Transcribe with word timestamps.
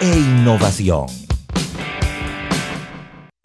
e 0.00 0.18
innovación. 0.18 1.06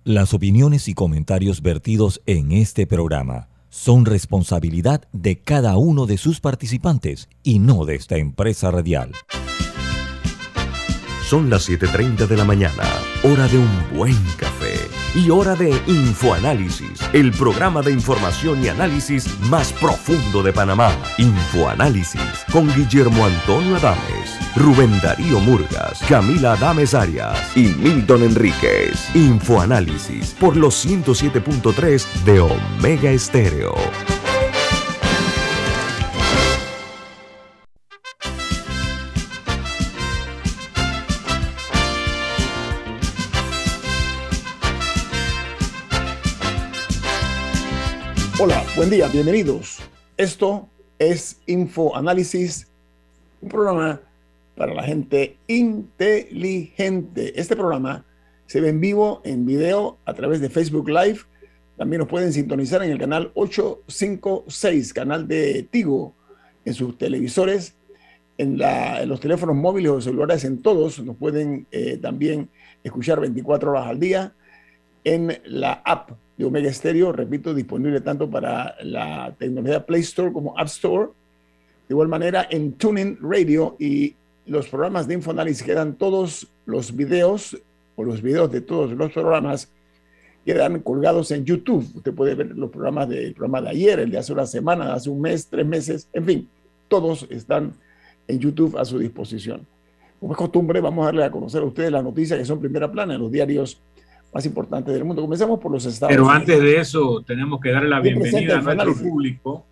Las 0.03 0.33
opiniones 0.33 0.87
y 0.87 0.93
comentarios 0.93 1.61
vertidos 1.61 2.21
en 2.25 2.51
este 2.51 2.85
programa 2.85 3.47
son 3.69 4.05
responsabilidad 4.05 5.07
de 5.13 5.39
cada 5.39 5.77
uno 5.77 6.05
de 6.05 6.17
sus 6.17 6.39
participantes 6.39 7.29
y 7.41 7.59
no 7.59 7.85
de 7.85 7.95
esta 7.95 8.17
empresa 8.17 8.69
radial. 8.69 9.11
Son 11.27 11.49
las 11.49 11.67
7.30 11.69 12.27
de 12.27 12.37
la 12.37 12.43
mañana, 12.43 12.83
hora 13.23 13.47
de 13.47 13.57
un 13.57 13.97
buen 13.97 14.17
café 14.37 14.52
y 15.15 15.29
hora 15.29 15.55
de 15.55 15.69
Infoanálisis, 15.87 16.99
el 17.13 17.31
programa 17.31 17.81
de 17.81 17.91
información 17.91 18.63
y 18.63 18.69
análisis 18.69 19.39
más 19.49 19.71
profundo 19.73 20.41
de 20.43 20.53
Panamá. 20.53 20.91
Infoanálisis 21.17 22.45
con 22.51 22.67
Guillermo 22.73 23.25
Antonio 23.25 23.75
Adames, 23.75 24.37
Rubén 24.55 24.99
Darío 25.01 25.39
Murgas, 25.39 26.01
Camila 26.07 26.53
Adames 26.53 26.93
Arias 26.93 27.55
y 27.55 27.67
Milton 27.67 28.23
Enríquez. 28.23 29.15
Infoanálisis 29.15 30.31
por 30.39 30.57
los 30.57 30.85
107.3 30.85 32.05
de 32.23 32.39
Omega 32.39 33.11
Estéreo. 33.11 33.73
Buen 48.83 48.91
día, 48.91 49.07
bienvenidos. 49.07 49.79
Esto 50.17 50.67
es 50.99 51.39
Info 51.45 51.95
Análisis, 51.95 52.67
un 53.39 53.47
programa 53.47 54.01
para 54.57 54.73
la 54.73 54.83
gente 54.83 55.37
inteligente. 55.47 57.39
Este 57.39 57.55
programa 57.55 58.03
se 58.45 58.59
ve 58.59 58.67
en 58.67 58.81
vivo, 58.81 59.21
en 59.23 59.45
video, 59.45 59.99
a 60.03 60.13
través 60.13 60.41
de 60.41 60.49
Facebook 60.49 60.89
Live. 60.89 61.19
También 61.77 62.01
nos 62.01 62.09
pueden 62.09 62.33
sintonizar 62.33 62.83
en 62.83 62.91
el 62.91 62.99
canal 62.99 63.31
856, 63.35 64.91
canal 64.91 65.29
de 65.29 65.63
Tigo, 65.71 66.13
en 66.65 66.73
sus 66.73 66.97
televisores, 66.97 67.75
en, 68.37 68.57
los 69.07 69.21
teléfonos 69.21 69.55
móviles 69.55 69.91
o 69.93 70.01
celulares, 70.01 70.43
en 70.43 70.61
todos. 70.61 70.99
Nos 70.99 71.15
pueden 71.15 71.67
eh, 71.71 71.97
también 72.01 72.49
escuchar 72.83 73.21
24 73.21 73.71
horas 73.71 73.87
al 73.87 74.01
día 74.01 74.33
en 75.05 75.39
la 75.45 75.71
app 75.85 76.11
de 76.37 76.45
Omega 76.45 76.71
Stereo, 76.73 77.11
repito, 77.11 77.53
disponible 77.53 78.01
tanto 78.01 78.29
para 78.29 78.75
la 78.83 79.33
tecnología 79.37 79.85
Play 79.85 80.01
Store 80.01 80.31
como 80.31 80.57
App 80.57 80.67
Store. 80.67 81.09
De 81.87 81.93
igual 81.93 82.07
manera, 82.07 82.47
en 82.49 82.73
Tuning 82.73 83.17
Radio 83.21 83.75
y 83.79 84.15
los 84.45 84.67
programas 84.67 85.07
de 85.07 85.15
Infoanálisis 85.15 85.63
quedan 85.63 85.95
todos 85.95 86.47
los 86.65 86.95
videos 86.95 87.57
o 87.95 88.03
los 88.03 88.21
videos 88.21 88.51
de 88.51 88.61
todos 88.61 88.91
los 88.91 89.11
programas 89.11 89.69
quedan 90.45 90.79
colgados 90.79 91.31
en 91.31 91.45
YouTube. 91.45 91.85
Usted 91.95 92.13
puede 92.13 92.35
ver 92.35 92.55
los 92.57 92.69
programas 92.69 93.09
del 93.09 93.33
programa 93.33 93.61
de 93.61 93.69
ayer, 93.69 93.99
el 93.99 94.11
de 94.11 94.17
hace 94.17 94.33
una 94.33 94.45
semana, 94.45 94.85
de 94.85 94.91
hace 94.93 95.09
un 95.09 95.21
mes, 95.21 95.47
tres 95.47 95.65
meses, 95.65 96.07
en 96.11 96.25
fin, 96.25 96.49
todos 96.87 97.27
están 97.29 97.73
en 98.27 98.39
YouTube 98.39 98.77
a 98.77 98.85
su 98.85 98.99
disposición. 98.99 99.65
Como 100.19 100.33
es 100.33 100.37
costumbre, 100.37 100.81
vamos 100.81 101.03
a 101.03 101.05
darle 101.07 101.25
a 101.25 101.31
conocer 101.31 101.61
a 101.61 101.65
ustedes 101.65 101.91
las 101.91 102.03
noticias 102.03 102.39
que 102.39 102.45
son 102.45 102.59
primera 102.59 102.91
plana 102.91 103.15
en 103.15 103.21
los 103.21 103.31
diarios 103.31 103.79
más 104.33 104.45
importantes 104.45 104.93
del 104.93 105.03
mundo. 105.03 105.21
Comenzamos 105.21 105.59
por 105.59 105.71
los 105.71 105.85
Estados 105.85 106.13
Pero 106.13 106.29
antes 106.29 106.59
de 106.59 106.77
eso, 106.77 107.23
tenemos 107.25 107.61
que 107.61 107.71
darle 107.71 107.89
la 107.89 107.99
bienvenida 107.99 108.57
a 108.57 108.61
nuestro 108.61 108.95
público 108.95 109.65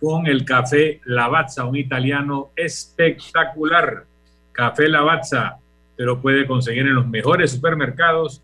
con 0.00 0.26
el 0.26 0.44
café 0.44 1.00
Lavazza, 1.04 1.66
un 1.66 1.76
italiano 1.76 2.50
espectacular. 2.56 4.04
Café 4.50 4.88
Lavazza, 4.88 5.58
te 5.96 6.02
lo 6.04 6.20
puede 6.20 6.46
conseguir 6.46 6.86
en 6.86 6.94
los 6.94 7.06
mejores 7.06 7.52
supermercados, 7.52 8.42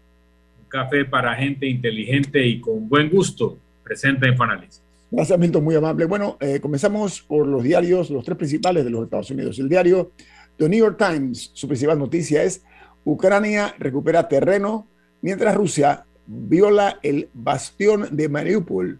café 0.71 1.05
para 1.05 1.35
gente 1.35 1.67
inteligente 1.67 2.45
y 2.45 2.59
con 2.59 2.87
buen 2.87 3.09
gusto, 3.09 3.59
presenta 3.83 4.27
Infoanálisis. 4.27 4.81
Gracias, 5.11 5.37
Milton, 5.37 5.63
muy 5.63 5.75
amable. 5.75 6.05
Bueno, 6.05 6.37
eh, 6.39 6.59
comenzamos 6.61 7.21
por 7.21 7.45
los 7.45 7.61
diarios, 7.61 8.09
los 8.09 8.23
tres 8.23 8.37
principales 8.37 8.85
de 8.85 8.89
los 8.89 9.03
Estados 9.03 9.29
Unidos. 9.29 9.59
El 9.59 9.67
diario 9.67 10.11
The 10.57 10.69
New 10.69 10.79
York 10.79 10.97
Times, 10.97 11.51
su 11.53 11.67
principal 11.67 11.99
noticia 11.99 12.43
es 12.43 12.63
Ucrania 13.03 13.75
recupera 13.77 14.27
terreno 14.27 14.87
mientras 15.21 15.55
Rusia 15.55 16.05
viola 16.25 16.99
el 17.03 17.29
bastión 17.33 18.07
de 18.11 18.29
Mariupol. 18.29 18.99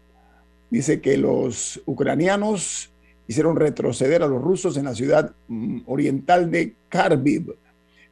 Dice 0.70 1.00
que 1.00 1.18
los 1.18 1.82
ucranianos 1.86 2.92
hicieron 3.28 3.56
retroceder 3.56 4.24
a 4.24 4.28
los 4.28 4.42
rusos 4.42 4.76
en 4.76 4.86
la 4.86 4.96
ciudad 4.96 5.34
mm, 5.48 5.82
oriental 5.86 6.52
de 6.52 6.76
Kharkiv 6.90 7.56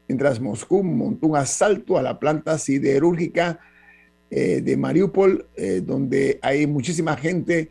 mientras 0.09 0.41
Moscú 0.41 0.83
montó 0.83 1.27
un 1.27 1.37
asalto 1.37 1.97
a 1.97 2.01
la 2.01 2.19
planta 2.19 2.57
siderúrgica 2.57 3.59
eh, 4.31 4.59
de 4.59 4.75
Mariupol, 4.75 5.45
eh, 5.55 5.81
donde 5.85 6.39
hay 6.41 6.65
muchísima 6.65 7.15
gente 7.15 7.69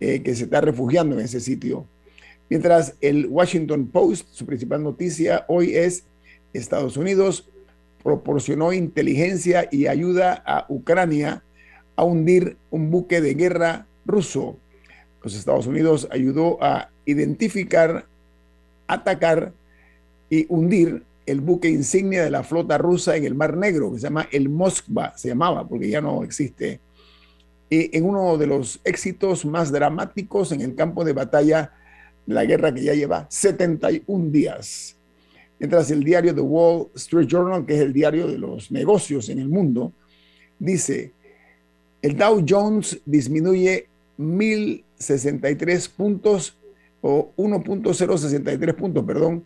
eh, 0.00 0.22
que 0.22 0.34
se 0.36 0.44
está 0.44 0.60
refugiando 0.60 1.18
en 1.18 1.24
ese 1.24 1.40
sitio. 1.40 1.84
Mientras 2.48 2.94
el 3.00 3.26
Washington 3.26 3.88
Post, 3.88 4.28
su 4.30 4.46
principal 4.46 4.82
noticia 4.82 5.44
hoy 5.48 5.74
es 5.74 6.04
Estados 6.52 6.96
Unidos 6.96 7.48
proporcionó 8.02 8.72
inteligencia 8.72 9.68
y 9.70 9.86
ayuda 9.86 10.42
a 10.46 10.66
Ucrania 10.68 11.42
a 11.96 12.04
hundir 12.04 12.56
un 12.70 12.90
buque 12.90 13.20
de 13.20 13.34
guerra 13.34 13.86
ruso. 14.04 14.56
Los 15.22 15.34
Estados 15.34 15.66
Unidos 15.66 16.06
ayudó 16.10 16.62
a 16.62 16.90
identificar, 17.06 18.06
atacar 18.86 19.52
y 20.30 20.46
hundir 20.48 21.04
el 21.26 21.40
buque 21.40 21.68
insignia 21.68 22.24
de 22.24 22.30
la 22.30 22.42
flota 22.42 22.78
rusa 22.78 23.16
en 23.16 23.24
el 23.24 23.34
Mar 23.34 23.56
Negro, 23.56 23.92
que 23.92 23.98
se 23.98 24.04
llama 24.04 24.28
el 24.32 24.48
Moskva, 24.48 25.16
se 25.16 25.28
llamaba, 25.28 25.66
porque 25.66 25.88
ya 25.88 26.00
no 26.00 26.24
existe, 26.24 26.80
y 27.70 27.96
en 27.96 28.04
uno 28.04 28.36
de 28.36 28.46
los 28.46 28.80
éxitos 28.84 29.46
más 29.46 29.72
dramáticos 29.72 30.52
en 30.52 30.60
el 30.60 30.74
campo 30.74 31.04
de 31.04 31.14
batalla 31.14 31.72
la 32.26 32.44
guerra 32.44 32.72
que 32.72 32.82
ya 32.82 32.94
lleva 32.94 33.26
71 33.30 34.30
días. 34.30 34.96
Mientras 35.58 35.90
el 35.90 36.04
diario 36.04 36.34
The 36.34 36.40
Wall 36.40 36.88
Street 36.94 37.26
Journal, 37.28 37.64
que 37.64 37.74
es 37.74 37.80
el 37.80 37.92
diario 37.92 38.26
de 38.26 38.36
los 38.36 38.70
negocios 38.70 39.28
en 39.28 39.38
el 39.38 39.48
mundo, 39.48 39.92
dice, 40.58 41.12
el 42.02 42.16
Dow 42.16 42.44
Jones 42.46 43.00
disminuye 43.06 43.86
1.063 44.18 45.90
puntos 45.90 46.58
o 47.00 47.32
1.063 47.36 48.74
puntos, 48.74 49.04
perdón, 49.04 49.44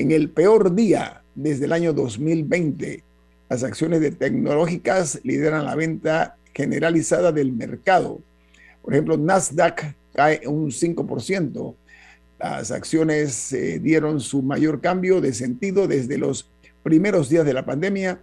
en 0.00 0.12
el 0.12 0.30
peor 0.30 0.74
día 0.74 1.20
desde 1.34 1.66
el 1.66 1.74
año 1.74 1.92
2020, 1.92 3.02
las 3.50 3.62
acciones 3.62 4.00
de 4.00 4.10
tecnológicas 4.10 5.20
lideran 5.24 5.66
la 5.66 5.74
venta 5.74 6.36
generalizada 6.54 7.32
del 7.32 7.52
mercado. 7.52 8.18
Por 8.80 8.94
ejemplo, 8.94 9.18
Nasdaq 9.18 9.94
cae 10.14 10.40
un 10.46 10.70
5%. 10.70 11.74
Las 12.38 12.70
acciones 12.70 13.52
eh, 13.52 13.78
dieron 13.78 14.20
su 14.20 14.40
mayor 14.40 14.80
cambio 14.80 15.20
de 15.20 15.34
sentido 15.34 15.86
desde 15.86 16.16
los 16.16 16.48
primeros 16.82 17.28
días 17.28 17.44
de 17.44 17.52
la 17.52 17.66
pandemia 17.66 18.18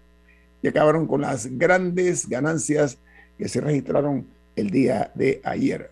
y 0.64 0.68
acabaron 0.70 1.06
con 1.06 1.22
las 1.22 1.46
grandes 1.60 2.28
ganancias 2.28 2.98
que 3.38 3.48
se 3.48 3.62
registraron 3.62 4.26
el 4.56 4.72
día 4.72 5.12
de 5.14 5.42
ayer. 5.44 5.92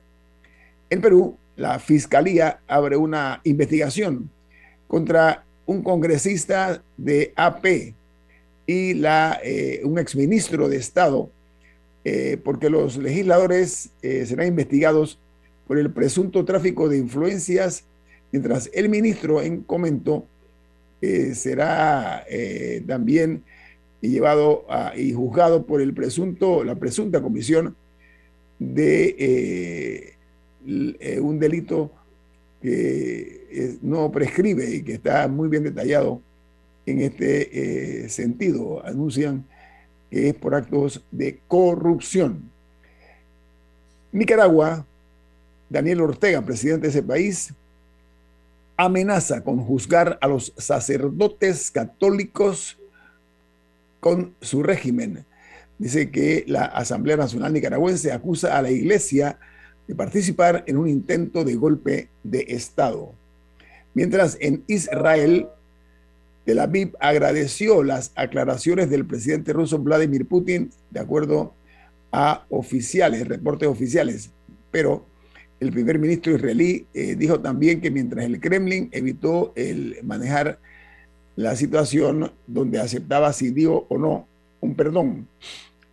En 0.90 1.00
Perú, 1.00 1.38
la 1.56 1.78
Fiscalía 1.78 2.60
abre 2.68 2.98
una 2.98 3.40
investigación 3.44 4.32
contra 4.88 5.45
un 5.66 5.82
congresista 5.82 6.84
de 6.98 7.34
AP 7.36 7.94
y 8.68 8.94
la, 8.96 9.40
eh, 9.44 9.82
un 9.84 10.00
exministro 10.00 10.70
de 10.70 10.78
Estado, 10.78 11.30
eh, 12.04 12.38
porque 12.44 12.70
los 12.70 12.98
legisladores 12.98 13.90
eh, 14.02 14.26
serán 14.26 14.48
investigados 14.48 15.20
por 15.68 15.78
el 15.80 15.92
presunto 15.92 16.46
tráfico 16.46 16.90
de 16.90 16.98
influencias, 16.98 17.84
mientras 18.32 18.70
el 18.74 18.90
ministro 18.90 19.42
en 19.42 19.62
comento 19.62 20.26
será 21.34 22.26
también 22.88 23.44
llevado 24.02 24.66
y 24.96 25.14
juzgado 25.14 25.64
por 25.64 25.80
el 25.80 25.94
presunto, 25.94 26.64
la 26.64 26.74
presunta 26.74 27.22
comisión 27.22 27.76
de 28.58 30.16
un 31.22 31.38
delito 31.38 31.92
que 32.60 33.45
no 33.82 34.12
prescribe 34.12 34.70
y 34.76 34.84
que 34.84 34.94
está 34.94 35.28
muy 35.28 35.50
bien 35.50 35.64
detallado 35.64 36.22
en 36.86 37.02
este 37.02 38.04
eh, 38.04 38.10
sentido. 38.10 38.86
Anuncian 38.86 39.46
que 40.10 40.30
es 40.30 40.36
por 40.36 40.56
actos 40.56 41.04
de 41.12 41.40
corrupción. 41.48 42.50
Nicaragua, 44.12 44.86
Daniel 45.70 46.02
Ortega, 46.02 46.42
presidente 46.42 46.88
de 46.88 46.92
ese 46.92 47.04
país, 47.04 47.54
amenaza 48.78 49.44
con 49.44 49.60
juzgar 49.60 50.18
a 50.22 50.28
los 50.28 50.54
sacerdotes 50.58 51.72
católicos 51.72 52.78
con 54.00 54.34
su 54.42 54.64
régimen. 54.64 55.26
Dice 55.78 56.10
que 56.12 56.46
la 56.48 56.66
Asamblea 56.66 57.18
Nacional 57.18 57.52
Nicaragüense 57.52 58.12
acusa 58.12 58.58
a 58.58 58.62
la 58.62 58.72
Iglesia 58.72 59.38
de 59.88 59.96
participar 59.96 60.64
en 60.68 60.78
un 60.78 60.88
intento 60.88 61.44
de 61.44 61.56
golpe 61.56 62.10
de 62.24 62.46
Estado. 62.50 63.14
Mientras 63.96 64.38
en 64.42 64.64
Israel, 64.68 65.48
Tel 66.44 66.60
Aviv 66.60 66.96
agradeció 67.00 67.82
las 67.82 68.12
aclaraciones 68.16 68.90
del 68.90 69.06
presidente 69.06 69.54
ruso 69.54 69.80
Vladimir 69.80 70.28
Putin, 70.28 70.70
de 70.92 71.00
acuerdo 71.00 71.54
a 72.12 72.46
oficiales, 72.50 73.28
reportes 73.28 73.68
oficiales, 73.68 74.30
pero 74.70 75.06
el 75.60 75.72
primer 75.72 75.98
ministro 75.98 76.36
israelí 76.36 76.86
eh, 76.94 77.16
dijo 77.16 77.40
también 77.40 77.80
que 77.80 77.90
mientras 77.90 78.26
el 78.26 78.40
Kremlin 78.42 78.90
evitó 78.92 79.54
el 79.56 79.98
manejar 80.04 80.60
la 81.38 81.56
situación 81.56 82.32
donde 82.48 82.80
aceptaba 82.80 83.32
si 83.32 83.52
dio 83.52 83.86
o 83.90 83.98
no 83.98 84.28
un 84.60 84.76
perdón 84.76 85.28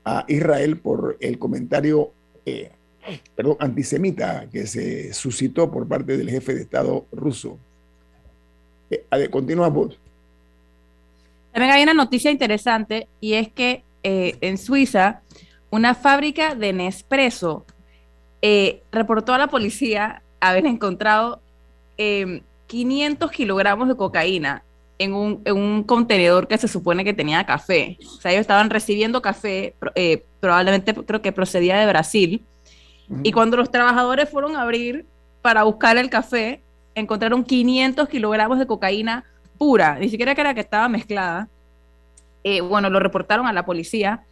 a 0.05 0.25
Israel 0.26 0.76
por 0.78 1.16
el 1.20 1.38
comentario 1.38 2.12
eh, 2.44 2.72
perdón, 3.37 3.56
antisemita 3.60 4.48
que 4.50 4.66
se 4.66 5.12
suscitó 5.12 5.70
por 5.70 5.87
parte 5.87 6.16
del 6.16 6.31
jefe 6.31 6.55
de 6.55 6.62
Estado 6.62 7.06
ruso. 7.12 7.58
Eh, 8.92 9.28
continúa 9.30 9.68
vos. 9.68 9.98
También 11.52 11.72
hay 11.72 11.82
una 11.82 11.94
noticia 11.94 12.30
interesante 12.30 13.08
y 13.20 13.34
es 13.34 13.48
que 13.48 13.82
eh, 14.02 14.36
en 14.40 14.58
Suiza 14.58 15.20
una 15.70 15.94
fábrica 15.94 16.54
de 16.54 16.72
Nespresso 16.72 17.64
eh, 18.42 18.82
reportó 18.92 19.32
a 19.32 19.38
la 19.38 19.46
policía 19.46 20.22
haber 20.40 20.66
encontrado 20.66 21.40
500 21.96 23.30
em, 23.30 23.36
kilogramos 23.36 23.88
de 23.88 23.96
cocaína 23.96 24.62
en 24.98 25.14
un, 25.14 25.84
contenedor 25.84 26.46
que 26.46 26.58
se 26.58 26.68
supone 26.68 27.04
que 27.04 27.14
tenía 27.14 27.44
café. 27.44 27.98
O 28.04 28.20
sea, 28.20 28.32
ellos 28.32 28.42
estaban 28.42 28.70
recibiendo 28.70 29.22
café, 29.22 29.74
eh, 29.94 30.24
probablemente 30.40 30.94
creo 30.94 31.22
que 31.22 31.32
procedía 31.32 31.78
de 31.78 31.86
Brasil. 31.86 32.42
Y 33.22 33.32
cuando 33.32 33.56
los 33.56 33.70
trabajadores 33.70 34.28
fueron 34.28 34.56
a 34.56 34.62
abrir 34.62 35.06
para 35.42 35.64
buscar 35.64 35.96
el 35.96 36.08
café, 36.08 36.60
encontraron 36.94 37.44
500 37.44 38.08
kilogramos 38.08 38.58
de 38.58 38.66
cocaína 38.66 39.24
pura, 39.58 39.98
ni 39.98 40.08
siquiera 40.08 40.34
que 40.34 40.40
era 40.40 40.54
que 40.54 40.60
estaba 40.60 40.88
mezclada. 40.88 41.48
Eh, 42.44 42.60
bueno, 42.60 42.90
lo 42.90 42.98
reportaron 42.98 43.46
a 43.46 43.52
la 43.52 43.64
policía 43.64 44.24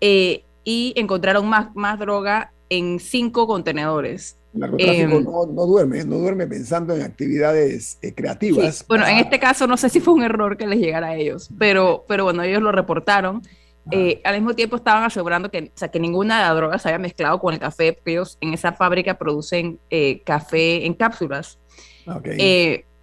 eh, 0.00 0.44
y 0.64 0.92
encontraron 0.96 1.48
más, 1.48 1.74
más 1.74 1.98
droga 1.98 2.52
en 2.68 3.00
cinco 3.00 3.46
contenedores. 3.46 4.36
El 4.54 4.60
narcotráfico 4.60 5.16
em, 5.16 5.24
no, 5.24 5.66
duerme, 5.66 6.04
no 6.04 6.18
duerme 6.18 6.46
pensando 6.46 6.94
en 6.94 7.02
actividades 7.02 7.98
eh, 8.02 8.14
creativas. 8.14 8.84
Bueno, 8.86 9.06
en 9.06 9.18
este 9.18 9.38
caso 9.40 9.66
no 9.66 9.76
sé 9.76 9.88
si 9.88 10.00
fue 10.00 10.14
un 10.14 10.22
error 10.22 10.56
que 10.56 10.66
les 10.66 10.78
llegara 10.78 11.08
a 11.08 11.16
ellos, 11.16 11.48
pero, 11.58 12.04
pero 12.06 12.24
bueno, 12.24 12.42
ellos 12.42 12.62
lo 12.62 12.70
reportaron. 12.70 13.42
Eh, 13.90 14.22
al 14.24 14.36
mismo 14.36 14.54
tiempo 14.54 14.76
estaban 14.76 15.02
asegurando 15.02 15.50
que, 15.50 15.70
o 15.74 15.78
sea, 15.78 15.88
que 15.88 16.00
ninguna 16.00 16.38
de 16.38 16.46
las 16.46 16.56
drogas 16.56 16.82
se 16.82 16.88
había 16.88 16.98
mezclado 16.98 17.38
con 17.38 17.52
el 17.52 17.60
café, 17.60 17.92
porque 17.92 18.12
ellos 18.12 18.38
en 18.40 18.54
esa 18.54 18.72
fábrica 18.72 19.18
producen 19.18 19.78
eh, 19.90 20.22
café 20.24 20.86
en 20.86 20.94
cápsulas. 20.94 21.58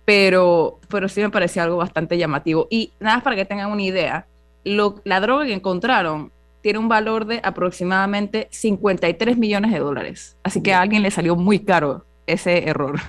Pero, 0.05 0.79
pero 0.89 1.09
sí 1.09 1.21
me 1.21 1.29
parecía 1.29 1.63
algo 1.63 1.77
bastante 1.77 2.17
llamativo. 2.17 2.67
Y 2.69 2.91
nada 2.99 3.15
más 3.15 3.23
para 3.23 3.35
que 3.35 3.45
tengan 3.45 3.71
una 3.71 3.81
idea, 3.81 4.25
lo, 4.63 5.01
la 5.03 5.19
droga 5.19 5.45
que 5.45 5.53
encontraron 5.53 6.31
tiene 6.61 6.79
un 6.79 6.89
valor 6.89 7.25
de 7.25 7.39
aproximadamente 7.43 8.47
53 8.51 9.37
millones 9.37 9.71
de 9.71 9.79
dólares. 9.79 10.35
Así 10.43 10.61
que 10.61 10.73
a 10.73 10.81
alguien 10.81 11.01
le 11.01 11.11
salió 11.11 11.35
muy 11.35 11.59
caro 11.59 12.05
ese 12.27 12.69
error. 12.69 12.99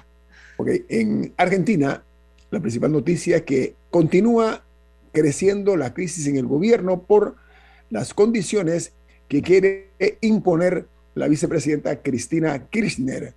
Ok, 0.57 0.69
en 0.89 1.33
Argentina, 1.37 2.03
la 2.51 2.61
principal 2.61 2.93
noticia 2.93 3.37
es 3.37 3.43
que 3.43 3.75
continúa 3.91 4.63
creciendo 5.13 5.77
la 5.77 5.93
crisis 5.93 6.27
en 6.27 6.37
el 6.37 6.47
gobierno 6.47 7.03
por 7.03 7.37
las 7.91 8.15
condiciones 8.15 8.93
que 9.29 9.43
quiere 9.43 9.89
imponer 10.21 10.87
la 11.15 11.29
vicepresidenta 11.29 11.97
Cristina 11.97 12.67
Kirchner. 12.69 13.35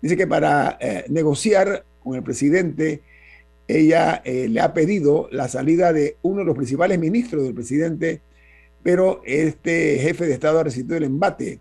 Dice 0.00 0.16
que 0.16 0.26
para 0.26 0.78
eh, 0.80 1.04
negociar 1.08 1.84
con 2.08 2.16
el 2.16 2.22
presidente, 2.22 3.02
ella 3.68 4.22
eh, 4.24 4.48
le 4.48 4.60
ha 4.60 4.72
pedido 4.72 5.28
la 5.30 5.46
salida 5.46 5.92
de 5.92 6.16
uno 6.22 6.38
de 6.38 6.46
los 6.46 6.56
principales 6.56 6.98
ministros 6.98 7.44
del 7.44 7.54
presidente, 7.54 8.22
pero 8.82 9.20
este 9.26 9.98
jefe 9.98 10.26
de 10.26 10.32
Estado 10.32 10.58
ha 10.58 10.64
resistido 10.64 10.96
el 10.96 11.04
embate, 11.04 11.60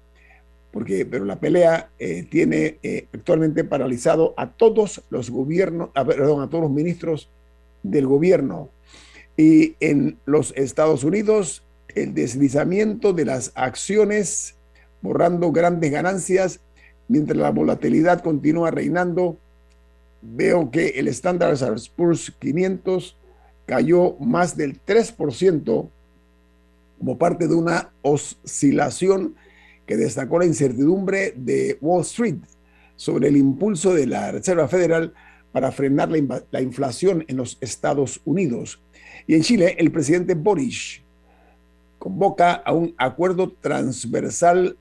porque, 0.72 1.06
pero 1.06 1.26
la 1.26 1.40
pelea 1.40 1.90
eh, 2.00 2.26
tiene 2.30 2.78
eh, 2.82 3.08
actualmente 3.14 3.66
paralizado 3.66 4.34
a 4.38 4.50
todos 4.50 5.04
los 5.10 5.30
gobiernos, 5.30 5.90
perdón, 5.94 6.42
a 6.42 6.50
todos 6.50 6.64
los 6.64 6.72
ministros 6.72 7.30
del 7.84 8.08
gobierno. 8.08 8.70
Y 9.36 9.76
en 9.82 10.18
los 10.26 10.54
Estados 10.56 11.04
Unidos, 11.04 11.64
el 11.94 12.14
deslizamiento 12.14 13.12
de 13.12 13.26
las 13.26 13.52
acciones, 13.56 14.56
borrando 15.02 15.52
grandes 15.52 15.92
ganancias, 15.92 16.62
mientras 17.10 17.38
la 17.38 17.52
volatilidad 17.52 18.22
continúa 18.22 18.72
reinando, 18.72 19.38
veo 20.36 20.70
que 20.72 20.90
el 20.90 21.08
Standard 21.08 21.58
Poor's 21.96 22.32
500 22.40 23.16
cayó 23.66 24.16
más 24.20 24.58
del 24.58 24.80
3% 24.84 25.90
como 27.00 27.18
parte 27.18 27.48
de 27.48 27.56
una 27.56 27.92
oscilación 28.02 29.36
que 29.86 29.98
destacó 29.98 30.40
la 30.40 30.46
incertidumbre 30.46 31.34
de 31.36 31.78
Wall 31.82 32.02
Street 32.02 32.40
sobre 32.96 33.30
el 33.30 33.38
impulso 33.38 33.94
de 33.94 34.08
la 34.08 34.32
Reserva 34.32 34.68
Federal 34.68 35.14
para 35.52 35.72
frenar 35.72 36.10
la, 36.52 36.62
inflación 36.62 37.24
en 37.28 37.38
los 37.38 37.58
Estados 37.62 38.20
Unidos. 38.26 38.82
Y 39.28 39.36
en 39.36 39.44
Chile, 39.44 39.76
el 39.80 39.92
presidente 39.92 40.34
Boris 40.36 41.02
convoca 42.00 42.54
a 42.54 42.74
un 42.74 42.94
acuerdo 42.98 43.54
transversal 43.62 44.78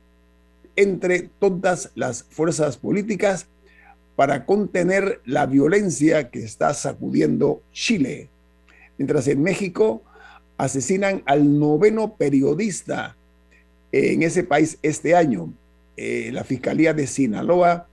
entre 0.75 1.31
todas 1.39 1.91
las 1.95 2.25
fuerzas 2.25 2.77
políticas 2.77 3.47
para 4.17 4.47
contener 4.47 5.21
la 5.27 5.47
violencia 5.47 6.31
que 6.31 6.43
está 6.43 6.73
sacudiendo 6.73 7.63
Chile. 7.73 8.31
Mientras 8.97 9.29
en 9.29 9.43
México, 9.43 10.03
asesinan 10.57 11.23
al 11.27 11.59
noveno 11.59 12.17
periodista 12.17 13.15
en 13.93 14.23
ese 14.23 14.43
país 14.43 14.79
este 14.83 15.15
año. 15.15 15.53
Eh, 15.99 16.31
la 16.33 16.45
Fiscalía 16.45 16.95
de 16.95 17.07
Sinaloa 17.07 17.89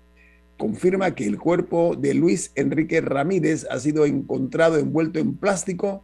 confirma 0.57 1.13
que 1.13 1.25
el 1.25 1.37
cuerpo 1.37 1.95
de 1.97 2.13
Luis 2.13 2.51
Enrique 2.55 3.01
Ramírez 3.01 3.67
ha 3.69 3.79
sido 3.79 4.05
encontrado 4.05 4.77
envuelto 4.77 5.19
en 5.19 5.35
plástico 5.35 6.03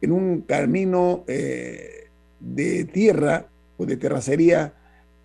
en 0.00 0.12
un 0.12 0.40
camino 0.40 1.24
eh, 1.28 2.08
de 2.40 2.84
tierra 2.84 3.46
o 3.76 3.84
de 3.84 3.96
terracería 3.98 4.72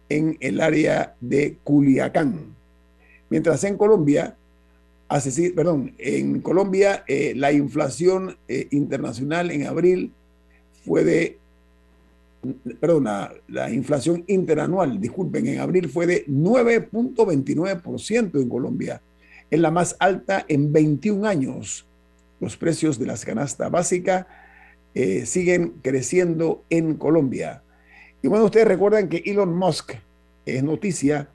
en 0.10 0.38
el 0.42 0.60
área 0.60 1.16
de 1.22 1.58
Culiacán. 1.64 2.57
Mientras 3.30 3.64
en 3.64 3.78
Colombia, 3.78 4.36
perdón, 5.56 5.94
en 5.98 6.42
Colombia 6.42 7.04
eh, 7.08 7.34
la 7.36 7.52
inflación 7.52 8.38
internacional 8.72 9.52
en 9.52 9.68
abril 9.68 10.12
fue 10.86 11.04
de, 11.04 11.38
perdón, 12.80 13.08
la, 13.48 13.72
inflación 13.72 14.24
interanual, 14.28 15.00
disculpen, 15.00 15.48
en 15.48 15.60
abril 15.60 15.90
fue 15.90 16.06
de 16.08 16.26
9.29% 16.28 18.42
en 18.42 18.50
Colombia. 18.50 19.02
Es 19.50 19.60
la 19.60 19.72
más 19.72 19.96
alta 20.00 20.46
en 20.48 20.72
21 20.72 21.28
años. 21.28 21.88
Los 22.40 22.56
precios 22.56 23.00
de 23.00 23.08
las 23.08 23.26
canastas 23.26 23.72
básicas 23.72 24.28
eh, 24.94 25.26
siguen 25.26 25.74
creciendo 25.82 26.64
en 26.70 26.94
Colombia. 26.96 27.64
Y 28.22 28.28
bueno, 28.28 28.46
ustedes 28.46 28.68
recuerdan 28.68 29.10
que 29.10 29.24
Elon 29.26 29.56
Musk 29.56 29.94
es 30.46 30.64
noticia 30.64 31.30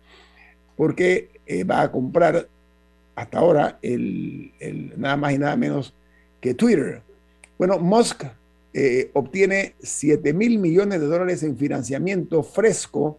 porque 0.76 1.28
eh, 1.46 1.64
va 1.64 1.82
a 1.82 1.92
comprar 1.92 2.48
hasta 3.14 3.38
ahora 3.38 3.78
el, 3.82 4.52
nada 4.96 5.16
más 5.16 5.32
y 5.32 5.38
nada 5.38 5.56
menos 5.56 5.94
que 6.40 6.54
Twitter. 6.54 7.02
Bueno, 7.58 7.78
Musk 7.78 8.24
eh, 8.74 9.10
obtiene 9.12 9.74
7 9.82 10.32
mil 10.32 10.58
millones 10.58 11.00
de 11.00 11.06
dólares 11.06 11.42
en 11.42 11.56
financiamiento 11.56 12.42
fresco 12.42 13.18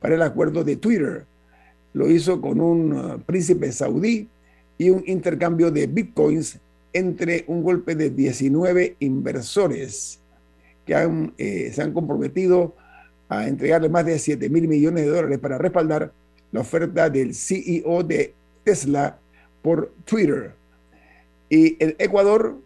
para 0.00 0.14
el 0.14 0.22
acuerdo 0.22 0.64
de 0.64 0.76
Twitter. 0.76 1.26
Lo 1.92 2.10
hizo 2.10 2.40
con 2.40 2.60
un 2.60 2.92
uh, 2.92 3.18
príncipe 3.20 3.70
saudí 3.72 4.28
y 4.78 4.90
un 4.90 5.02
intercambio 5.06 5.70
de 5.70 5.86
bitcoins 5.86 6.58
entre 6.92 7.44
un 7.48 7.62
golpe 7.62 7.94
de 7.94 8.10
19 8.10 8.96
inversores 9.00 10.20
que 10.86 10.94
eh, 11.36 11.70
se 11.72 11.82
han 11.82 11.92
comprometido 11.92 12.74
a 13.28 13.46
entregarle 13.46 13.90
más 13.90 14.06
de 14.06 14.18
7 14.18 14.48
mil 14.48 14.66
millones 14.68 15.04
de 15.04 15.10
dólares 15.10 15.38
para 15.38 15.58
respaldar 15.58 16.12
la 16.52 16.60
oferta 16.60 17.10
del 17.10 17.34
CEO 17.34 18.02
de 18.02 18.34
Tesla 18.64 19.18
por 19.62 19.92
Twitter. 20.04 20.54
Y 21.48 21.82
el 21.82 21.96
Ecuador 21.98 22.56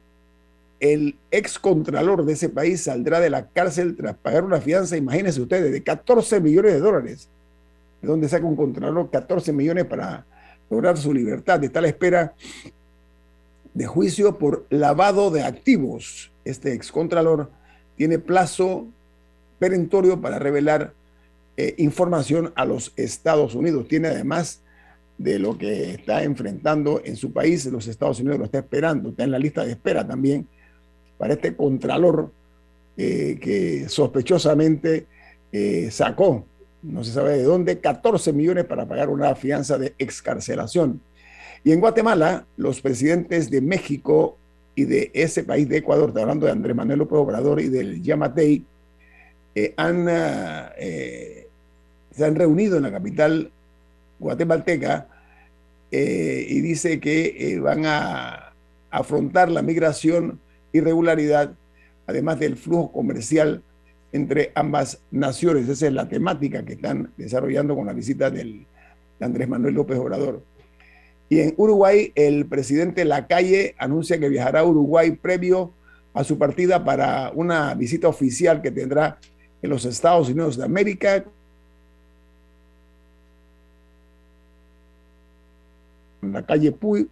el 0.82 1.14
ex 1.30 1.60
contralor 1.60 2.24
de 2.24 2.32
ese 2.32 2.48
país 2.48 2.82
saldrá 2.82 3.20
de 3.20 3.30
la 3.30 3.46
cárcel 3.46 3.94
tras 3.96 4.16
pagar 4.16 4.42
una 4.42 4.60
fianza, 4.60 4.96
imagínense 4.96 5.40
ustedes, 5.40 5.70
de 5.70 5.80
14 5.80 6.40
millones 6.40 6.72
de 6.72 6.80
dólares. 6.80 7.28
¿De 8.00 8.08
dónde 8.08 8.28
saca 8.28 8.44
un 8.44 8.56
contralor 8.56 9.08
14 9.08 9.52
millones 9.52 9.84
para 9.84 10.26
lograr 10.68 10.98
su 10.98 11.14
libertad? 11.14 11.62
Está 11.62 11.78
a 11.78 11.82
la 11.82 11.88
espera 11.88 12.34
de 13.72 13.86
juicio 13.86 14.38
por 14.38 14.66
lavado 14.70 15.30
de 15.30 15.42
activos. 15.42 16.32
Este 16.44 16.72
ex 16.72 16.90
contralor 16.90 17.48
tiene 17.96 18.18
plazo 18.18 18.88
perentorio 19.60 20.20
para 20.20 20.40
revelar 20.40 20.94
eh, 21.56 21.74
información 21.78 22.52
a 22.56 22.64
los 22.64 22.92
Estados 22.96 23.54
Unidos. 23.54 23.86
Tiene 23.86 24.08
además 24.08 24.62
de 25.18 25.38
lo 25.38 25.56
que 25.56 25.92
está 25.92 26.24
enfrentando 26.24 27.02
en 27.04 27.16
su 27.16 27.32
país, 27.32 27.66
los 27.66 27.86
Estados 27.86 28.20
Unidos 28.20 28.38
lo 28.38 28.44
está 28.46 28.58
esperando, 28.58 29.10
está 29.10 29.24
en 29.24 29.30
la 29.30 29.38
lista 29.38 29.64
de 29.64 29.72
espera 29.72 30.06
también 30.06 30.48
para 31.18 31.34
este 31.34 31.54
contralor 31.54 32.30
eh, 32.96 33.38
que 33.40 33.88
sospechosamente 33.88 35.06
eh, 35.52 35.90
sacó, 35.90 36.44
no 36.82 37.04
se 37.04 37.12
sabe 37.12 37.36
de 37.36 37.44
dónde, 37.44 37.78
14 37.78 38.32
millones 38.32 38.64
para 38.64 38.88
pagar 38.88 39.10
una 39.10 39.34
fianza 39.34 39.78
de 39.78 39.94
excarcelación. 39.98 41.00
Y 41.62 41.70
en 41.72 41.80
Guatemala, 41.80 42.46
los 42.56 42.80
presidentes 42.80 43.50
de 43.50 43.60
México 43.60 44.36
y 44.74 44.84
de 44.84 45.10
ese 45.14 45.44
país 45.44 45.68
de 45.68 45.76
Ecuador, 45.76 46.12
hablando 46.18 46.46
de 46.46 46.52
Andrés 46.52 46.74
Manuel 46.74 47.00
López 47.00 47.18
Obrador 47.18 47.60
y 47.60 47.68
del 47.68 48.02
Yamatei, 48.02 48.64
han, 49.76 50.08
se 52.14 52.24
han 52.24 52.34
reunido 52.34 52.76
en 52.76 52.84
la 52.84 52.92
capital 52.92 53.50
guatemalteca 54.18 55.08
y 55.90 56.60
dice 56.60 57.00
que 57.00 57.58
van 57.62 57.84
a 57.84 58.52
afrontar 58.90 59.50
la 59.50 59.62
migración, 59.62 60.40
irregularidad 60.72 61.52
además 62.06 62.38
del 62.38 62.56
flujo 62.56 62.92
comercial 62.92 63.62
entre 64.12 64.52
ambas 64.54 65.00
naciones. 65.10 65.68
Esa 65.68 65.86
es 65.86 65.92
la 65.92 66.08
temática 66.08 66.64
que 66.64 66.74
están 66.74 67.10
desarrollando 67.16 67.74
con 67.74 67.86
la 67.86 67.92
visita 67.92 68.30
del, 68.30 68.66
de 69.18 69.26
Andrés 69.26 69.48
Manuel 69.48 69.74
López 69.74 69.98
Obrador. 69.98 70.42
Y 71.28 71.40
en 71.40 71.54
Uruguay, 71.56 72.12
el 72.14 72.44
presidente 72.46 73.04
Lacalle 73.06 73.74
anuncia 73.78 74.20
que 74.20 74.28
viajará 74.28 74.60
a 74.60 74.64
Uruguay 74.64 75.12
previo 75.12 75.72
a 76.12 76.24
su 76.24 76.36
partida 76.36 76.84
para 76.84 77.32
una 77.34 77.74
visita 77.74 78.08
oficial 78.08 78.60
que 78.60 78.70
tendrá 78.70 79.18
en 79.62 79.70
los 79.70 79.86
Estados 79.86 80.28
Unidos 80.28 80.58
de 80.58 80.64
América. 80.64 81.24
La 86.22 86.46
calle 86.46 86.72
Puy, 86.72 87.08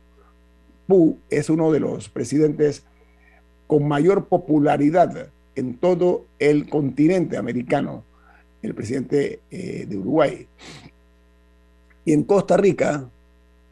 es 1.30 1.50
uno 1.50 1.70
de 1.72 1.80
los 1.80 2.08
presidentes 2.08 2.84
con 3.66 3.86
mayor 3.86 4.26
popularidad 4.26 5.28
en 5.54 5.74
todo 5.76 6.26
el 6.38 6.68
continente 6.68 7.36
americano, 7.36 8.04
el 8.62 8.74
presidente 8.74 9.40
eh, 9.50 9.86
de 9.88 9.96
Uruguay. 9.96 10.46
Y 12.04 12.12
en 12.12 12.24
Costa 12.24 12.56
Rica, 12.56 13.08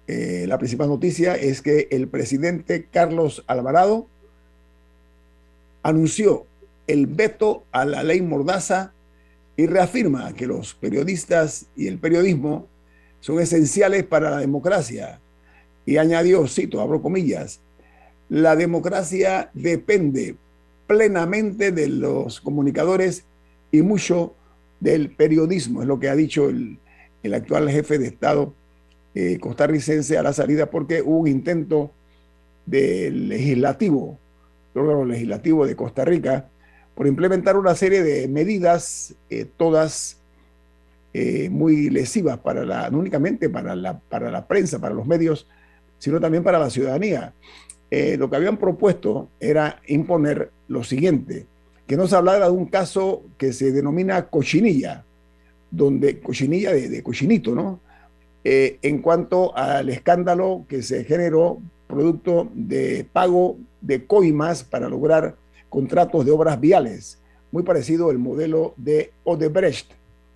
eh, 0.07 0.45
la 0.49 0.59
principal 0.59 0.88
noticia 0.88 1.35
es 1.35 1.62
que 1.62 1.88
el 1.90 2.09
presidente 2.09 2.87
Carlos 2.90 3.45
Alvarado 3.47 4.07
anunció 5.83 6.47
el 6.87 7.07
veto 7.07 7.64
a 7.73 7.85
la 7.85 8.02
ley 8.02 8.23
Mordaza 8.23 8.92
y 9.57 9.66
reafirma 9.66 10.33
que 10.35 10.47
los 10.47 10.75
periodistas 10.75 11.66
y 11.76 11.88
el 11.88 11.99
periodismo 11.99 12.66
son 13.21 13.40
esenciales 13.40 14.04
para 14.04 14.30
la 14.30 14.38
democracia. 14.38 15.21
Y 15.88 15.97
añadió, 15.97 16.47
cito, 16.47 16.83
abro 16.83 17.00
comillas, 17.00 17.62
la 18.28 18.57
democracia 18.57 19.49
depende 19.54 20.37
plenamente 20.87 21.73
de 21.73 21.88
los 21.88 22.42
comunicadores 22.42 23.25
y 23.73 23.80
mucho 23.80 24.35
del 24.80 25.16
periodismo, 25.16 25.80
es 25.80 25.88
lo 25.88 25.99
que 25.99 26.11
ha 26.11 26.14
dicho 26.14 26.50
el, 26.50 26.78
actual 27.33 27.71
jefe 27.71 27.99
de 27.99 28.07
Estado 28.07 28.52
eh, 29.14 29.38
costarricense 29.40 30.18
a 30.18 30.23
la 30.23 30.35
salida, 30.35 30.68
porque 30.68 31.00
hubo 31.00 31.21
un 31.21 31.28
intento 31.28 31.90
del 32.66 33.30
legislativo, 33.30 34.18
el 34.75 34.83
órgano 34.83 35.07
legislativo 35.07 35.66
de 35.66 35.75
Costa 35.75 36.04
Rica, 36.04 36.50
por 36.95 37.07
implementar 37.07 37.57
una 37.57 37.75
serie 37.75 38.02
de 38.02 38.28
medidas, 38.28 39.14
eh, 39.30 39.47
todas 39.57 40.18
eh, 41.14 41.49
muy 41.49 41.88
lesivas 41.88 42.37
para 42.40 42.66
la, 42.66 42.90
no 42.90 42.99
únicamente 42.99 43.49
para 43.49 43.75
la, 43.75 43.99
para 43.99 44.30
la 44.30 44.47
prensa, 44.47 44.78
para 44.78 44.95
los 44.95 45.07
medios, 45.07 45.47
sino 45.99 46.21
también 46.21 46.43
para 46.43 46.59
la 46.59 46.71
ciudadanía. 46.71 47.33
Eh, 47.90 48.17
lo 48.19 48.28
que 48.28 48.37
habían 48.37 48.59
propuesto 48.59 49.28
era 49.40 49.81
imponer 49.87 50.50
lo 50.69 50.85
siguiente, 50.85 51.47
que 51.87 51.97
no 51.97 52.07
se 52.07 52.17
hablara 52.17 52.47
de 52.47 52.52
un 52.52 52.67
caso 52.67 53.23
que 53.38 53.52
se 53.52 53.73
denomina 53.73 54.26
cochinilla, 54.26 55.05
donde 55.71 56.21
cochinilla 56.21 56.73
de, 56.73 57.02
cochinito, 57.02 57.55
¿no? 57.55 57.81
Eh, 58.45 58.78
en 58.83 59.00
cuanto 59.00 59.57
al 59.57 59.88
escándalo 59.88 60.64
que 60.69 60.83
se 60.83 61.05
generó 61.05 61.61
producto 61.87 62.49
de 62.55 63.07
pago 63.12 63.57
de 63.81 64.07
coimas 64.07 64.62
para 64.62 64.88
lograr 64.88 65.37
contratos 65.69 66.25
de 66.25 66.31
obras 66.31 66.61
viales, 66.61 67.19
muy 67.50 67.62
parecido 67.62 68.11
al 68.11 68.19
modelo 68.19 68.75
de 68.76 69.12
Odebrecht. 69.25 69.93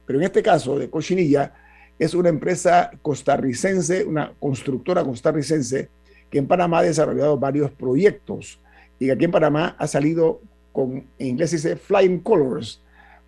Pero 0.06 0.18
en 0.18 0.24
este 0.24 0.42
caso 0.42 0.78
de 0.78 0.90
Cochinilla, 0.90 1.52
es 1.98 2.14
una 2.14 2.28
empresa 2.28 2.90
costarricense, 3.02 4.04
una 4.04 4.32
constructora 4.38 5.04
costarricense, 5.04 5.88
que 6.30 6.38
en 6.38 6.46
Panamá 6.46 6.78
ha 6.78 6.82
desarrollado 6.82 7.38
varios 7.38 7.70
proyectos 7.70 8.58
y 8.98 9.06
que 9.06 9.12
aquí 9.12 9.24
en 9.24 9.30
Panamá 9.30 9.76
ha 9.78 9.86
salido 9.86 10.40
con, 10.72 11.04
en 11.18 11.26
inglés 11.26 11.50
dice 11.50 11.76
Flying 11.76 12.20
Colors, 12.20 12.80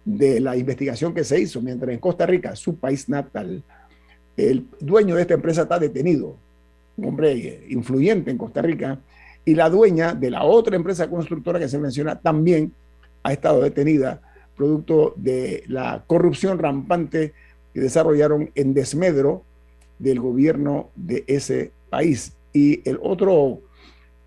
de 0.04 0.38
la 0.40 0.56
investigación 0.56 1.14
que 1.14 1.24
se 1.24 1.40
hizo, 1.40 1.60
mientras 1.62 1.90
en 1.92 1.98
Costa 1.98 2.26
Rica, 2.26 2.54
su 2.56 2.76
país 2.76 3.08
natal, 3.08 3.62
el 4.36 4.66
dueño 4.80 5.14
de 5.14 5.22
esta 5.22 5.34
empresa 5.34 5.62
está 5.62 5.78
detenido, 5.78 6.36
un 6.96 7.06
hombre 7.06 7.64
influyente 7.70 8.30
en 8.30 8.38
Costa 8.38 8.60
Rica, 8.60 8.98
y 9.44 9.54
la 9.54 9.68
dueña 9.70 10.14
de 10.14 10.30
la 10.30 10.44
otra 10.44 10.76
empresa 10.76 11.08
constructora 11.08 11.58
que 11.58 11.68
se 11.68 11.78
menciona 11.78 12.18
también 12.18 12.72
ha 13.22 13.32
estado 13.32 13.62
detenida 13.62 14.20
producto 14.56 15.14
de 15.16 15.64
la 15.66 16.04
corrupción 16.06 16.58
rampante 16.58 17.32
que 17.74 17.80
desarrollaron 17.80 18.50
en 18.54 18.72
desmedro 18.72 19.42
del 19.98 20.20
gobierno 20.20 20.90
de 20.94 21.24
ese 21.26 21.72
país. 21.90 22.32
Y 22.52 22.88
el 22.88 22.98
otro 23.02 23.60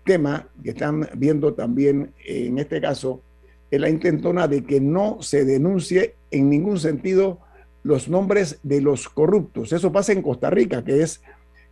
tema 0.04 0.48
que 0.62 0.70
están 0.70 1.08
viendo 1.16 1.54
también 1.54 2.12
en 2.24 2.58
este 2.58 2.80
caso 2.80 3.22
es 3.70 3.80
la 3.80 3.88
intentona 3.88 4.46
de 4.48 4.64
que 4.64 4.80
no 4.80 5.20
se 5.20 5.44
denuncie 5.44 6.14
en 6.30 6.48
ningún 6.48 6.78
sentido 6.78 7.38
los 7.82 8.08
nombres 8.08 8.58
de 8.62 8.80
los 8.80 9.08
corruptos. 9.08 9.72
Eso 9.72 9.92
pasa 9.92 10.12
en 10.12 10.22
Costa 10.22 10.50
Rica, 10.50 10.84
que 10.84 11.02
es 11.02 11.22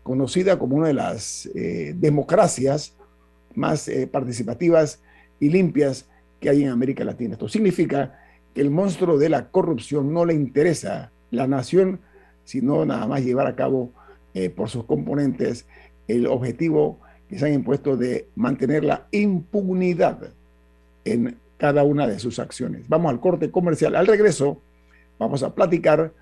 conocida 0.02 0.58
como 0.58 0.76
una 0.76 0.88
de 0.88 0.94
las 0.94 1.46
eh, 1.54 1.94
democracias 1.96 2.94
más 3.54 3.88
eh, 3.88 4.06
participativas 4.06 5.00
y 5.40 5.50
limpias 5.50 6.08
que 6.40 6.48
hay 6.48 6.62
en 6.62 6.68
América 6.68 7.04
Latina. 7.04 7.34
Esto 7.34 7.48
significa 7.48 8.18
que 8.54 8.60
el 8.60 8.70
monstruo 8.70 9.18
de 9.18 9.28
la 9.28 9.48
corrupción 9.50 10.12
no 10.12 10.24
le 10.24 10.34
interesa 10.34 11.10
la 11.30 11.46
nación, 11.46 12.00
sino 12.44 12.84
nada 12.84 13.06
más 13.06 13.24
llevar 13.24 13.46
a 13.46 13.56
cabo 13.56 13.90
eh, 14.34 14.50
por 14.50 14.68
sus 14.68 14.84
componentes 14.84 15.66
el 16.08 16.26
objetivo 16.26 16.98
que 17.28 17.38
se 17.38 17.46
han 17.46 17.54
impuesto 17.54 17.96
de 17.96 18.28
mantener 18.36 18.84
la 18.84 19.06
impunidad 19.10 20.30
en 21.04 21.38
cada 21.56 21.84
una 21.84 22.06
de 22.06 22.18
sus 22.18 22.38
acciones. 22.38 22.88
Vamos 22.88 23.10
al 23.10 23.20
corte 23.20 23.50
comercial. 23.50 23.96
Al 23.96 24.06
regreso, 24.06 24.60
vamos 25.18 25.42
a 25.42 25.54
platicar 25.54 26.12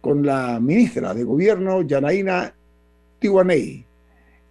con 0.00 0.26
la 0.26 0.58
ministra 0.60 1.14
de 1.14 1.24
Gobierno, 1.24 1.82
Yanaina 1.82 2.52
Tiwanei, 3.20 3.86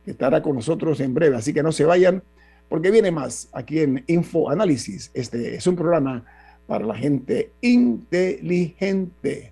que 0.06 0.12
estará 0.12 0.42
con 0.42 0.56
nosotros 0.56 1.00
en 1.02 1.14
breve. 1.14 1.36
Así 1.36 1.54
que 1.54 1.62
no 1.62 1.72
se 1.72 1.86
vayan, 1.86 2.24
porque 2.70 2.90
viene 2.90 3.12
más 3.12 3.50
aquí 3.52 3.82
en 3.82 4.04
Info 4.08 4.50
Análisis. 4.50 5.12
Este 5.14 5.56
es 5.56 5.68
un 5.68 5.76
programa 5.76 6.24
para 6.66 6.86
la 6.86 6.96
gente 6.96 7.52
inteligente. 7.60 9.52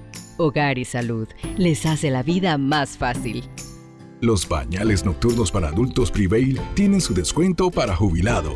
Hogar 0.37 0.77
y 0.77 0.85
Salud 0.85 1.27
les 1.57 1.85
hace 1.85 2.09
la 2.09 2.23
vida 2.23 2.57
más 2.57 2.97
fácil. 2.97 3.43
Los 4.21 4.47
bañales 4.47 5.03
nocturnos 5.03 5.51
para 5.51 5.69
adultos 5.69 6.11
Prevail 6.11 6.59
tienen 6.75 7.01
su 7.01 7.13
descuento 7.13 7.71
para 7.71 7.95
jubilado. 7.95 8.53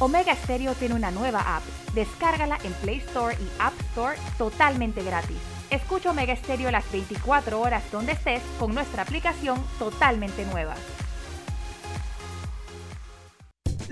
Omega 0.00 0.34
Stereo 0.34 0.74
tiene 0.74 0.96
una 0.96 1.10
nueva 1.10 1.56
app. 1.56 1.62
Descárgala 1.94 2.58
en 2.64 2.72
Play 2.74 2.98
Store 2.98 3.36
y 3.40 3.46
App 3.60 3.72
Store 3.90 4.18
totalmente 4.36 5.02
gratis. 5.04 5.38
Escucha 5.70 6.10
Omega 6.10 6.34
Stereo 6.36 6.70
las 6.70 6.90
24 6.90 7.60
horas 7.60 7.82
donde 7.90 8.12
estés 8.12 8.42
con 8.58 8.74
nuestra 8.74 9.02
aplicación 9.02 9.62
totalmente 9.78 10.44
nueva. 10.46 10.74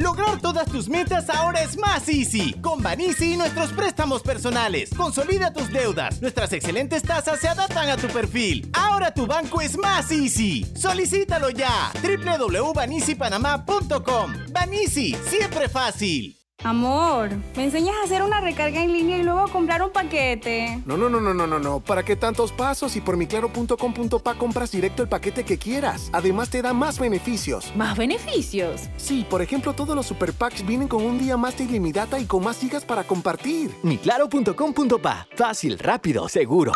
Lograr 0.03 0.41
todas 0.41 0.69
tus 0.69 0.89
metas 0.89 1.31
ahora 1.31 1.63
es 1.63 1.79
más 1.79 2.09
easy. 2.09 2.55
Con 2.55 2.83
Banisi 2.83 3.35
y 3.35 3.37
nuestros 3.37 3.71
préstamos 3.71 4.23
personales. 4.23 4.91
Consolida 4.97 5.53
tus 5.53 5.73
deudas. 5.73 6.21
Nuestras 6.21 6.53
excelentes 6.53 7.05
tasas 7.05 7.39
se 7.39 7.47
adaptan 7.47 7.89
a 7.89 7.97
tu 7.97 8.09
perfil. 8.09 8.69
Ahora 8.73 9.15
tu 9.15 9.29
banco 9.29 9.61
es 9.61 9.79
más 9.79 10.11
easy. 10.11 10.67
Solicítalo 10.75 11.51
ya. 11.51 11.93
www.banisipanamá.com. 12.03 14.33
Banisi, 14.51 15.15
siempre 15.29 15.69
fácil. 15.69 16.42
Amor, 16.65 17.31
¿me 17.57 17.65
enseñas 17.65 17.97
a 18.01 18.05
hacer 18.05 18.23
una 18.23 18.41
recarga 18.41 18.83
en 18.83 18.93
línea 18.93 19.19
y 19.19 19.25
luego 19.25 19.41
a 19.41 19.49
comprar 19.49 19.83
un 19.83 19.91
paquete? 19.91 20.81
No, 20.87 20.97
no, 20.97 21.09
no, 21.09 21.21
no, 21.21 21.35
no, 21.35 21.47
no, 21.47 21.59
no. 21.59 21.81
¿Para 21.81 22.05
qué 22.05 22.15
tantos 22.15 22.53
pasos? 22.53 22.95
Y 22.95 23.01
por 23.01 23.17
miclaro.com.pa 23.17 24.35
compras 24.35 24.71
directo 24.71 25.03
el 25.03 25.09
paquete 25.09 25.43
que 25.45 25.59
quieras. 25.59 26.09
Además 26.13 26.51
te 26.51 26.63
da 26.63 26.73
más 26.73 27.01
beneficios. 27.01 27.73
¿Más 27.75 27.97
beneficios? 27.97 28.83
Sí, 28.97 29.27
por 29.29 29.43
ejemplo, 29.43 29.73
todos 29.73 29.97
los 29.97 30.07
super 30.07 30.33
packs 30.33 30.65
vienen 30.65 30.87
con 30.87 31.03
un 31.05 31.19
día 31.19 31.37
más 31.37 31.59
de 31.59 31.65
ilimitada 31.65 32.21
y 32.21 32.27
con 32.27 32.45
más 32.45 32.59
gigas 32.59 32.85
para 32.85 33.03
compartir. 33.03 33.73
Miclaro.com.pa. 33.83 35.27
Fácil, 35.37 35.79
rápido, 35.81 36.29
seguro. 36.29 36.73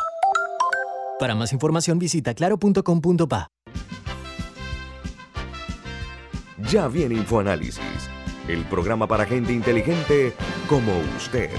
Para 1.20 1.36
más 1.36 1.52
información 1.52 1.98
visita 2.00 2.34
claro.com.pa. 2.34 3.50
Ya 6.70 6.88
viene 6.88 7.14
InfoAnálisis 7.14 8.10
el 8.48 8.64
programa 8.64 9.06
para 9.06 9.26
gente 9.26 9.52
inteligente 9.52 10.32
como 10.68 10.92
usted. 11.16 11.50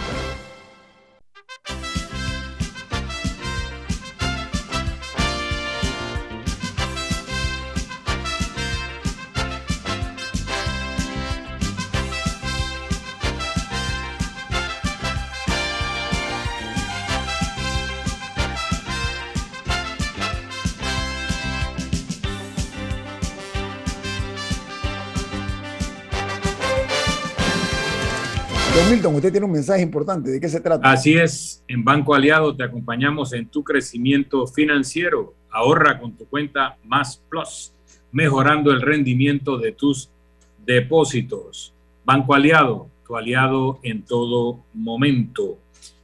Usted 29.06 29.32
tiene 29.32 29.46
un 29.46 29.52
mensaje 29.52 29.82
importante. 29.82 30.32
¿De 30.32 30.40
qué 30.40 30.50
se 30.50 30.60
trata? 30.60 30.90
Así 30.90 31.16
es. 31.16 31.64
En 31.68 31.84
Banco 31.84 32.16
Aliado 32.16 32.56
te 32.56 32.64
acompañamos 32.64 33.34
en 33.34 33.48
tu 33.48 33.64
crecimiento 33.64 34.48
financiero. 34.48 35.36
Ahorra 35.52 36.00
con 36.00 36.14
tu 36.14 36.26
cuenta 36.26 36.78
Más 36.84 37.22
Plus, 37.30 37.74
mejorando 38.12 38.72
el 38.72 38.82
rendimiento 38.82 39.58
de 39.58 39.72
tus 39.72 40.10
depósitos. 40.66 41.74
Banco 42.04 42.34
Aliado, 42.34 42.90
tu 43.06 43.16
aliado 43.16 43.80
en 43.84 44.04
todo 44.04 44.64
momento. 44.74 45.60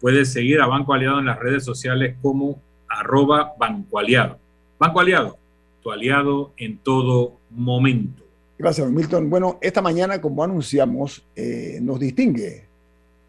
puedes 0.00 0.32
seguir 0.32 0.61
a 0.61 0.66
Banco 0.66 0.92
Aliado 0.92 1.20
en 1.20 1.26
las 1.26 1.38
redes 1.38 1.64
sociales 1.64 2.16
como 2.20 2.61
arroba 2.88 3.54
Banco 3.58 3.99
Aliado. 3.99 4.38
Banco 4.78 5.00
Aliado, 5.00 5.38
tu 5.83 5.90
aliado 5.90 6.52
en 6.56 6.78
todo 6.78 7.38
momento. 7.50 8.23
Gracias, 8.59 8.88
Milton. 8.90 9.30
Bueno, 9.30 9.59
esta 9.61 9.80
mañana, 9.80 10.21
como 10.21 10.42
anunciamos, 10.42 11.25
eh, 11.35 11.78
nos 11.83 12.00
distingue 12.00 12.64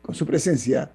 con 0.02 0.16
su 0.16 0.26
presencia 0.26 0.92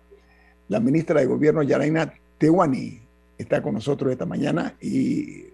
la 0.68 0.80
ministra 0.80 1.20
de 1.20 1.26
Gobierno, 1.26 1.62
Yaraina 1.62 2.12
Tewani. 2.38 3.00
Está 3.36 3.62
con 3.62 3.74
nosotros 3.74 4.12
esta 4.12 4.26
mañana 4.26 4.74
y 4.80 5.44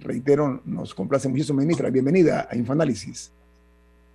reitero, 0.00 0.60
nos 0.64 0.94
complace 0.94 1.28
muchísimo, 1.28 1.60
ministra. 1.60 1.90
Bienvenida 1.90 2.48
a 2.50 2.56
Infoanálisis. 2.56 3.30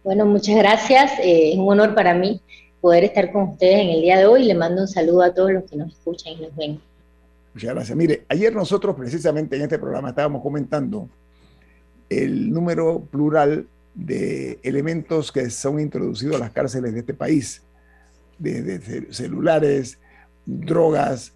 Bueno, 0.04 0.26
muchas 0.26 0.56
gracias. 0.56 1.12
Eh, 1.20 1.54
es 1.54 1.58
un 1.58 1.70
honor 1.70 1.94
para 1.96 2.14
mí 2.14 2.42
poder 2.80 3.04
estar 3.04 3.32
con 3.32 3.44
ustedes 3.50 3.82
en 3.82 3.90
el 3.90 4.02
día 4.02 4.18
de 4.18 4.26
hoy. 4.26 4.46
Le 4.46 4.56
mando 4.56 4.82
un 4.82 4.88
saludo 4.88 5.22
a 5.22 5.34
todos 5.34 5.52
los 5.52 5.64
que 5.66 5.78
nos 5.78 5.92
escuchan 5.92 6.34
y 6.34 6.42
nos 6.42 6.56
ven. 6.56 6.80
Muchas 7.54 7.74
gracias. 7.74 7.98
Mire, 7.98 8.26
ayer 8.30 8.56
nosotros 8.56 8.96
precisamente 8.96 9.56
en 9.56 9.64
este 9.64 9.78
programa 9.78 10.10
estábamos 10.10 10.42
comentando 10.42 11.10
el 12.10 12.52
número 12.52 13.02
plural 13.02 13.68
de 13.94 14.60
elementos 14.64 15.32
que 15.32 15.50
son 15.50 15.80
introducidos 15.80 16.38
a 16.38 16.40
las 16.40 16.52
cárceles 16.52 16.94
de 16.94 17.00
este 17.00 17.14
país, 17.14 17.62
desde 18.40 19.14
celulares, 19.14 20.00
drogas, 20.46 21.34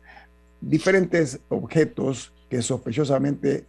diferentes 0.62 1.40
objetos 1.50 2.34
que 2.50 2.62
sospechosamente 2.62 3.66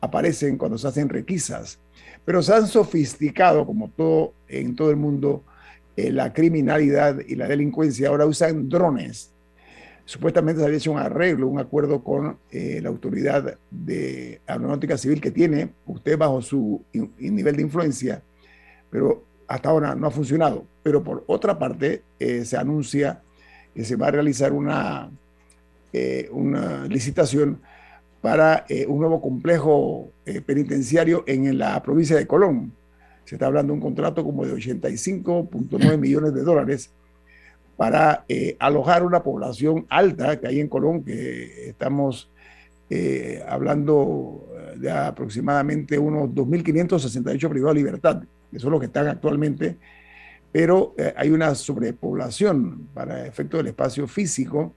aparecen 0.00 0.58
cuando 0.58 0.78
se 0.78 0.88
hacen 0.88 1.08
requisas, 1.08 1.78
pero 2.24 2.42
se 2.42 2.54
han 2.54 2.66
sofisticado, 2.66 3.66
como 3.66 3.88
todo 3.90 4.34
en 4.46 4.76
todo 4.76 4.90
el 4.90 4.96
mundo, 4.96 5.42
eh, 5.96 6.12
la 6.12 6.32
criminalidad 6.32 7.18
y 7.26 7.34
la 7.34 7.48
delincuencia. 7.48 8.08
Ahora 8.08 8.26
usan 8.26 8.68
drones 8.68 9.32
Supuestamente 10.08 10.60
se 10.60 10.64
había 10.64 10.78
hecho 10.78 10.92
un 10.92 10.98
arreglo, 10.98 11.48
un 11.48 11.58
acuerdo 11.58 12.02
con 12.02 12.38
eh, 12.50 12.80
la 12.82 12.88
autoridad 12.88 13.58
de 13.70 14.40
aeronáutica 14.46 14.96
civil 14.96 15.20
que 15.20 15.30
tiene 15.30 15.74
usted 15.84 16.16
bajo 16.16 16.40
su 16.40 16.82
nivel 17.18 17.56
de 17.56 17.60
influencia, 17.60 18.22
pero 18.88 19.22
hasta 19.46 19.68
ahora 19.68 19.94
no 19.94 20.06
ha 20.06 20.10
funcionado. 20.10 20.64
Pero 20.82 21.04
por 21.04 21.24
otra 21.26 21.58
parte, 21.58 22.04
eh, 22.18 22.46
se 22.46 22.56
anuncia 22.56 23.20
que 23.74 23.84
se 23.84 23.96
va 23.96 24.06
a 24.06 24.12
realizar 24.12 24.54
una, 24.54 25.10
eh, 25.92 26.26
una 26.32 26.86
licitación 26.86 27.60
para 28.22 28.64
un 28.88 29.00
nuevo 29.00 29.20
complejo 29.20 30.10
penitenciario 30.46 31.22
en 31.26 31.58
la 31.58 31.82
provincia 31.82 32.16
de 32.16 32.26
Colón. 32.26 32.72
Se 33.26 33.34
está 33.34 33.44
hablando 33.44 33.74
de 33.74 33.74
un 33.74 33.82
contrato 33.82 34.24
como 34.24 34.46
de 34.46 34.54
85.9 34.54 35.98
millones 35.98 36.32
de 36.32 36.42
dólares 36.44 36.92
para 37.78 38.24
eh, 38.28 38.56
alojar 38.58 39.04
una 39.04 39.22
población 39.22 39.86
alta 39.88 40.40
que 40.40 40.48
hay 40.48 40.58
en 40.58 40.66
Colón, 40.66 41.04
que 41.04 41.68
estamos 41.68 42.28
eh, 42.90 43.40
hablando 43.48 44.48
de 44.76 44.90
aproximadamente 44.90 45.96
unos 45.96 46.28
2.568 46.30 47.48
privados 47.48 47.76
de 47.76 47.80
libertad, 47.80 48.22
que 48.50 48.58
son 48.58 48.72
los 48.72 48.80
que 48.80 48.86
están 48.86 49.06
actualmente, 49.06 49.76
pero 50.50 50.92
eh, 50.98 51.14
hay 51.16 51.30
una 51.30 51.54
sobrepoblación 51.54 52.88
para 52.92 53.24
efecto 53.24 53.58
del 53.58 53.68
espacio 53.68 54.08
físico, 54.08 54.72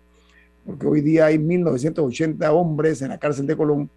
porque 0.64 0.86
hoy 0.86 1.02
día 1.02 1.26
hay 1.26 1.40
1.980 1.40 2.48
hombres 2.52 3.02
en 3.02 3.10
la 3.10 3.18
cárcel 3.18 3.48
de 3.48 3.58
Colón, 3.58 3.90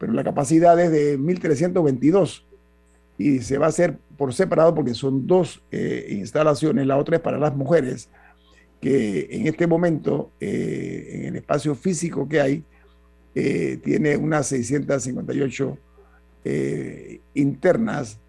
pero 0.00 0.12
la 0.12 0.24
capacidad 0.24 0.76
es 0.80 0.90
de 0.90 1.16
1.322 1.16 2.42
y 3.18 3.38
se 3.38 3.56
va 3.56 3.66
a 3.66 3.68
hacer 3.68 3.98
por 4.16 4.34
separado 4.34 4.74
porque 4.74 4.94
son 4.94 5.28
dos 5.28 5.62
instalaciones, 6.10 6.88
la 6.88 6.96
otra 6.96 7.16
es 7.16 7.22
para 7.22 7.38
las 7.38 7.54
mujeres 7.54 8.08
que 8.80 9.28
en 9.30 9.46
este 9.46 9.66
momento, 9.66 10.32
eh, 10.40 11.10
en 11.12 11.24
el 11.26 11.36
espacio 11.36 11.74
físico 11.74 12.28
que 12.28 12.40
hay, 12.40 12.64
eh, 13.34 13.78
tiene 13.82 14.16
unas 14.16 14.46
658 14.46 15.78
eh, 16.44 17.20
internas 17.34 18.20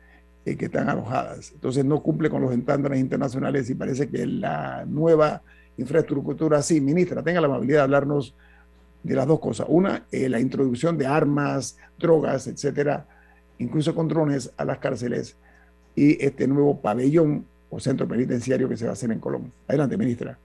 que 0.44 0.66
están 0.66 0.90
alojadas. 0.90 1.52
Entonces 1.52 1.86
no 1.86 2.02
cumple 2.02 2.28
con 2.28 2.42
los 2.42 2.52
estándares 2.52 3.00
internacionales 3.00 3.70
y 3.70 3.76
parece 3.76 4.10
que 4.10 4.26
la 4.26 4.84
nueva 4.88 5.44
infraestructura, 5.78 6.64
sí, 6.64 6.82
ministra, 6.82 7.22
tenga 7.22 7.40
la 7.40 7.46
amabilidad 7.46 7.80
de 7.80 7.84
hablarnos 7.84 8.34
de 9.04 9.14
las 9.14 9.28
dos 9.28 9.40
cosas. 9.40 9.68
Una, 9.70 10.08
la 10.12 10.40
introducción 10.40 10.98
de 10.98 11.06
armas, 11.06 11.78
drogas, 12.00 12.48
etcétera, 12.48 13.06
incluso 13.60 13.94
con 13.94 14.08
drones 14.08 14.52
a 14.58 14.66
las 14.66 14.80
cárceles 14.80 15.38
y 15.96 16.24
este 16.24 16.48
nuevo 16.48 16.82
pabellón 16.82 17.46
o 17.70 17.80
centro 17.80 18.08
penitenciario 18.08 18.68
que 18.68 18.78
se 18.78 18.86
va 18.86 18.92
a 18.92 18.94
hacer 18.94 19.12
en 19.12 19.20
Colombia. 19.20 19.52
Adelante, 19.68 19.98
ministra. 19.98 20.38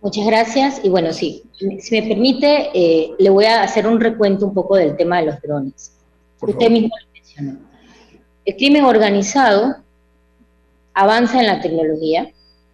Muchas 0.00 0.26
gracias. 0.26 0.80
Y 0.82 0.88
bueno, 0.88 1.12
sí, 1.12 1.42
si 1.58 2.00
me 2.00 2.08
permite, 2.08 2.70
eh, 2.72 3.10
le 3.18 3.30
voy 3.30 3.44
a 3.44 3.62
hacer 3.62 3.86
un 3.86 4.00
recuento 4.00 4.46
un 4.46 4.54
poco 4.54 4.76
del 4.76 4.96
tema 4.96 5.20
de 5.20 5.26
los 5.26 5.42
drones. 5.42 5.92
Usted 6.40 6.70
mismo 6.70 6.94
lo 6.98 7.12
mencionó. 7.12 7.58
El 8.46 8.56
crimen 8.56 8.84
organizado 8.84 9.76
avanza 10.94 11.40
en 11.40 11.46
la 11.46 11.60
tecnología 11.60 12.32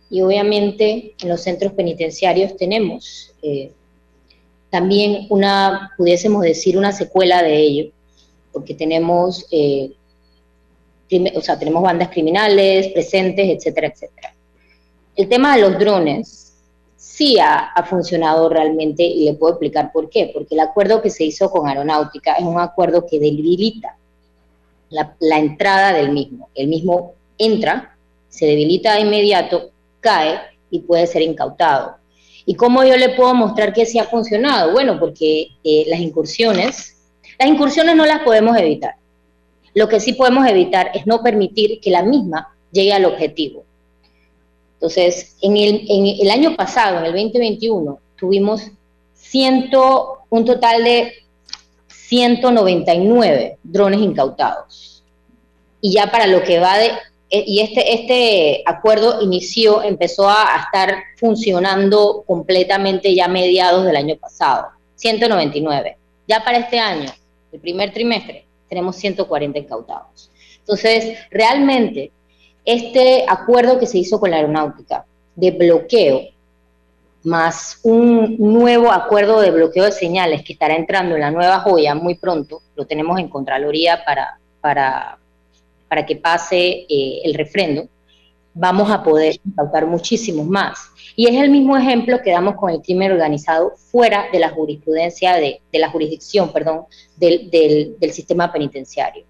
y 0.08 0.22
obviamente 0.22 1.14
en 1.20 1.28
los 1.28 1.40
centros 1.40 1.72
penitenciarios 1.72 2.56
tenemos 2.56 3.34
eh, 3.42 3.72
también 4.70 5.26
una, 5.30 5.92
pudiésemos 5.96 6.42
decir, 6.42 6.78
una 6.78 6.92
secuela 6.92 7.42
de 7.42 7.58
ello, 7.58 7.90
porque 8.52 8.74
tenemos 8.74 9.46
eh, 9.50 9.92
o 11.34 11.40
sea, 11.40 11.58
tenemos 11.58 11.82
bandas 11.82 12.08
criminales 12.08 12.88
presentes, 12.88 13.48
etcétera, 13.48 13.88
etcétera. 13.88 14.34
El 15.14 15.28
tema 15.28 15.56
de 15.56 15.62
los 15.62 15.78
drones 15.78 16.54
sí 16.96 17.38
ha, 17.38 17.72
funcionado 17.88 18.48
realmente 18.48 19.02
y 19.02 19.24
le 19.24 19.34
puedo 19.34 19.54
explicar 19.54 19.90
por 19.92 20.10
qué. 20.10 20.30
Porque 20.34 20.54
el 20.54 20.60
acuerdo 20.60 21.00
que 21.00 21.10
se 21.10 21.24
hizo 21.24 21.50
con 21.50 21.68
Aeronáutica 21.68 22.34
es 22.34 22.44
un 22.44 22.60
acuerdo 22.60 23.06
que 23.06 23.18
debilita 23.18 23.96
la, 24.90 25.14
la 25.20 25.38
entrada 25.38 25.92
del 25.92 26.12
mismo. 26.12 26.50
El 26.54 26.68
mismo 26.68 27.14
entra, 27.38 27.96
se 28.28 28.46
debilita 28.46 28.94
de 28.94 29.00
inmediato, 29.00 29.70
cae 30.00 30.38
y 30.70 30.80
puede 30.80 31.06
ser 31.06 31.22
incautado. 31.22 31.96
¿Y 32.44 32.54
cómo 32.54 32.84
yo 32.84 32.96
le 32.96 33.10
puedo 33.10 33.34
mostrar 33.34 33.72
que 33.72 33.86
sí 33.86 33.98
ha 33.98 34.04
funcionado? 34.04 34.72
Bueno, 34.72 35.00
porque 35.00 35.48
eh, 35.64 35.84
las 35.88 36.00
incursiones, 36.00 36.96
las 37.38 37.48
incursiones 37.48 37.96
no 37.96 38.06
las 38.06 38.20
podemos 38.20 38.56
evitar. 38.56 38.94
Lo 39.76 39.88
que 39.88 40.00
sí 40.00 40.14
podemos 40.14 40.46
evitar 40.48 40.90
es 40.94 41.06
no 41.06 41.22
permitir 41.22 41.80
que 41.80 41.90
la 41.90 42.02
misma 42.02 42.56
llegue 42.72 42.94
al 42.94 43.04
objetivo. 43.04 43.62
Entonces, 44.72 45.36
en 45.42 45.54
el, 45.58 46.30
año 46.30 46.56
pasado, 46.56 46.98
en 46.98 47.04
el 47.04 47.12
2021, 47.12 47.98
tuvimos 48.16 48.62
ciento, 49.12 50.20
un 50.30 50.46
total 50.46 50.82
de 50.82 51.12
199 51.88 53.58
drones 53.62 54.00
incautados. 54.00 55.04
Y 55.82 55.92
ya 55.92 56.10
para 56.10 56.26
lo 56.26 56.42
que 56.42 56.58
va 56.58 56.78
de 56.78 56.92
eh, 57.28 57.44
y 57.46 57.60
este, 57.60 57.92
este 57.92 58.62
acuerdo 58.64 59.20
inició, 59.20 59.82
empezó 59.82 60.30
a, 60.30 60.46
estar 60.64 61.02
funcionando 61.18 62.24
completamente 62.26 63.14
ya 63.14 63.28
mediados 63.28 63.84
del 63.84 63.96
año 63.96 64.16
pasado, 64.16 64.68
199. 64.94 65.98
Ya 66.26 66.42
para 66.42 66.58
este 66.58 66.78
año, 66.78 67.12
el 67.52 67.60
primer 67.60 67.92
trimestre, 67.92 68.45
tenemos 68.68 68.96
140 68.96 69.58
incautados. 69.58 70.30
Entonces, 70.58 71.18
realmente, 71.30 72.10
este 72.64 73.24
acuerdo 73.28 73.78
que 73.78 73.86
se 73.86 73.98
hizo 73.98 74.18
con 74.18 74.30
la 74.30 74.36
aeronáutica 74.36 75.04
de 75.34 75.52
bloqueo, 75.52 76.22
más 77.22 77.80
un 77.82 78.36
nuevo 78.38 78.92
acuerdo 78.92 79.40
de 79.40 79.50
bloqueo 79.50 79.84
de 79.84 79.92
señales 79.92 80.42
que 80.42 80.52
estará 80.52 80.76
entrando 80.76 81.14
en 81.14 81.20
la 81.22 81.30
nueva 81.30 81.60
joya 81.60 81.94
muy 81.94 82.14
pronto, 82.14 82.62
lo 82.76 82.86
tenemos 82.86 83.18
en 83.18 83.28
Contraloría 83.28 84.04
para, 84.04 84.38
para, 84.60 85.18
para 85.88 86.06
que 86.06 86.16
pase 86.16 86.86
eh, 86.88 87.20
el 87.24 87.34
refrendo, 87.34 87.88
vamos 88.54 88.90
a 88.90 89.02
poder 89.02 89.38
incautar 89.44 89.86
muchísimos 89.86 90.46
más. 90.46 90.90
Y 91.18 91.26
es 91.28 91.42
el 91.42 91.48
mismo 91.48 91.74
ejemplo 91.78 92.20
que 92.22 92.30
damos 92.30 92.56
con 92.56 92.70
el 92.70 92.82
crimen 92.82 93.10
organizado 93.10 93.72
fuera 93.74 94.26
de 94.30 94.38
la 94.38 94.50
jurisprudencia, 94.50 95.36
de, 95.36 95.62
la 95.72 95.88
jurisdicción, 95.88 96.52
perdón, 96.52 96.84
del, 97.16 97.96
sistema 98.12 98.52
penitenciario. 98.52 99.24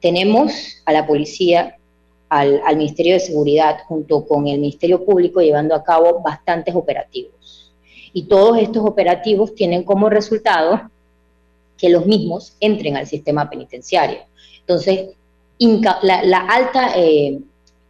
Tenemos 0.00 0.82
a 0.84 0.92
la 0.92 1.06
policía, 1.06 1.76
al, 2.28 2.60
Ministerio 2.76 3.14
de 3.14 3.20
Seguridad, 3.20 3.78
junto 3.86 4.26
con 4.26 4.48
el 4.48 4.58
Ministerio 4.58 5.04
Público, 5.04 5.40
llevando 5.40 5.76
a 5.76 5.84
cabo 5.84 6.22
bastantes 6.22 6.74
operativos. 6.74 7.72
Y 8.12 8.24
todos 8.24 8.58
estos 8.58 8.84
operativos 8.84 9.54
tienen 9.54 9.84
como 9.84 10.10
resultado 10.10 10.90
que 11.78 11.88
los 11.88 12.04
mismos 12.04 12.56
entren 12.58 12.96
al 12.96 13.06
sistema 13.06 13.48
penitenciario. 13.48 14.22
Entonces, 14.58 15.10
la, 16.02 16.38
alta 16.48 16.94
eh, 16.96 17.38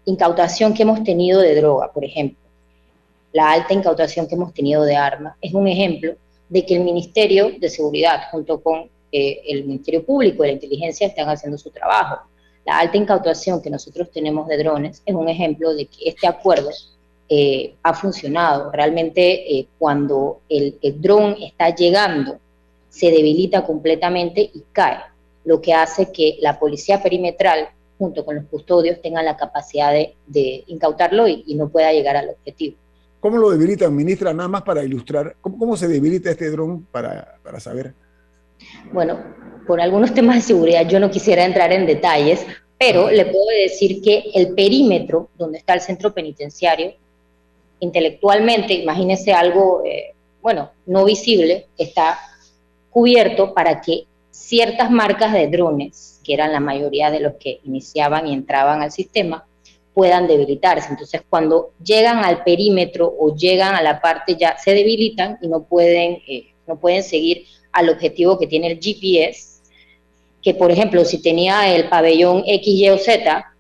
incautación 0.05 0.75
que 0.75 0.83
hemos 0.83 1.03
tenido 1.03 1.41
de 1.41 1.55
droga, 1.55 1.91
por 1.93 2.05
ejemplo, 2.05 2.46
la 3.37 3.53
alta 3.53 3.75
incautación 3.75 4.27
que 4.27 4.35
hemos 4.35 4.55
tenido 4.55 4.83
de 4.83 4.97
armas, 4.97 5.37
es 5.43 5.53
un 5.53 5.69
ejemplo 5.69 6.15
de 6.49 6.65
que 6.65 6.75
el 6.75 6.85
Ministerio 6.85 7.51
de 7.61 7.69
Seguridad, 7.69 8.23
junto 8.31 8.63
con 8.63 8.89
eh, 9.13 9.43
el 9.47 9.67
Ministerio 9.67 10.07
Público 10.07 10.43
y 10.43 10.47
la 10.47 10.55
Inteligencia, 10.55 11.07
están 11.07 11.29
haciendo 11.29 11.59
su 11.59 11.69
trabajo. 11.69 12.27
La 12.65 12.79
alta 12.79 12.97
incautación 12.97 13.61
que 13.61 13.69
nosotros 13.69 14.11
tenemos 14.11 14.49
de 14.49 14.57
drones 14.57 15.03
es 15.05 15.15
un 15.15 15.29
ejemplo 15.29 15.75
de 15.75 15.85
que 15.85 16.09
este 16.09 16.27
acuerdo 16.27 16.71
eh, 17.29 17.75
ha 17.83 17.93
funcionado. 17.93 18.73
Realmente 18.73 19.69
cuando 19.79 20.41
el, 20.49 20.79
el 20.81 20.99
dron 21.03 21.37
está 21.39 21.75
llegando, 21.75 22.39
se 22.89 23.11
debilita 23.11 23.67
completamente 23.67 24.41
y 24.41 24.65
cae 24.73 25.01
lo 25.45 25.61
que 25.61 25.75
hace 25.75 26.11
que 26.11 26.39
la 26.41 26.59
policía 26.59 27.03
perimetral 27.03 27.69
junto 27.99 28.25
con 28.25 28.37
los 28.37 28.47
custodios 28.47 29.03
tengan 29.03 29.27
la 29.27 29.37
capacidad 29.37 29.93
de, 29.93 30.65
incautarlo 30.69 31.29
y, 31.29 31.55
no 31.55 31.69
pueda 31.69 31.93
llegar 31.93 32.17
al 32.17 32.31
objetivo. 32.31 32.77
¿Cómo 33.27 33.39
lo 33.39 33.51
debilitan, 33.51 33.93
ministra? 33.93 34.33
Nada 34.33 34.49
más 34.49 34.63
para 34.63 34.85
ilustrar, 34.85 35.35
¿cómo, 35.41 35.77
se 35.77 35.89
debilita 35.89 36.31
este 36.31 36.49
dron 36.49 36.85
para, 36.85 37.41
para 37.43 37.59
saber? 37.59 37.93
Bueno, 38.93 39.19
por 39.67 39.81
algunos 39.81 40.15
temas 40.15 40.37
de 40.37 40.43
seguridad 40.43 40.87
yo 40.89 41.01
no 41.01 41.11
quisiera 41.11 41.45
entrar 41.45 41.73
en 41.73 41.87
detalles, 41.87 42.47
pero 42.79 43.11
le 43.11 43.25
puedo 43.25 43.47
decir 43.49 44.01
que 44.01 44.31
el 44.33 44.55
perímetro 44.55 45.31
donde 45.37 45.59
está 45.59 45.75
el 45.75 45.81
centro 45.81 46.15
penitenciario, 46.15 46.95
intelectualmente, 47.81 48.75
imagínese 48.75 49.33
algo, 49.33 49.83
eh, 49.85 50.15
bueno, 50.41 50.71
no 50.87 51.05
visible, 51.05 51.67
está 51.77 52.21
cubierto 52.91 53.53
para 53.55 53.81
que 53.81 54.05
ciertas 54.31 54.89
marcas 54.89 55.33
de 55.33 55.49
drones, 55.49 56.21
que 56.23 56.33
eran 56.33 56.53
la 56.53 56.61
mayoría 56.61 57.11
de 57.11 57.19
los 57.19 57.35
que 57.41 57.59
iniciaban 57.65 58.29
y 58.29 58.35
entraban 58.35 58.83
al 58.83 58.93
sistema, 58.93 59.45
puedan 59.97 60.29
debilitarse. 60.29 60.91
Entonces, 60.91 61.23
cuando 61.27 61.71
llegan 61.83 62.23
al 62.23 62.45
perímetro 62.45 63.11
o 63.19 63.35
llegan 63.35 63.75
a 63.75 63.81
la 63.81 63.99
parte 63.99 64.37
ya 64.37 64.59
se 64.59 64.75
debilitan 64.75 65.39
y 65.41 65.49
no 65.49 65.63
pueden, 65.63 66.19
eh, 66.29 66.53
no 66.67 66.77
pueden 66.77 67.03
seguir 67.03 67.47
al 67.73 67.89
objetivo 67.89 68.39
que 68.39 68.47
tiene 68.47 68.67
el 68.73 68.79
GPS, 68.79 69.63
que 70.43 70.53
por 70.53 70.71
ejemplo, 70.71 71.03
si 71.07 71.23
tenía 71.23 71.75
el 71.75 71.89
pabellón 71.89 72.43
X, 72.47 72.67
Y 72.67 72.91
o 72.91 72.99
Z, 72.99 73.55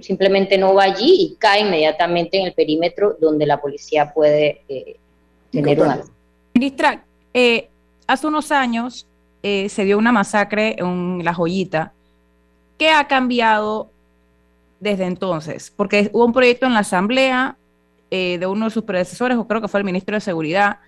simplemente 0.00 0.56
no 0.56 0.72
va 0.72 0.84
allí 0.84 1.16
y 1.18 1.36
cae 1.36 1.62
inmediatamente 1.62 2.38
en 2.38 2.46
el 2.46 2.52
perímetro 2.52 3.16
donde 3.20 3.44
la 3.44 3.60
policía 3.60 4.12
puede 4.14 4.62
eh, 4.68 4.96
tener 5.50 5.80
una... 5.80 6.00
Ministra, 6.54 7.04
eh, 7.34 7.68
hace 8.06 8.26
unos 8.28 8.52
años 8.52 9.04
eh, 9.42 9.68
se 9.68 9.84
dio 9.84 9.98
una 9.98 10.12
masacre 10.12 10.76
en 10.78 11.24
La 11.24 11.34
Joyita. 11.34 11.92
¿Qué 12.78 12.90
ha 12.90 13.08
cambiado 13.08 13.90
desde 14.82 15.04
entonces? 15.04 15.72
Porque 15.74 16.10
hubo 16.12 16.24
un 16.24 16.32
proyecto 16.32 16.66
en 16.66 16.74
la 16.74 16.80
Asamblea 16.80 17.56
eh, 18.10 18.38
de 18.38 18.46
uno 18.46 18.66
de 18.66 18.70
sus 18.70 18.84
predecesores, 18.84 19.38
o 19.38 19.46
creo 19.46 19.60
que 19.60 19.68
fue 19.68 19.80
el 19.80 19.84
ministro 19.84 20.14
de 20.14 20.20
Seguridad, 20.20 20.78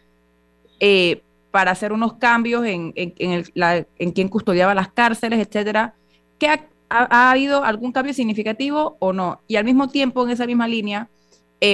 eh, 0.80 1.22
para 1.50 1.70
hacer 1.70 1.92
unos 1.92 2.14
cambios 2.14 2.66
en, 2.66 2.92
en, 2.96 4.12
quién 4.12 4.28
custodiaba 4.28 4.74
las 4.74 4.88
cárceles, 4.88 5.38
etcétera. 5.38 5.94
¿Qué 6.38 6.48
ha, 6.48 6.66
ha, 6.90 7.30
habido 7.30 7.64
algún 7.64 7.92
cambio 7.92 8.12
significativo 8.12 8.96
o 8.98 9.12
no? 9.12 9.40
Y 9.46 9.56
al 9.56 9.64
mismo 9.64 9.88
tiempo, 9.88 10.24
en 10.24 10.30
esa 10.30 10.46
misma 10.46 10.66
línea, 10.66 11.08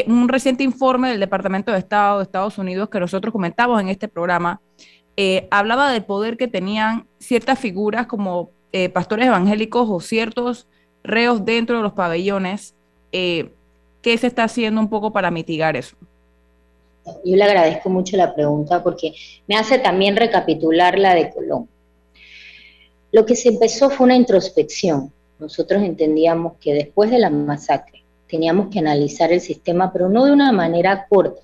un 0.06 0.28
reciente 0.28 0.62
informe 0.62 1.08
del 1.08 1.18
Departamento 1.18 1.72
de 1.72 1.78
Estado 1.78 2.18
de 2.18 2.22
Estados 2.22 2.58
Unidos 2.58 2.88
que 2.90 3.00
nosotros 3.00 3.32
comentamos 3.32 3.80
en 3.80 3.88
este 3.88 4.06
programa 4.06 4.60
eh, 5.22 5.48
hablaba 5.50 5.92
del 5.92 6.02
poder 6.02 6.38
que 6.38 6.48
tenían 6.48 7.06
ciertas 7.18 7.58
figuras 7.58 8.06
como 8.06 8.52
eh, 8.72 8.88
pastores 8.88 9.26
evangélicos 9.26 9.86
o 9.90 10.00
ciertos 10.00 10.66
reos 11.02 11.44
dentro 11.44 11.76
de 11.76 11.82
los 11.82 11.92
pabellones. 11.92 12.74
Eh, 13.12 13.50
¿Qué 14.02 14.16
se 14.16 14.26
está 14.26 14.44
haciendo 14.44 14.80
un 14.80 14.88
poco 14.88 15.12
para 15.12 15.30
mitigar 15.30 15.76
eso? 15.76 15.96
Yo 17.24 17.36
le 17.36 17.42
agradezco 17.42 17.90
mucho 17.90 18.16
la 18.16 18.34
pregunta 18.34 18.82
porque 18.82 19.14
me 19.46 19.56
hace 19.56 19.78
también 19.78 20.16
recapitular 20.16 20.98
la 20.98 21.14
de 21.14 21.30
Colón. 21.30 21.68
Lo 23.12 23.26
que 23.26 23.34
se 23.34 23.48
empezó 23.48 23.90
fue 23.90 24.04
una 24.06 24.16
introspección. 24.16 25.12
Nosotros 25.38 25.82
entendíamos 25.82 26.54
que 26.60 26.72
después 26.72 27.10
de 27.10 27.18
la 27.18 27.30
masacre 27.30 28.02
teníamos 28.28 28.68
que 28.68 28.78
analizar 28.78 29.32
el 29.32 29.40
sistema, 29.40 29.92
pero 29.92 30.08
no 30.08 30.24
de 30.24 30.32
una 30.32 30.52
manera 30.52 31.06
corta, 31.08 31.40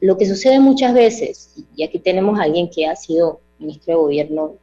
lo 0.00 0.16
que 0.16 0.26
sucede 0.26 0.60
muchas 0.60 0.94
veces, 0.94 1.54
y 1.74 1.82
aquí 1.82 1.98
tenemos 1.98 2.38
a 2.38 2.44
alguien 2.44 2.70
que 2.70 2.86
ha 2.86 2.94
sido 2.96 3.40
ministro 3.58 3.94
de 3.94 4.00
gobierno, 4.00 4.54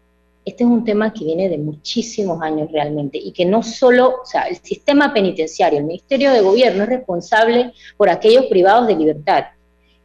este 0.46 0.64
es 0.64 0.70
un 0.70 0.84
tema 0.84 1.14
que 1.14 1.24
viene 1.24 1.50
de 1.50 1.58
muchísimos 1.58 2.42
años 2.42 2.72
realmente 2.72 3.18
y 3.18 3.32
que 3.32 3.46
no 3.46 3.64
solo, 3.64 4.22
o 4.24 4.26
sea, 4.26 4.44
el 4.44 4.58
sistema 4.58 5.14
penitenciario, 5.14 5.80
el 5.80 5.86
Ministerio 5.86 6.32
de 6.32 6.42
Gobierno 6.42 6.84
es 6.84 6.90
responsable 6.90 7.74
por 7.98 8.10
aquellos 8.10 8.46
privados 8.48 8.88
de 8.88 8.96
libertad 8.96 9.46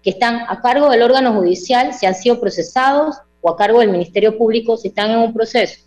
que 0.02 0.10
están 0.10 0.44
a 0.48 0.60
cargo 0.60 0.90
del 0.90 1.02
órgano 1.02 1.34
judicial 1.34 1.92
si 1.92 2.06
han 2.06 2.14
sido 2.14 2.40
procesados 2.40 3.16
o 3.40 3.50
a 3.50 3.56
cargo 3.56 3.80
del 3.80 3.90
Ministerio 3.90 4.38
Público 4.38 4.76
si 4.76 4.88
están 4.88 5.10
en 5.10 5.18
un 5.18 5.34
proceso. 5.34 5.80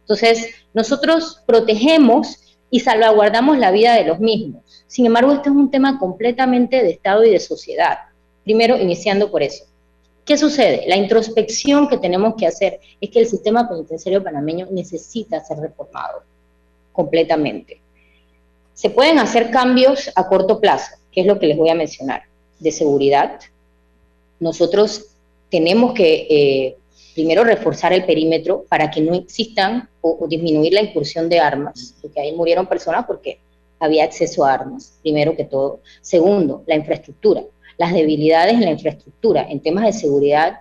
Entonces, 0.00 0.48
nosotros 0.74 1.42
protegemos 1.46 2.40
y 2.70 2.80
salvaguardamos 2.80 3.58
la 3.58 3.70
vida 3.70 3.94
de 3.94 4.04
los 4.04 4.20
mismos. 4.20 4.84
Sin 4.86 5.06
embargo, 5.06 5.32
este 5.32 5.48
es 5.48 5.54
un 5.54 5.70
tema 5.70 5.98
completamente 5.98 6.82
de 6.82 6.90
Estado 6.90 7.24
y 7.24 7.30
de 7.30 7.40
sociedad. 7.40 7.98
Primero, 8.42 8.76
iniciando 8.76 9.30
por 9.30 9.42
eso. 9.42 9.64
¿Qué 10.24 10.38
sucede? 10.38 10.84
La 10.86 10.96
introspección 10.96 11.86
que 11.86 11.98
tenemos 11.98 12.34
que 12.36 12.46
hacer 12.46 12.80
es 12.98 13.10
que 13.10 13.20
el 13.20 13.26
sistema 13.26 13.68
penitenciario 13.68 14.24
panameño 14.24 14.66
necesita 14.70 15.44
ser 15.44 15.58
reformado 15.58 16.22
completamente. 16.92 17.80
Se 18.72 18.88
pueden 18.88 19.18
hacer 19.18 19.50
cambios 19.50 20.10
a 20.14 20.26
corto 20.26 20.60
plazo, 20.60 20.96
que 21.12 21.20
es 21.20 21.26
lo 21.26 21.38
que 21.38 21.46
les 21.46 21.58
voy 21.58 21.68
a 21.68 21.74
mencionar, 21.74 22.22
de 22.58 22.72
seguridad. 22.72 23.38
Nosotros 24.40 25.08
tenemos 25.50 25.92
que 25.92 26.26
eh, 26.30 26.76
primero 27.14 27.44
reforzar 27.44 27.92
el 27.92 28.06
perímetro 28.06 28.64
para 28.68 28.90
que 28.90 29.02
no 29.02 29.14
existan 29.14 29.90
o, 30.00 30.16
o, 30.20 30.26
disminuir 30.26 30.72
la 30.72 30.82
incursión 30.82 31.28
de 31.28 31.38
armas, 31.38 31.94
porque 32.00 32.20
ahí 32.20 32.32
murieron 32.32 32.66
personas 32.66 33.04
porque 33.06 33.40
había 33.78 34.04
acceso 34.04 34.44
a 34.44 34.54
armas, 34.54 34.94
primero 35.02 35.36
que 35.36 35.44
todo. 35.44 35.80
Segundo, 36.00 36.62
la 36.66 36.76
infraestructura 36.76 37.44
las 37.76 37.92
debilidades 37.92 38.54
en 38.54 38.64
la 38.64 38.70
infraestructura, 38.70 39.46
en 39.48 39.60
temas 39.60 39.84
de 39.84 39.92
seguridad, 39.92 40.58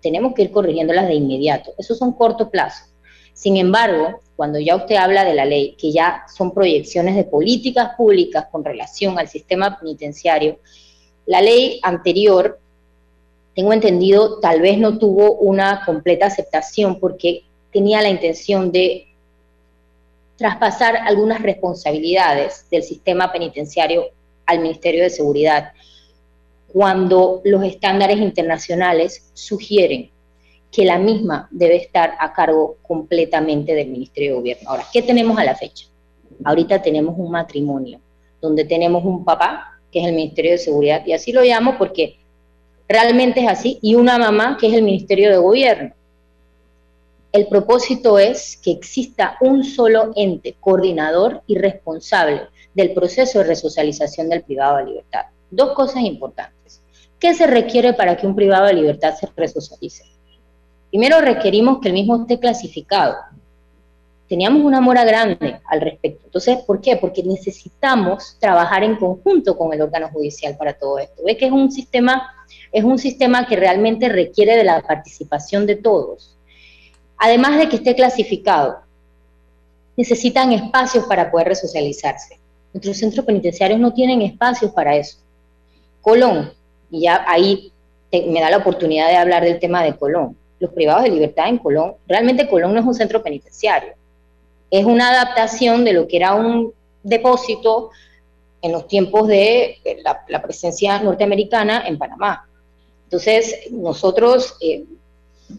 tenemos 0.00 0.34
que 0.34 0.42
ir 0.42 0.50
corrigiéndolas 0.50 1.08
de 1.08 1.14
inmediato. 1.14 1.72
Eso 1.78 1.94
son 1.94 2.12
corto 2.12 2.50
plazo. 2.50 2.84
Sin 3.32 3.56
embargo, 3.56 4.20
cuando 4.36 4.58
ya 4.58 4.76
usted 4.76 4.96
habla 4.96 5.24
de 5.24 5.34
la 5.34 5.44
ley, 5.44 5.76
que 5.78 5.92
ya 5.92 6.24
son 6.34 6.52
proyecciones 6.52 7.16
de 7.16 7.24
políticas 7.24 7.94
públicas 7.96 8.46
con 8.50 8.64
relación 8.64 9.18
al 9.18 9.28
sistema 9.28 9.78
penitenciario, 9.78 10.58
la 11.26 11.42
ley 11.42 11.80
anterior, 11.82 12.58
tengo 13.54 13.72
entendido, 13.72 14.38
tal 14.40 14.60
vez 14.60 14.78
no 14.78 14.98
tuvo 14.98 15.32
una 15.32 15.82
completa 15.84 16.26
aceptación 16.26 17.00
porque 17.00 17.42
tenía 17.72 18.00
la 18.00 18.10
intención 18.10 18.70
de 18.70 19.08
traspasar 20.36 20.96
algunas 20.96 21.42
responsabilidades 21.42 22.66
del 22.70 22.82
sistema 22.82 23.32
penitenciario 23.32 24.04
al 24.44 24.60
Ministerio 24.60 25.02
de 25.02 25.10
Seguridad, 25.10 25.72
cuando 26.68 27.40
los 27.44 27.64
estándares 27.64 28.18
internacionales 28.18 29.30
sugieren 29.34 30.10
que 30.70 30.84
la 30.84 30.98
misma 30.98 31.48
debe 31.50 31.76
estar 31.76 32.14
a 32.18 32.32
cargo 32.32 32.76
completamente 32.82 33.74
del 33.74 33.88
Ministerio 33.88 34.32
de 34.32 34.36
Gobierno. 34.38 34.70
Ahora, 34.70 34.84
¿qué 34.92 35.02
tenemos 35.02 35.38
a 35.38 35.44
la 35.44 35.54
fecha? 35.54 35.86
Ahorita 36.44 36.82
tenemos 36.82 37.14
un 37.16 37.30
matrimonio 37.30 38.00
donde 38.40 38.64
tenemos 38.64 39.04
un 39.04 39.24
papá, 39.24 39.78
que 39.90 40.00
es 40.00 40.06
el 40.06 40.14
Ministerio 40.14 40.52
de 40.52 40.58
Seguridad, 40.58 41.06
y 41.06 41.12
así 41.12 41.32
lo 41.32 41.42
llamo 41.42 41.78
porque 41.78 42.16
realmente 42.88 43.40
es 43.40 43.48
así, 43.48 43.78
y 43.80 43.94
una 43.94 44.18
mamá, 44.18 44.56
que 44.60 44.66
es 44.66 44.74
el 44.74 44.82
Ministerio 44.82 45.30
de 45.30 45.38
Gobierno. 45.38 45.94
El 47.32 47.48
propósito 47.48 48.18
es 48.18 48.56
que 48.56 48.70
exista 48.70 49.36
un 49.40 49.64
solo 49.64 50.12
ente 50.14 50.56
coordinador 50.60 51.42
y 51.46 51.58
responsable 51.58 52.42
del 52.74 52.92
proceso 52.92 53.38
de 53.38 53.46
resocialización 53.46 54.28
del 54.28 54.42
privado 54.42 54.78
de 54.78 54.86
libertad. 54.86 55.22
Dos 55.50 55.72
cosas 55.72 56.02
importantes. 56.02 56.55
¿Qué 57.18 57.34
se 57.34 57.46
requiere 57.46 57.94
para 57.94 58.16
que 58.16 58.26
un 58.26 58.36
privado 58.36 58.66
de 58.66 58.74
libertad 58.74 59.14
se 59.14 59.28
resocialice? 59.34 60.04
Primero 60.90 61.20
requerimos 61.20 61.78
que 61.80 61.88
el 61.88 61.94
mismo 61.94 62.20
esté 62.20 62.38
clasificado. 62.38 63.16
Teníamos 64.28 64.62
una 64.62 64.80
mora 64.80 65.04
grande 65.04 65.60
al 65.66 65.80
respecto. 65.80 66.22
Entonces, 66.26 66.58
¿por 66.58 66.80
qué? 66.80 66.96
Porque 66.96 67.22
necesitamos 67.22 68.36
trabajar 68.40 68.82
en 68.82 68.96
conjunto 68.96 69.56
con 69.56 69.72
el 69.72 69.80
órgano 69.80 70.08
judicial 70.08 70.56
para 70.56 70.74
todo 70.74 70.98
esto. 70.98 71.22
Ve 71.24 71.36
que 71.36 71.46
es 71.46 71.52
un 71.52 71.70
sistema, 71.70 72.28
es 72.72 72.84
un 72.84 72.98
sistema 72.98 73.46
que 73.46 73.56
realmente 73.56 74.08
requiere 74.08 74.56
de 74.56 74.64
la 74.64 74.82
participación 74.82 75.64
de 75.64 75.76
todos. 75.76 76.36
Además 77.18 77.58
de 77.58 77.68
que 77.68 77.76
esté 77.76 77.94
clasificado, 77.94 78.80
necesitan 79.96 80.52
espacios 80.52 81.06
para 81.06 81.30
poder 81.30 81.48
resocializarse. 81.48 82.38
Nuestros 82.74 82.98
centros 82.98 83.24
penitenciarios 83.24 83.80
no 83.80 83.94
tienen 83.94 84.20
espacios 84.22 84.72
para 84.72 84.96
eso. 84.96 85.18
Colón, 86.02 86.52
y 86.90 87.02
ya 87.02 87.24
ahí 87.26 87.72
me 88.12 88.40
da 88.40 88.50
la 88.50 88.58
oportunidad 88.58 89.08
de 89.08 89.16
hablar 89.16 89.44
del 89.44 89.58
tema 89.58 89.82
de 89.82 89.96
Colón 89.96 90.36
los 90.58 90.72
privados 90.72 91.04
de 91.04 91.10
libertad 91.10 91.48
en 91.48 91.58
Colón, 91.58 91.94
realmente 92.06 92.48
Colón 92.48 92.74
no 92.74 92.80
es 92.80 92.86
un 92.86 92.94
centro 92.94 93.22
penitenciario, 93.22 93.94
es 94.70 94.84
una 94.84 95.10
adaptación 95.10 95.84
de 95.84 95.92
lo 95.92 96.08
que 96.08 96.16
era 96.16 96.34
un 96.34 96.72
depósito 97.02 97.90
en 98.62 98.72
los 98.72 98.88
tiempos 98.88 99.28
de 99.28 99.78
la, 100.28 100.42
presencia 100.42 100.98
norteamericana 101.00 101.86
en 101.86 101.98
Panamá. 101.98 102.48
Entonces, 103.04 103.70
nosotros 103.70 104.56
eh, 104.60 104.84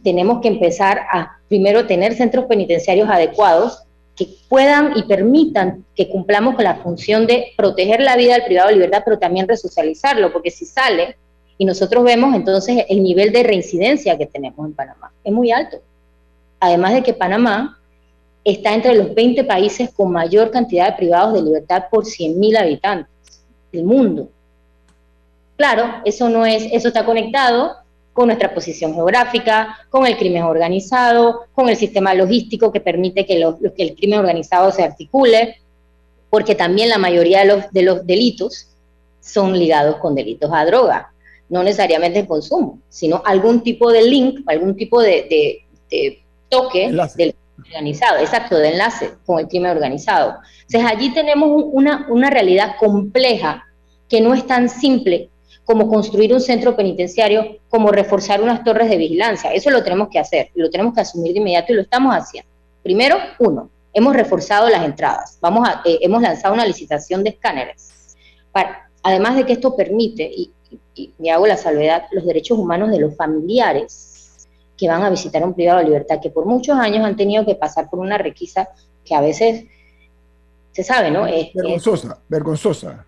tenemos 0.04 0.42
que 0.42 0.50
empezar 0.50 1.00
a 1.12 1.38
primero 1.48 1.86
tener 1.86 2.16
centros 2.16 2.46
penitenciarios 2.46 3.08
adecuados 3.10 3.84
que 4.18 4.28
puedan 4.50 4.98
y 4.98 5.04
permitan 5.04 5.86
que 5.96 6.10
cumplamos 6.10 6.56
con 6.56 6.64
la 6.64 6.78
función 6.78 7.28
de 7.28 7.54
proteger 7.56 8.02
la 8.02 8.18
vida 8.18 8.34
del 8.34 8.46
privado 8.46 8.70
de 8.70 8.76
libertad, 8.76 9.04
pero 9.06 9.20
también 9.20 9.48
resocializarlo, 9.48 10.34
porque 10.34 10.50
si 10.50 10.66
sale, 10.66 11.16
y 11.60 11.66
nosotros 11.66 12.04
vemos 12.04 12.36
entonces 12.36 12.84
el 12.90 13.04
nivel 13.04 13.32
de 13.32 13.44
reincidencia 13.44 14.18
que 14.18 14.26
tenemos 14.26 14.66
en 14.66 14.74
Panamá. 14.74 15.12
Es 15.24 15.32
muy 15.32 15.52
alto. 15.52 15.78
Además 16.60 16.96
de 16.96 17.04
que 17.04 17.14
Panamá 17.14 17.80
está 18.44 18.74
entre 18.74 18.96
los 18.96 19.14
20 19.14 19.44
países 19.44 19.92
con 19.92 20.12
mayor 20.12 20.50
cantidad 20.50 20.88
de 20.88 20.98
privados 20.98 21.34
de 21.34 21.44
libertad 21.44 21.86
por 21.92 22.06
100.000 22.06 22.58
habitantes 22.58 23.44
del 23.72 23.84
mundo. 23.84 24.30
Claro, 25.58 26.02
eso 26.06 26.30
no 26.30 26.46
es, 26.46 26.68
eso 26.72 26.88
está 26.88 27.06
conectado 27.06 27.76
con 28.18 28.30
nuestra 28.30 28.52
posición 28.52 28.96
geográfica, 28.96 29.78
con 29.92 30.08
el 30.08 30.18
crimen 30.18 30.42
organizado, 30.42 31.42
con 31.54 31.70
el 31.70 31.76
sistema 31.76 32.16
logístico 32.16 32.72
que 32.72 32.80
permite 32.80 33.28
que, 33.28 33.36
que 33.76 33.84
el 33.84 33.96
crimen 33.96 34.18
organizado 34.18 34.72
se 34.72 34.84
articule, 34.84 35.58
porque 36.32 36.56
también 36.56 36.90
la 36.90 36.98
mayoría 36.98 37.42
de 37.42 37.46
los, 37.46 37.72
de 37.72 37.84
los 37.84 38.08
delitos 38.08 38.70
son 39.22 39.54
ligados 39.54 39.98
con 39.98 40.16
delitos 40.16 40.50
a 40.52 40.66
droga 40.66 41.12
no 41.50 41.62
necesariamente 41.62 42.20
el 42.20 42.28
consumo, 42.28 42.80
sino 42.90 43.22
algún 43.24 43.62
tipo 43.62 43.92
de 43.92 44.02
link, 44.02 44.40
algún 44.48 44.76
tipo 44.76 45.00
de, 45.00 45.64
toque 46.50 46.92
del 47.16 47.36
organizado, 47.60 48.18
exacto, 48.18 48.58
de 48.58 48.70
enlace 48.70 49.12
con 49.28 49.40
el 49.40 49.48
crimen 49.48 49.72
organizado. 49.72 50.40
Entonces 50.64 50.92
allí 50.92 51.14
tenemos 51.14 51.50
una, 51.72 52.08
una 52.10 52.32
realidad 52.32 52.78
compleja 52.80 53.64
que 54.10 54.22
no 54.22 54.34
es 54.34 54.46
tan 54.48 54.70
simple 54.70 55.30
como 55.68 55.90
construir 55.90 56.34
un 56.34 56.40
centro 56.40 56.78
penitenciario, 56.78 57.58
como 57.68 57.92
reforzar 57.92 58.42
unas 58.42 58.64
torres 58.64 58.90
de 58.90 58.96
vigilancia. 58.96 59.52
Eso 59.52 59.70
lo 59.70 59.84
tenemos 59.84 60.08
que 60.08 60.18
hacer 60.18 60.50
y 60.56 60.62
lo 60.62 60.70
tenemos 60.70 60.94
que 60.94 61.02
asumir 61.02 61.34
de 61.34 61.40
inmediato 61.40 61.74
y 61.74 61.76
lo 61.76 61.82
estamos 61.82 62.16
haciendo. 62.16 62.50
Primero, 62.82 63.18
uno, 63.40 63.70
hemos 63.92 64.16
reforzado 64.16 64.70
las 64.70 64.86
entradas. 64.86 65.38
Vamos 65.42 65.68
a, 65.68 65.82
eh, 65.84 66.00
hemos 66.02 66.22
lanzado 66.22 66.54
una 66.54 66.66
licitación 66.66 67.22
de 67.22 67.32
escáneres. 67.32 68.16
Para, 68.54 68.90
además 69.04 69.36
de 69.36 69.46
que 69.46 69.52
esto 69.52 69.76
permite, 69.76 70.24
y, 70.24 70.54
y, 70.96 71.30
hago 71.30 71.46
la 71.46 71.58
salvedad, 71.58 72.06
los 72.14 72.26
derechos 72.26 72.58
humanos 72.58 72.90
de 72.90 73.00
los 73.00 73.14
familiares 73.18 74.48
que 74.78 74.88
van 74.88 75.04
a 75.04 75.10
visitar 75.10 75.44
un 75.44 75.54
privado 75.54 75.80
de 75.80 75.86
libertad, 75.86 76.22
que 76.22 76.30
por 76.30 76.46
muchos 76.46 76.78
años 76.78 77.06
han 77.06 77.18
tenido 77.18 77.46
que 77.46 77.56
pasar 77.56 77.90
por 77.90 78.00
una 78.00 78.18
requisa 78.18 78.70
que 79.04 79.16
a 79.16 79.20
veces 79.20 79.66
se 80.72 80.84
sabe, 80.84 81.12
¿no? 81.12 81.28
Es, 81.28 81.54
vergonzosa, 81.54 82.20
vergonzosa. 82.30 83.06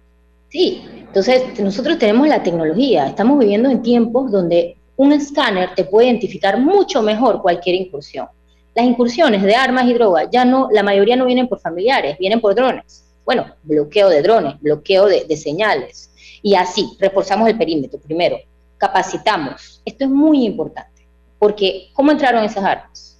Sí, 0.49 0.83
entonces 0.95 1.59
nosotros 1.59 1.99
tenemos 1.99 2.27
la 2.27 2.41
tecnología, 2.41 3.07
estamos 3.07 3.37
viviendo 3.37 3.69
en 3.69 3.81
tiempos 3.81 4.31
donde 4.31 4.77
un 4.95 5.13
escáner 5.13 5.75
te 5.75 5.85
puede 5.85 6.07
identificar 6.07 6.59
mucho 6.59 7.01
mejor 7.01 7.41
cualquier 7.41 7.75
incursión. 7.75 8.27
Las 8.75 8.85
incursiones 8.85 9.43
de 9.43 9.55
armas 9.55 9.85
y 9.85 9.93
drogas 9.93 10.27
ya 10.31 10.45
no, 10.45 10.67
la 10.71 10.83
mayoría 10.83 11.15
no 11.15 11.25
vienen 11.25 11.47
por 11.47 11.59
familiares, 11.59 12.17
vienen 12.17 12.41
por 12.41 12.55
drones. 12.55 13.05
Bueno, 13.25 13.45
bloqueo 13.63 14.09
de 14.09 14.21
drones, 14.21 14.59
bloqueo 14.59 15.05
de, 15.05 15.25
de 15.25 15.37
señales, 15.37 16.09
y 16.41 16.55
así, 16.55 16.97
reforzamos 16.99 17.47
el 17.47 17.57
perímetro. 17.57 17.99
Primero, 17.99 18.37
capacitamos. 18.77 19.81
Esto 19.85 20.05
es 20.05 20.09
muy 20.09 20.45
importante, 20.45 21.05
porque 21.37 21.89
¿cómo 21.93 22.11
entraron 22.11 22.43
esas 22.43 22.63
armas? 22.63 23.17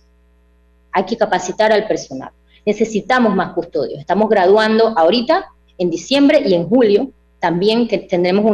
Hay 0.92 1.04
que 1.04 1.18
capacitar 1.18 1.72
al 1.72 1.88
personal. 1.88 2.32
Necesitamos 2.66 3.36
más 3.36 3.54
custodios. 3.54 4.00
Estamos 4.00 4.30
graduando 4.30 4.98
ahorita, 4.98 5.46
en 5.78 5.90
diciembre 5.90 6.42
y 6.46 6.54
en 6.54 6.68
julio, 6.68 7.12
también 7.40 7.88
que 7.88 7.98
tendremos 7.98 8.46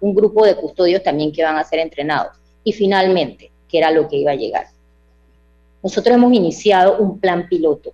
un 0.00 0.14
grupo 0.14 0.44
de 0.44 0.56
custodios 0.56 1.02
también 1.02 1.32
que 1.32 1.42
van 1.42 1.56
a 1.56 1.64
ser 1.64 1.78
entrenados. 1.78 2.32
Y 2.64 2.72
finalmente, 2.72 3.50
que 3.68 3.78
era 3.78 3.90
lo 3.90 4.08
que 4.08 4.16
iba 4.16 4.32
a 4.32 4.36
llegar. 4.36 4.66
Nosotros 5.82 6.14
hemos 6.14 6.32
iniciado 6.32 6.98
un 6.98 7.18
plan 7.18 7.48
piloto. 7.48 7.92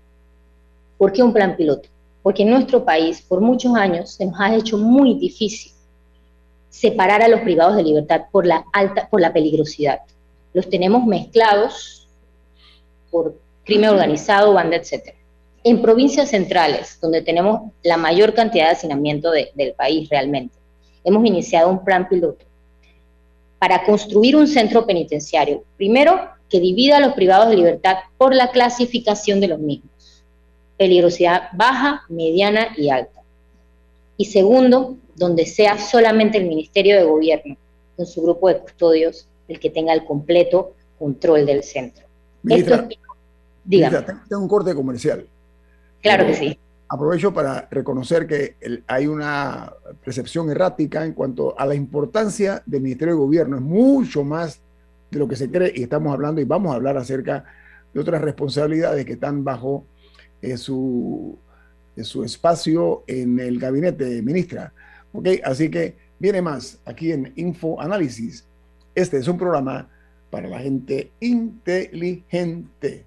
¿Por 0.99 1.13
qué 1.13 1.23
un 1.23 1.33
plan 1.33 1.57
piloto? 1.57 1.89
Porque 2.23 2.43
en 2.43 2.51
nuestro 2.51 2.85
país, 2.85 3.23
por 3.23 3.41
muchos 3.41 3.75
años, 3.77 4.11
se 4.11 4.27
nos 4.27 4.41
ha 4.41 4.55
hecho 4.55 4.79
muy 4.79 5.15
difícil 5.15 5.73
separar 6.71 7.23
a 7.23 7.29
los 7.29 7.41
privados 7.41 7.77
de 7.77 7.85
libertad 7.85 8.23
por 8.31 8.47
la 8.47 8.65
por 9.11 9.21
la 9.21 9.33
peligrosidad. 9.33 10.01
Los 10.53 10.69
tenemos 10.69 11.07
mezclados 11.07 12.09
por 13.11 13.35
crimen 13.65 13.91
organizado, 13.91 14.53
banda, 14.53 14.77
etc. 14.77 15.15
En 15.69 15.83
provincias 15.83 16.31
centrales, 16.31 16.97
donde 17.01 17.23
tenemos 17.23 17.73
la 17.83 17.97
mayor 17.97 18.35
cantidad 18.35 18.67
de 18.67 18.71
hacinamiento 18.71 19.33
del 19.33 19.75
país 19.77 20.09
realmente, 20.09 20.55
hemos 21.03 21.27
iniciado 21.27 21.69
un 21.69 21.85
plan 21.85 22.09
piloto 22.09 22.45
para 23.59 23.85
construir 23.85 24.37
un 24.37 24.47
centro 24.47 24.87
penitenciario. 24.87 25.65
Primero, 25.77 26.21
que 26.49 26.61
divida 26.61 26.99
a 26.99 27.01
los 27.01 27.15
privados 27.15 27.49
de 27.51 27.57
libertad 27.57 27.97
por 28.17 28.33
la 28.33 28.53
clasificación 28.53 29.41
de 29.41 29.49
los 29.49 29.59
mismos. 29.59 29.91
Peligrosidad 30.79 31.49
baja, 31.53 32.05
mediana 32.09 32.69
y 32.77 32.91
alta. 32.91 33.23
Y 34.17 34.27
segundo, 34.27 34.97
donde 35.17 35.47
sea 35.47 35.79
solamente 35.79 36.39
el 36.39 36.47
Ministerio 36.47 36.95
de 36.95 37.03
Gobierno, 37.03 37.57
con 37.97 38.07
su 38.07 38.23
grupo 38.23 38.47
de 38.47 38.59
custodios, 38.59 39.27
el 39.49 39.59
que 39.59 39.71
tenga 39.71 39.93
el 39.93 40.05
completo 40.05 40.75
control 40.97 41.45
del 41.45 41.65
centro. 41.65 42.07
Ministra, 42.45 42.87
tengo 44.29 44.43
un 44.43 44.49
corte 44.49 44.73
comercial. 44.73 45.27
Claro 46.03 46.27
que 46.27 46.35
sí. 46.35 46.59
Aprovecho 46.89 47.35
para 47.35 47.67
reconocer 47.71 48.27
que 48.27 48.57
hay 48.87 49.07
una 49.09 49.73
percepción 50.05 50.51
errática 50.51 51.05
en 51.05 51.15
cuanto 51.15 51.59
a 51.59 51.67
la 51.67 51.75
importancia 51.75 52.63
del 52.65 52.83
Ministerio 52.83 53.15
de 53.15 53.21
Gobierno. 53.21 53.57
Es 53.57 53.63
mucho 53.63 54.23
más 54.23 54.61
de 55.11 55.19
lo 55.19 55.27
que 55.27 55.35
se 55.35 55.51
cree 55.51 55.73
y 55.75 55.83
estamos 55.83 56.13
hablando 56.13 56.41
y 56.41 56.45
vamos 56.45 56.73
a 56.73 56.77
hablar 56.77 56.97
acerca 56.97 57.45
de 57.93 58.01
otras 58.01 58.23
responsabilidades 58.23 59.05
que 59.05 59.15
están 59.15 59.43
bajo 59.43 59.85
eh, 60.43 60.57
su, 60.57 61.37
su 61.97 62.23
espacio 62.23 63.03
en 63.07 63.41
el 63.41 63.59
gabinete, 63.59 64.23
ministra. 64.23 64.73
¿Ok? 65.13 65.29
Así 65.43 65.71
que 65.71 65.97
viene 66.19 66.41
más 66.41 66.81
aquí 66.85 67.11
en 67.11 67.33
Info 67.37 67.81
Análisis. 67.81 68.47
Este 68.95 69.19
es 69.19 69.27
un 69.27 69.39
programa 69.39 69.89
para 70.31 70.49
la 70.49 70.59
gente 70.59 71.13
inteligente. 71.21 73.07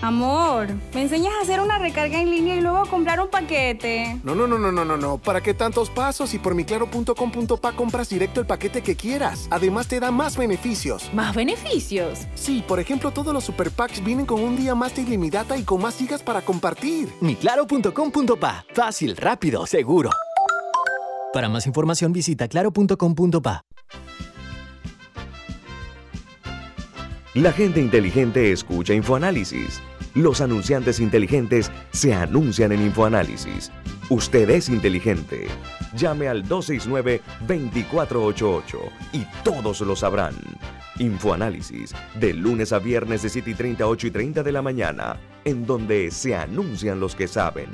Amor, 0.00 0.68
¿me 0.94 1.02
enseñas 1.02 1.32
a 1.38 1.42
hacer 1.42 1.60
una 1.60 1.78
recarga 1.78 2.20
en 2.20 2.30
línea 2.30 2.56
y 2.56 2.60
luego 2.60 2.86
comprar 2.86 3.20
un 3.20 3.28
paquete? 3.28 4.20
No, 4.22 4.34
no, 4.34 4.46
no, 4.46 4.58
no, 4.58 4.70
no, 4.70 4.84
no, 4.84 4.96
no. 4.96 5.18
¿Para 5.18 5.40
qué 5.40 5.54
tantos 5.54 5.90
pasos? 5.90 6.34
Y 6.34 6.38
por 6.38 6.54
miclaro.com.pa 6.54 7.72
compras 7.72 8.08
directo 8.08 8.40
el 8.40 8.46
paquete 8.46 8.80
que 8.80 8.94
quieras. 8.94 9.48
Además 9.50 9.88
te 9.88 9.98
da 9.98 10.12
más 10.12 10.36
beneficios. 10.36 11.12
¿Más 11.12 11.34
beneficios? 11.34 12.26
Sí, 12.34 12.64
por 12.66 12.78
ejemplo, 12.78 13.10
todos 13.10 13.34
los 13.34 13.42
super 13.44 13.72
packs 13.72 14.02
vienen 14.04 14.24
con 14.24 14.40
un 14.40 14.56
día 14.56 14.74
más 14.76 14.94
de 14.94 15.02
ilimitada 15.02 15.56
y 15.56 15.64
con 15.64 15.82
más 15.82 15.96
gigas 15.96 16.22
para 16.22 16.42
compartir. 16.42 17.08
Miclaro.com.pa. 17.20 18.64
Fácil, 18.72 19.16
rápido, 19.16 19.66
seguro. 19.66 20.10
Para 21.32 21.48
más 21.48 21.66
información 21.66 22.12
visita 22.12 22.46
claro.com.pa. 22.46 23.64
La 27.34 27.52
gente 27.52 27.80
inteligente 27.80 28.50
escucha 28.50 28.94
InfoAnálisis. 28.94 29.80
Los 30.14 30.40
anunciantes 30.40 31.00
inteligentes 31.00 31.70
se 31.92 32.14
anuncian 32.14 32.72
en 32.72 32.80
InfoAnálisis. 32.82 33.70
Usted 34.10 34.50
es 34.50 34.68
inteligente. 34.68 35.46
Llame 35.94 36.26
al 36.28 36.44
269-2488 36.44 38.64
y 39.12 39.24
todos 39.44 39.80
lo 39.82 39.94
sabrán. 39.94 40.34
Infoanálisis, 40.98 41.94
de 42.18 42.34
lunes 42.34 42.72
a 42.72 42.78
viernes 42.78 43.22
de 43.22 43.28
7 43.28 43.50
y 43.50 43.54
30, 43.54 43.86
8 43.86 44.06
y 44.06 44.10
30 44.10 44.42
de 44.42 44.52
la 44.52 44.62
mañana, 44.62 45.18
en 45.44 45.66
donde 45.66 46.10
se 46.10 46.34
anuncian 46.34 46.98
los 46.98 47.14
que 47.14 47.28
saben. 47.28 47.68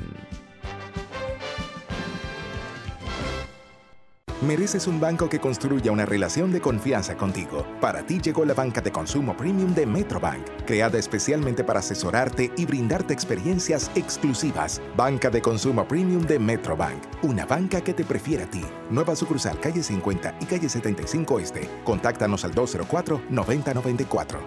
Mereces 4.45 4.85
un 4.85 4.99
banco 4.99 5.27
que 5.27 5.39
construya 5.39 5.91
una 5.91 6.05
relación 6.05 6.51
de 6.51 6.61
confianza 6.61 7.17
contigo. 7.17 7.65
Para 7.81 8.05
ti 8.05 8.19
llegó 8.21 8.45
la 8.45 8.53
banca 8.53 8.79
de 8.79 8.91
consumo 8.91 9.35
premium 9.35 9.73
de 9.73 9.87
Metrobank, 9.87 10.45
creada 10.67 10.99
especialmente 10.99 11.63
para 11.63 11.79
asesorarte 11.79 12.51
y 12.55 12.65
brindarte 12.65 13.11
experiencias 13.11 13.89
exclusivas. 13.95 14.83
Banca 14.95 15.31
de 15.31 15.41
consumo 15.41 15.87
premium 15.87 16.21
de 16.21 16.37
Metrobank, 16.37 17.01
una 17.23 17.47
banca 17.47 17.81
que 17.81 17.95
te 17.95 18.05
prefiere 18.05 18.43
a 18.43 18.51
ti. 18.51 18.63
Nueva 18.91 19.15
sucursal 19.15 19.59
calle 19.59 19.81
50 19.81 20.35
y 20.39 20.45
calle 20.45 20.69
75 20.69 21.39
Este. 21.39 21.67
Contáctanos 21.83 22.45
al 22.45 22.53
204-9094. 22.53 24.37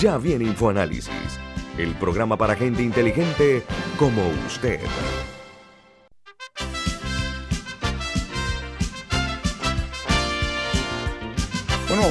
Ya 0.00 0.18
viene 0.18 0.44
InfoAnálisis, 0.44 1.40
el 1.78 1.96
programa 1.96 2.36
para 2.36 2.54
gente 2.54 2.84
inteligente 2.84 3.64
como 3.98 4.22
usted. 4.46 4.78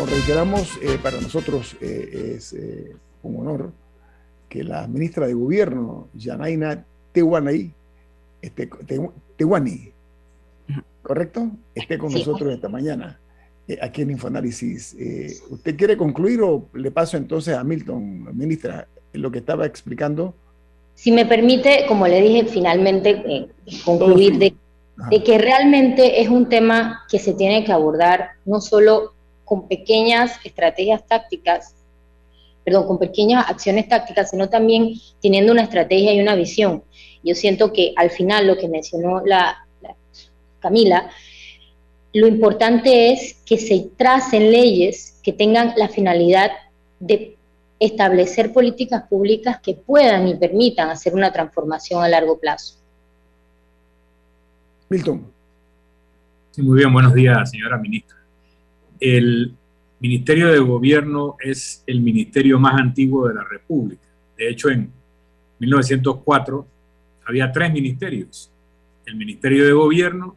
Reiteramos, 0.10 0.80
eh, 0.82 0.98
para 1.04 1.20
nosotros 1.20 1.76
eh, 1.82 2.34
es 2.36 2.54
eh, 2.54 2.96
un 3.24 3.42
honor 3.42 3.72
que 4.48 4.64
la 4.64 4.88
ministra 4.88 5.28
de 5.28 5.34
Gobierno, 5.34 6.08
Janaina 6.18 6.86
Tehuanay, 7.12 7.74
este, 8.42 8.70
Tehuani, 9.36 9.92
¿correcto? 11.04 11.52
Esté 11.76 11.98
con 11.98 12.14
nosotros 12.14 12.54
esta 12.54 12.70
mañana 12.70 13.20
aquí 13.82 14.04
en 14.04 14.12
Infoanálisis. 14.12 14.96
¿Usted 15.50 15.76
quiere 15.76 15.98
concluir 15.98 16.42
o 16.42 16.70
le 16.74 16.90
paso 16.92 17.18
entonces 17.18 17.56
a 17.56 17.64
Milton, 17.66 18.38
ministra, 18.38 18.88
lo 19.12 19.30
que 19.30 19.40
estaba 19.40 19.66
explicando? 19.66 20.34
Si 20.96 21.12
me 21.12 21.26
permite, 21.26 21.86
como 21.88 22.08
le 22.08 22.22
dije, 22.22 22.46
finalmente 22.46 23.50
concluir 23.84 24.38
de, 24.38 24.56
de 25.10 25.24
que 25.24 25.38
realmente 25.38 26.22
es 26.22 26.30
un 26.30 26.48
tema 26.48 27.04
que 27.10 27.20
se 27.20 27.34
tiene 27.34 27.66
que 27.66 27.74
abordar 27.74 28.30
no 28.46 28.62
solo 28.62 29.17
con 29.48 29.68
pequeñas 29.68 30.38
estrategias 30.44 31.08
tácticas, 31.08 31.74
perdón, 32.66 32.86
con 32.86 33.00
pequeñas 33.00 33.50
acciones 33.50 33.88
tácticas, 33.88 34.30
sino 34.30 34.50
también 34.50 34.92
teniendo 35.22 35.54
una 35.54 35.64
estrategia 35.64 36.14
y 36.14 36.20
una 36.20 36.36
visión. 36.36 36.84
Yo 37.24 37.34
siento 37.34 37.72
que 37.72 37.94
al 37.96 38.10
final 38.10 38.46
lo 38.46 38.58
que 38.58 38.68
mencionó 38.68 39.22
la, 39.26 39.64
Camila, 40.60 41.10
lo 42.14 42.28
importante 42.28 43.14
es 43.14 43.36
que 43.46 43.58
se 43.58 43.90
tracen 43.96 44.52
leyes 44.52 45.20
que 45.24 45.32
tengan 45.32 45.74
la 45.78 45.88
finalidad 45.88 46.52
de 47.00 47.38
establecer 47.80 48.52
políticas 48.52 49.04
públicas 49.04 49.62
que 49.62 49.76
puedan 49.76 50.28
y 50.28 50.36
permitan 50.36 50.90
hacer 50.90 51.14
una 51.14 51.32
transformación 51.32 52.04
a 52.04 52.10
largo 52.10 52.38
plazo. 52.38 52.76
Milton. 54.90 55.32
Sí, 56.52 56.62
muy 56.64 56.80
bien, 56.80 56.92
buenos 56.92 57.14
días, 57.14 57.50
señora 57.50 57.78
ministra. 57.78 58.17
El 59.00 59.54
Ministerio 60.00 60.52
de 60.52 60.60
Gobierno 60.60 61.38
es 61.40 61.84
el 61.88 62.02
ministerio 62.02 62.60
más 62.60 62.80
antiguo 62.80 63.28
de 63.28 63.36
la 63.36 63.44
República. 63.44 64.08
De 64.38 64.50
hecho, 64.50 64.70
en 64.70 64.92
1904 65.60 66.68
había 67.26 67.52
tres 67.52 67.74
ministerios. 67.74 68.52
El 69.06 69.16
Ministerio 69.16 69.66
de 69.66 69.72
Gobierno, 69.72 70.36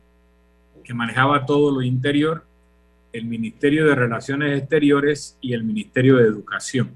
que 0.83 0.94
manejaba 0.94 1.44
todo 1.44 1.70
lo 1.70 1.83
interior, 1.83 2.44
el 3.12 3.25
Ministerio 3.25 3.87
de 3.87 3.94
Relaciones 3.94 4.59
Exteriores 4.59 5.37
y 5.40 5.53
el 5.53 5.64
Ministerio 5.64 6.16
de 6.16 6.25
Educación. 6.25 6.90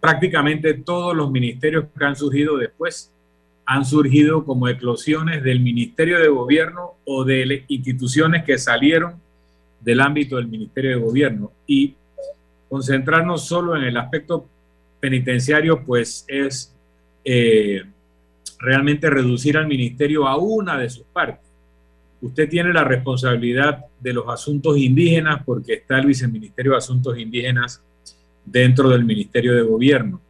Prácticamente 0.00 0.74
todos 0.74 1.16
los 1.16 1.30
ministerios 1.30 1.86
que 1.96 2.04
han 2.04 2.16
surgido 2.16 2.56
después 2.56 3.12
han 3.66 3.84
surgido 3.84 4.44
como 4.44 4.68
eclosiones 4.68 5.44
del 5.44 5.60
Ministerio 5.60 6.18
de 6.18 6.28
Gobierno 6.28 6.94
o 7.04 7.24
de 7.24 7.64
instituciones 7.68 8.44
que 8.44 8.58
salieron 8.58 9.14
del 9.80 10.00
ámbito 10.00 10.36
del 10.36 10.48
Ministerio 10.48 10.90
de 10.90 11.02
Gobierno 11.02 11.52
y 11.66 11.94
concentrarnos 12.68 13.46
solo 13.46 13.76
en 13.76 13.84
el 13.84 13.96
aspecto 13.96 14.46
penitenciario, 15.00 15.84
pues 15.84 16.24
es 16.28 16.74
eh, 17.24 17.82
realmente 18.58 19.08
reducir 19.08 19.56
al 19.56 19.66
ministerio 19.66 20.28
a 20.28 20.36
una 20.36 20.78
de 20.78 20.90
sus 20.90 21.04
partes. 21.04 21.46
Usted 22.20 22.48
tiene 22.48 22.72
la 22.72 22.84
responsabilidad 22.84 23.86
de 23.98 24.12
los 24.12 24.28
asuntos 24.28 24.76
indígenas 24.76 25.42
porque 25.44 25.74
está 25.74 25.98
el 25.98 26.06
viceministerio 26.06 26.72
de 26.72 26.78
Asuntos 26.78 27.18
Indígenas 27.18 27.82
dentro 28.44 28.90
del 28.90 29.04
Ministerio 29.04 29.54
de 29.54 29.62
Gobierno. 29.62 30.20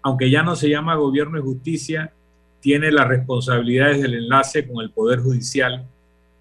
Aunque 0.00 0.30
ya 0.30 0.42
no 0.42 0.56
se 0.56 0.70
llama 0.70 0.94
Gobierno 0.94 1.38
y 1.38 1.42
Justicia, 1.42 2.12
tiene 2.60 2.90
las 2.90 3.06
responsabilidades 3.06 4.00
del 4.00 4.14
enlace 4.14 4.66
con 4.66 4.82
el 4.82 4.90
Poder 4.90 5.20
Judicial 5.20 5.86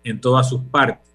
en 0.05 0.21
todas 0.21 0.47
sus 0.47 0.61
partes 0.61 1.06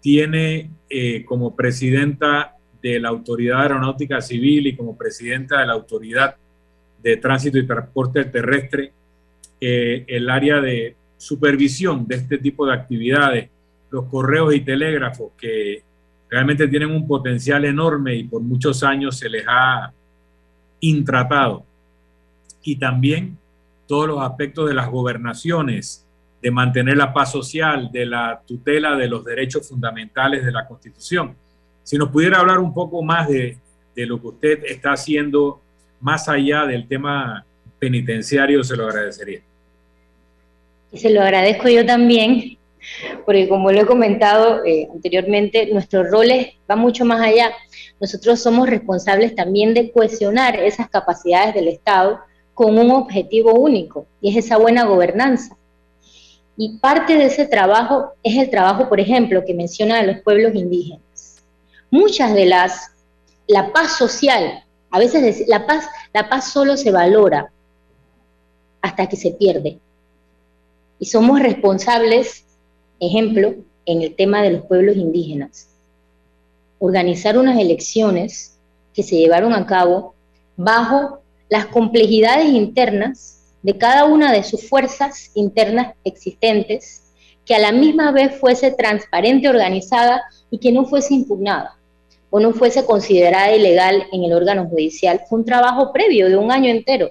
tiene 0.00 0.70
eh, 0.88 1.24
como 1.24 1.54
presidenta 1.54 2.56
de 2.80 3.00
la 3.00 3.08
Autoridad 3.08 3.62
Aeronáutica 3.62 4.20
Civil 4.20 4.68
y 4.68 4.76
como 4.76 4.96
presidenta 4.96 5.60
de 5.60 5.66
la 5.66 5.72
Autoridad 5.72 6.36
de 7.02 7.16
Tránsito 7.16 7.58
y 7.58 7.66
Transporte 7.66 8.24
Terrestre 8.24 8.92
eh, 9.60 10.04
el 10.06 10.30
área 10.30 10.60
de 10.60 10.96
supervisión 11.16 12.06
de 12.06 12.16
este 12.16 12.38
tipo 12.38 12.64
de 12.64 12.74
actividades, 12.74 13.50
los 13.90 14.04
correos 14.04 14.54
y 14.54 14.60
telégrafos 14.60 15.32
que 15.36 15.82
realmente 16.30 16.68
tienen 16.68 16.90
un 16.90 17.06
potencial 17.06 17.64
enorme 17.64 18.14
y 18.14 18.24
por 18.24 18.40
muchos 18.40 18.84
años 18.84 19.18
se 19.18 19.28
les 19.28 19.44
ha 19.48 19.92
intratado. 20.80 21.64
Y 22.62 22.76
también 22.76 23.36
todos 23.88 24.06
los 24.06 24.20
aspectos 24.20 24.68
de 24.68 24.74
las 24.74 24.88
gobernaciones, 24.88 26.06
de 26.40 26.50
mantener 26.50 26.96
la 26.96 27.12
paz 27.12 27.32
social, 27.32 27.90
de 27.90 28.06
la 28.06 28.40
tutela 28.46 28.96
de 28.96 29.08
los 29.08 29.24
derechos 29.24 29.68
fundamentales 29.68 30.44
de 30.44 30.52
la 30.52 30.66
Constitución. 30.66 31.36
Si 31.82 31.96
nos 31.96 32.10
pudiera 32.10 32.38
hablar 32.38 32.58
un 32.58 32.72
poco 32.72 33.02
más 33.02 33.28
de, 33.28 33.58
lo 33.96 34.20
que 34.20 34.26
usted 34.28 34.64
está 34.66 34.92
haciendo 34.92 35.60
más 36.00 36.28
allá 36.28 36.64
del 36.66 36.86
tema 36.86 37.44
penitenciario, 37.80 38.62
se 38.62 38.76
lo 38.76 38.86
agradecería. 38.86 39.40
Se 40.92 41.10
lo 41.10 41.20
agradezco 41.20 41.68
yo 41.68 41.84
también, 41.84 42.56
porque 43.24 43.48
como 43.48 43.72
lo 43.72 43.80
he 43.80 43.86
comentado 43.86 44.64
eh, 44.64 44.88
anteriormente, 44.92 45.68
nuestros 45.72 46.08
roles 46.08 46.54
van 46.68 46.78
mucho 46.78 47.04
más 47.04 47.20
allá. 47.20 47.50
Nosotros 48.00 48.40
somos 48.40 48.70
responsables 48.70 49.34
también 49.34 49.74
de 49.74 49.90
cohesionar 49.90 50.56
esas 50.60 50.88
capacidades 50.88 51.54
del 51.54 51.66
Estado 51.66 52.20
con 52.54 52.78
un 52.78 52.92
objetivo 52.92 53.54
único, 53.54 54.06
y 54.20 54.30
es 54.30 54.44
esa 54.44 54.56
buena 54.56 54.84
gobernanza. 54.84 55.57
Y 56.60 56.76
parte 56.78 57.16
de 57.16 57.26
ese 57.26 57.46
trabajo 57.46 58.14
es 58.24 58.36
el 58.36 58.50
trabajo, 58.50 58.88
por 58.88 58.98
ejemplo, 58.98 59.44
que 59.44 59.54
menciona 59.54 60.00
de 60.00 60.12
los 60.12 60.22
pueblos 60.22 60.56
indígenas. 60.56 61.36
Muchas 61.88 62.34
de 62.34 62.46
las, 62.46 62.90
la 63.46 63.72
paz 63.72 63.96
social, 63.96 64.64
a 64.90 64.98
veces 64.98 65.46
la 65.46 65.66
paz, 65.66 65.86
la 66.12 66.28
paz 66.28 66.52
solo 66.52 66.76
se 66.76 66.90
valora 66.90 67.52
hasta 68.82 69.08
que 69.08 69.14
se 69.14 69.30
pierde. 69.30 69.78
Y 70.98 71.06
somos 71.06 71.38
responsables, 71.38 72.44
ejemplo, 72.98 73.54
en 73.86 74.02
el 74.02 74.16
tema 74.16 74.42
de 74.42 74.50
los 74.50 74.62
pueblos 74.64 74.96
indígenas. 74.96 75.68
Organizar 76.80 77.38
unas 77.38 77.56
elecciones 77.60 78.58
que 78.94 79.04
se 79.04 79.14
llevaron 79.14 79.52
a 79.52 79.64
cabo 79.64 80.16
bajo 80.56 81.20
las 81.48 81.66
complejidades 81.66 82.48
internas 82.48 83.37
de 83.62 83.76
cada 83.76 84.04
una 84.04 84.32
de 84.32 84.44
sus 84.44 84.68
fuerzas 84.68 85.30
internas 85.34 85.94
existentes, 86.04 87.12
que 87.44 87.54
a 87.54 87.58
la 87.58 87.72
misma 87.72 88.12
vez 88.12 88.38
fuese 88.38 88.70
transparente, 88.72 89.48
organizada 89.48 90.22
y 90.50 90.58
que 90.58 90.72
no 90.72 90.84
fuese 90.84 91.14
impugnada 91.14 91.76
o 92.30 92.40
no 92.40 92.52
fuese 92.52 92.84
considerada 92.84 93.54
ilegal 93.54 94.06
en 94.12 94.24
el 94.24 94.32
órgano 94.32 94.66
judicial. 94.68 95.22
Fue 95.28 95.38
un 95.38 95.44
trabajo 95.44 95.92
previo 95.92 96.28
de 96.28 96.36
un 96.36 96.52
año 96.52 96.70
entero, 96.70 97.10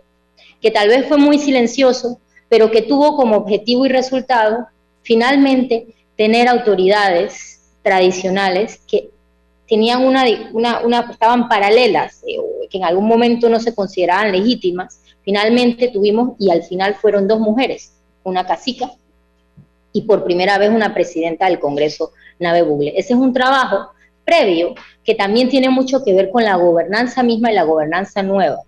que 0.62 0.72
tal 0.72 0.89
vez 0.89 1.08
fue 1.08 1.18
muy 1.18 1.39
silencioso, 1.39 2.20
pero 2.50 2.72
que 2.72 2.84
tuvo 2.84 3.16
como 3.16 3.36
objetivo 3.38 3.86
y 3.86 3.89
resultado 3.89 4.68
finalmente 5.02 5.88
tener 6.16 6.48
autoridades 6.48 7.62
tradicionales 7.82 8.80
que 8.88 9.10
tenían 9.68 10.06
una, 10.06 10.26
una, 10.54 11.08
estaban 11.12 11.50
paralelas, 11.50 12.24
eh, 12.28 12.38
que 12.70 12.78
en 12.78 12.84
algún 12.84 13.08
momento 13.08 13.50
no 13.50 13.60
se 13.60 13.76
consideraban 13.76 14.32
legítimas, 14.32 15.02
finalmente 15.28 15.89
tuvimos, 15.89 16.38
y 16.39 16.51
al 16.51 16.63
final 16.63 16.95
fueron 16.95 17.28
dos 17.28 17.41
mujeres, 17.41 17.91
una 18.23 18.45
cacica 18.45 18.93
y 19.91 20.03
por 20.03 20.23
primera 20.23 20.57
vez 20.57 20.69
una 20.69 20.93
presidenta 20.93 21.47
del 21.47 21.59
Congreso, 21.59 22.13
Nave 22.39 22.61
Bugle. 22.61 22.93
Ese 22.95 23.11
es 23.11 23.19
un 23.19 23.34
trabajo 23.34 23.89
previo 24.23 24.73
que 25.03 25.15
también 25.15 25.49
tiene 25.49 25.69
mucho 25.69 26.01
que 26.01 26.13
ver 26.13 26.32
con 26.32 26.45
la 26.45 26.55
gobernanza 26.55 27.23
misma 27.23 27.51
y 27.51 27.55
la 27.55 27.63
gobernanza 27.63 28.23
nueva. 28.23 28.61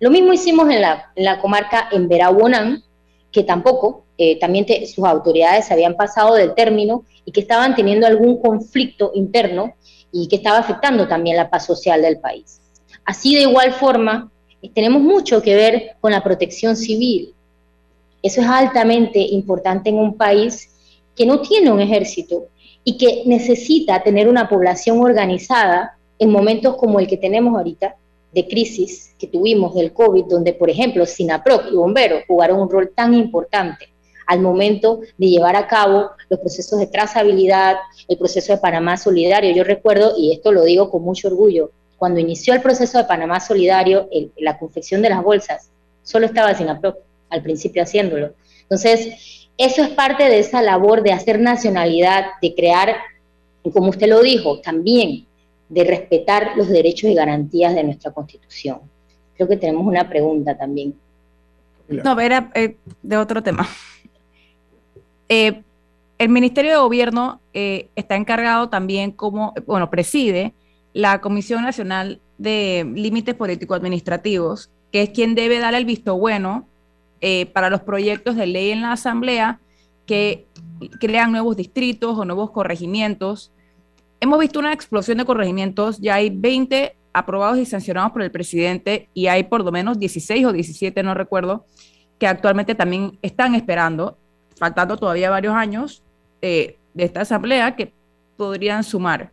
Lo 0.00 0.08
mismo 0.08 0.32
hicimos 0.32 0.70
en 0.70 0.80
la, 0.80 1.40
comarca 1.42 1.90
en 1.92 2.08
Verahuonán, 2.08 2.82
que 3.30 3.42
tampoco, 3.42 4.04
eh, 4.16 4.38
también 4.38 4.64
sus 4.86 5.04
autoridades 5.04 5.70
habían 5.70 5.94
pasado 5.94 6.36
del 6.36 6.54
término 6.54 7.04
y 7.26 7.32
que 7.32 7.40
estaban 7.40 7.76
teniendo 7.76 8.06
algún 8.06 8.40
conflicto 8.40 9.10
interno 9.14 9.74
y 10.10 10.26
que 10.28 10.36
estaba 10.36 10.56
afectando 10.56 11.06
también 11.06 11.36
la 11.36 11.50
paz 11.50 11.66
social 11.66 12.00
del 12.00 12.18
país. 12.18 12.62
Así 13.04 13.34
de 13.34 13.42
igual 13.42 13.72
forma, 13.72 14.30
tenemos 14.74 15.02
mucho 15.02 15.40
que 15.42 15.54
ver 15.54 15.96
con 16.00 16.12
la 16.12 16.22
protección 16.22 16.76
civil. 16.76 17.34
Eso 18.22 18.40
es 18.40 18.46
altamente 18.46 19.20
importante 19.20 19.90
en 19.90 19.98
un 19.98 20.16
país 20.16 20.70
que 21.14 21.26
no 21.26 21.40
tiene 21.40 21.70
un 21.70 21.80
ejército 21.80 22.46
y 22.84 22.96
que 22.96 23.22
necesita 23.26 24.02
tener 24.02 24.28
una 24.28 24.48
población 24.48 25.00
organizada 25.00 25.96
en 26.18 26.30
momentos 26.30 26.76
como 26.76 26.98
el 26.98 27.06
que 27.06 27.16
tenemos 27.16 27.56
ahorita, 27.56 27.96
de 28.32 28.46
crisis 28.46 29.14
que 29.18 29.26
tuvimos 29.26 29.74
del 29.74 29.92
COVID, 29.92 30.24
donde, 30.24 30.52
por 30.52 30.68
ejemplo, 30.68 31.06
SINAPROC 31.06 31.72
y 31.72 31.76
bomberos 31.76 32.22
jugaron 32.26 32.60
un 32.60 32.70
rol 32.70 32.92
tan 32.94 33.14
importante 33.14 33.88
al 34.26 34.40
momento 34.40 35.00
de 35.16 35.26
llevar 35.26 35.56
a 35.56 35.66
cabo 35.66 36.10
los 36.28 36.38
procesos 36.38 36.78
de 36.78 36.86
trazabilidad, 36.86 37.76
el 38.06 38.18
proceso 38.18 38.52
de 38.52 38.58
Panamá 38.58 38.98
Solidario. 38.98 39.54
Yo 39.54 39.64
recuerdo, 39.64 40.14
y 40.18 40.32
esto 40.32 40.52
lo 40.52 40.64
digo 40.64 40.90
con 40.90 41.02
mucho 41.02 41.28
orgullo, 41.28 41.70
cuando 41.98 42.20
inició 42.20 42.54
el 42.54 42.62
proceso 42.62 42.96
de 42.96 43.04
Panamá 43.04 43.40
Solidario, 43.40 44.08
la 44.38 44.56
confección 44.56 45.02
de 45.02 45.10
las 45.10 45.22
bolsas, 45.22 45.70
solo 46.02 46.26
estaba 46.26 46.54
SINAPROC 46.54 46.96
al 47.30 47.42
principio 47.42 47.82
haciéndolo. 47.82 48.32
Entonces, 48.62 49.48
eso 49.58 49.82
es 49.82 49.88
parte 49.90 50.24
de 50.24 50.38
esa 50.38 50.62
labor 50.62 51.02
de 51.02 51.12
hacer 51.12 51.40
nacionalidad, 51.40 52.26
de 52.40 52.54
crear, 52.54 52.96
como 53.72 53.90
usted 53.90 54.08
lo 54.08 54.22
dijo, 54.22 54.60
también 54.60 55.26
de 55.68 55.84
respetar 55.84 56.52
los 56.56 56.68
derechos 56.68 57.10
y 57.10 57.14
garantías 57.14 57.74
de 57.74 57.82
nuestra 57.82 58.12
Constitución. 58.12 58.80
Creo 59.36 59.48
que 59.48 59.56
tenemos 59.56 59.84
una 59.84 60.08
pregunta 60.08 60.56
también. 60.56 60.94
No, 61.88 62.18
era 62.20 62.50
eh, 62.54 62.76
de 63.02 63.16
otro 63.16 63.42
tema. 63.42 63.68
Eh, 65.30 65.60
el 66.16 66.30
Ministerio 66.30 66.70
de 66.70 66.78
Gobierno 66.78 67.38
eh, 67.52 67.88
está 67.96 68.16
encargado 68.16 68.70
también 68.70 69.10
como, 69.10 69.52
bueno, 69.66 69.90
preside 69.90 70.54
la 70.98 71.20
Comisión 71.20 71.62
Nacional 71.62 72.20
de 72.38 72.90
Límites 72.94 73.34
Político-Administrativos, 73.34 74.70
que 74.90 75.02
es 75.02 75.10
quien 75.10 75.34
debe 75.34 75.58
dar 75.58 75.74
el 75.74 75.84
visto 75.84 76.16
bueno 76.16 76.66
para 77.52 77.68
los 77.68 77.82
proyectos 77.82 78.36
de 78.36 78.46
ley 78.46 78.70
en 78.70 78.80
la 78.80 78.92
Asamblea 78.92 79.58
que 80.06 80.46
crean 81.00 81.32
nuevos 81.32 81.56
distritos 81.56 82.16
o 82.16 82.24
nuevos 82.24 82.52
corregimientos 82.52 83.52
hemos 84.20 84.38
visto 84.38 84.58
una 84.58 84.72
explosión 84.72 85.18
de 85.18 85.24
corregimientos, 85.24 85.98
ya 85.98 86.16
hay 86.16 86.30
20 86.30 86.94
aprobados 87.12 87.58
y 87.58 87.66
sancionados 87.66 88.12
por 88.12 88.22
el 88.22 88.30
presidente 88.30 89.08
y 89.14 89.26
hay 89.26 89.44
por 89.44 89.64
lo 89.64 89.72
menos 89.72 89.98
16 89.98 90.46
o 90.46 90.52
17, 90.52 91.02
no 91.02 91.14
recuerdo, 91.14 91.64
que 92.18 92.26
actualmente 92.26 92.74
también 92.74 93.18
están 93.22 93.54
esperando, 93.54 94.18
faltando 94.56 94.96
todavía 94.96 95.30
varios 95.30 95.54
años 95.54 96.02
eh, 96.42 96.76
de 96.94 97.04
esta 97.04 97.20
asamblea 97.22 97.76
que 97.76 97.92
podrían 98.36 98.84
sumar. 98.84 99.30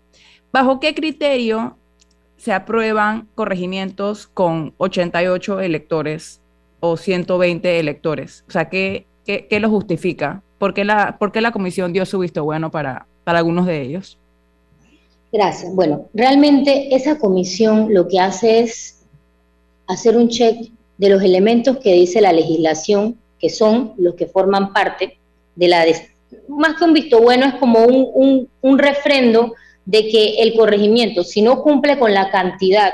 ¿Bajo 0.55 0.79
qué 0.79 0.95
criterio 0.95 1.75
se 2.37 2.53
aprueban 2.53 3.27
corregimientos 3.35 4.27
con 4.27 4.73
88 4.77 5.59
electores 5.59 6.39
o 6.79 6.95
120 6.95 7.77
electores? 7.77 8.45
O 8.47 8.51
sea, 8.51 8.69
¿qué, 8.69 9.05
qué, 9.25 9.59
lo 9.59 9.69
justifica? 9.69 10.43
¿Por 10.57 10.73
qué, 10.73 10.85
la, 10.85 11.17
¿Por 11.19 11.33
qué 11.33 11.41
la 11.41 11.51
comisión 11.51 11.91
dio 11.91 12.05
su 12.05 12.19
visto 12.19 12.45
bueno 12.45 12.71
para, 12.71 13.05
para 13.25 13.39
algunos 13.39 13.65
de 13.65 13.81
ellos? 13.81 14.17
Gracias. 15.33 15.75
Bueno, 15.75 16.07
realmente 16.13 16.95
esa 16.95 17.19
comisión 17.19 17.93
lo 17.93 18.07
que 18.07 18.21
hace 18.21 18.59
es 18.59 19.03
hacer 19.87 20.15
un 20.15 20.29
check 20.29 20.71
de 20.97 21.09
los 21.09 21.21
elementos 21.21 21.79
que 21.79 21.91
dice 21.91 22.21
la 22.21 22.31
legislación, 22.31 23.17
que 23.41 23.49
son 23.49 23.91
los 23.97 24.15
que 24.15 24.27
forman 24.27 24.71
parte 24.71 25.17
de 25.57 25.67
la... 25.67 25.83
Más 26.47 26.77
que 26.77 26.85
un 26.85 26.93
visto 26.93 27.21
bueno, 27.21 27.45
es 27.45 27.55
como 27.55 27.83
un, 27.83 28.47
un 28.61 28.79
refrendo 28.79 29.53
de 29.85 30.07
que 30.07 30.41
el 30.41 30.55
corregimiento, 30.55 31.23
si 31.23 31.41
no 31.41 31.61
cumple 31.61 31.97
con 31.99 32.13
la 32.13 32.31
cantidad 32.31 32.93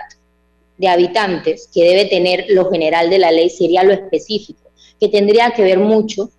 de 0.77 0.87
habitantes 0.87 1.69
que 1.73 1.83
debe 1.83 2.05
tener 2.05 2.45
lo 2.49 2.69
general 2.69 3.09
de 3.09 3.19
la 3.19 3.31
ley, 3.31 3.49
sería 3.49 3.83
lo 3.83 3.93
específico, 3.93 4.69
que 4.99 5.07
tendría 5.07 5.51
que 5.51 5.63
ver 5.63 5.79
mucho 5.79 6.29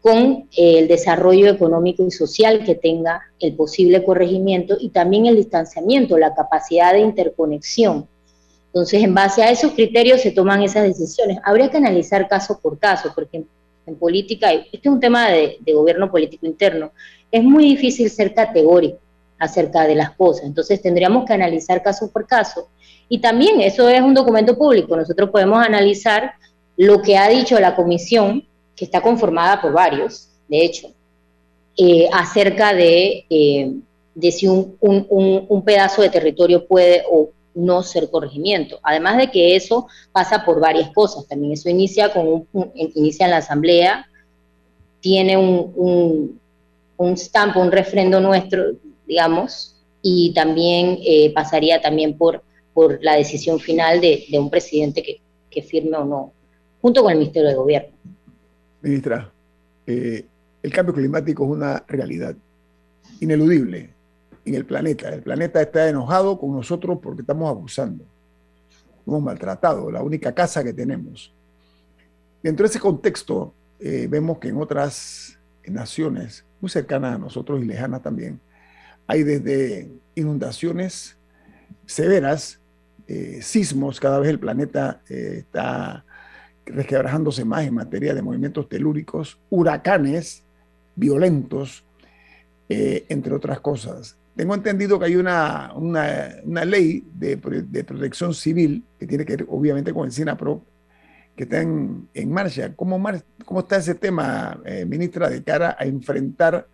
con 0.00 0.48
eh, 0.56 0.78
el 0.78 0.88
desarrollo 0.88 1.48
económico 1.48 2.04
y 2.04 2.10
social 2.10 2.64
que 2.64 2.74
tenga 2.74 3.22
el 3.40 3.54
posible 3.54 4.04
corregimiento 4.04 4.76
y 4.78 4.90
también 4.90 5.26
el 5.26 5.36
distanciamiento, 5.36 6.18
la 6.18 6.34
capacidad 6.34 6.92
de 6.92 7.00
interconexión. 7.00 8.08
Entonces, 8.66 9.02
en 9.02 9.14
base 9.14 9.42
a 9.42 9.50
esos 9.50 9.72
criterios 9.72 10.20
se 10.20 10.32
toman 10.32 10.62
esas 10.62 10.84
decisiones. 10.84 11.38
Habría 11.44 11.70
que 11.70 11.78
analizar 11.78 12.28
caso 12.28 12.58
por 12.60 12.78
caso, 12.78 13.12
porque 13.14 13.44
en, 13.86 13.96
política, 13.96 14.52
este 14.52 14.80
es 14.82 14.86
un 14.86 15.00
tema 15.00 15.30
de, 15.30 15.58
de 15.60 15.72
gobierno 15.72 16.10
político 16.10 16.44
interno, 16.44 16.90
es 17.30 17.42
muy 17.42 17.64
difícil 17.64 18.10
ser 18.10 18.34
categórico 18.34 18.98
acerca 19.38 19.86
de 19.86 19.94
las 19.94 20.10
cosas. 20.10 20.44
Entonces, 20.44 20.80
tendríamos 20.80 21.24
que 21.24 21.34
analizar 21.34 21.82
caso 21.82 22.10
por 22.10 22.26
caso. 22.26 22.68
Y 23.08 23.20
también 23.20 23.60
eso 23.60 23.88
es 23.88 24.00
un 24.00 24.14
documento 24.14 24.56
público. 24.56 24.96
Nosotros 24.96 25.30
podemos 25.30 25.64
analizar 25.64 26.32
lo 26.76 27.02
que 27.02 27.16
ha 27.16 27.28
dicho 27.28 27.58
la 27.58 27.74
comisión 27.74 28.46
que 28.74 28.84
está 28.84 29.00
conformada 29.00 29.60
por 29.60 29.72
varios, 29.72 30.28
de 30.48 30.64
hecho, 30.64 30.88
eh, 31.76 32.08
acerca 32.12 32.74
de, 32.74 33.24
eh, 33.30 33.72
si 34.30 34.46
un, 34.46 34.76
un, 34.80 35.62
pedazo 35.64 36.02
de 36.02 36.10
territorio 36.10 36.66
puede 36.66 37.02
o 37.10 37.30
no 37.54 37.82
ser 37.82 38.10
corregimiento. 38.10 38.78
Además 38.82 39.16
de 39.16 39.30
que 39.30 39.56
eso 39.56 39.88
pasa 40.12 40.44
por 40.44 40.60
varias 40.60 40.90
cosas. 40.90 41.26
También 41.26 41.52
eso 41.52 41.70
inicia 41.70 42.12
con 42.12 42.46
un, 42.52 42.72
inicia 42.74 43.24
en 43.24 43.30
la 43.30 43.38
asamblea, 43.38 44.06
tiene 45.00 45.36
un, 45.36 46.38
un 46.96 47.16
stamp, 47.16 47.56
un 47.56 47.72
refrendo 47.72 48.20
nuestro, 48.20 48.72
digamos, 49.06 49.76
y 50.02 50.32
también 50.34 50.98
eh, 51.04 51.32
pasaría 51.34 51.80
también 51.80 52.16
por, 52.16 52.42
por 52.74 53.02
la 53.02 53.14
decisión 53.14 53.58
final 53.58 54.00
de, 54.00 54.26
de 54.30 54.38
un 54.38 54.50
presidente 54.50 55.02
que, 55.02 55.20
que 55.50 55.62
firme 55.62 55.96
o 55.96 56.04
no, 56.04 56.32
junto 56.80 57.02
con 57.02 57.12
el 57.12 57.18
Ministerio 57.18 57.48
de 57.48 57.54
Gobierno. 57.54 57.96
Ministra, 58.82 59.32
eh, 59.86 60.24
el 60.62 60.72
cambio 60.72 60.94
climático 60.94 61.44
es 61.44 61.50
una 61.50 61.84
realidad 61.88 62.36
ineludible 63.20 63.90
en 64.44 64.54
el 64.54 64.64
planeta. 64.64 65.08
El 65.08 65.22
planeta 65.22 65.60
está 65.60 65.88
enojado 65.88 66.38
con 66.38 66.52
nosotros 66.52 66.98
porque 67.02 67.22
estamos 67.22 67.48
abusando. 67.48 68.04
Hemos 69.06 69.22
maltratado 69.22 69.90
la 69.90 70.02
única 70.02 70.34
casa 70.34 70.62
que 70.62 70.72
tenemos. 70.72 71.32
Dentro 72.42 72.64
de 72.64 72.70
ese 72.70 72.80
contexto, 72.80 73.54
eh, 73.80 74.06
vemos 74.08 74.38
que 74.38 74.48
en 74.48 74.60
otras 74.60 75.38
naciones 75.66 76.44
muy 76.60 76.70
cercanas 76.70 77.14
a 77.14 77.18
nosotros 77.18 77.60
y 77.60 77.64
lejanas 77.64 78.02
también, 78.02 78.40
hay 79.06 79.22
desde 79.22 79.90
inundaciones 80.14 81.16
severas, 81.84 82.60
eh, 83.06 83.40
sismos, 83.42 84.00
cada 84.00 84.18
vez 84.18 84.30
el 84.30 84.38
planeta 84.38 85.00
está 85.08 86.04
resquebrajándose 86.64 87.44
más 87.44 87.64
en 87.64 87.74
materia 87.74 88.14
de 88.14 88.22
movimientos 88.22 88.68
telúricos, 88.68 89.38
huracanes 89.50 90.42
violentos, 90.96 91.84
eh, 92.68 93.04
entre 93.08 93.34
otras 93.34 93.60
cosas. 93.60 94.16
Tengo 94.34 94.54
entendido 94.54 94.98
que 94.98 95.06
hay 95.06 95.16
una, 95.16 95.72
una, 95.74 96.64
ley 96.64 97.04
de, 97.14 97.36
de, 97.36 97.84
protección 97.84 98.34
civil 98.34 98.84
que 98.98 99.06
tiene 99.06 99.24
que 99.24 99.36
ver 99.36 99.46
obviamente 99.48 99.94
con 99.94 100.06
el 100.06 100.12
SINAPRO, 100.12 100.62
que 101.36 101.44
está 101.44 101.60
en, 101.60 102.08
marcha. 102.28 102.74
¿Cómo, 102.74 103.02
¿Cómo, 103.44 103.60
está 103.60 103.76
ese 103.76 103.94
tema, 103.94 104.60
eh, 104.64 104.84
ministra, 104.84 105.30
de 105.30 105.42
cara 105.42 105.76
a 105.78 105.84
enfrentar 105.84 106.66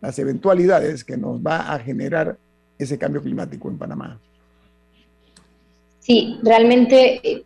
las 0.00 0.18
eventualidades 0.18 1.04
que 1.04 1.16
nos 1.16 1.40
va 1.40 1.72
a 1.72 1.78
generar 1.78 2.36
ese 2.78 2.98
cambio 2.98 3.22
climático 3.22 3.68
en 3.68 3.78
Panamá? 3.78 4.20
Sí, 6.00 6.38
realmente 6.42 7.20
eh, 7.28 7.44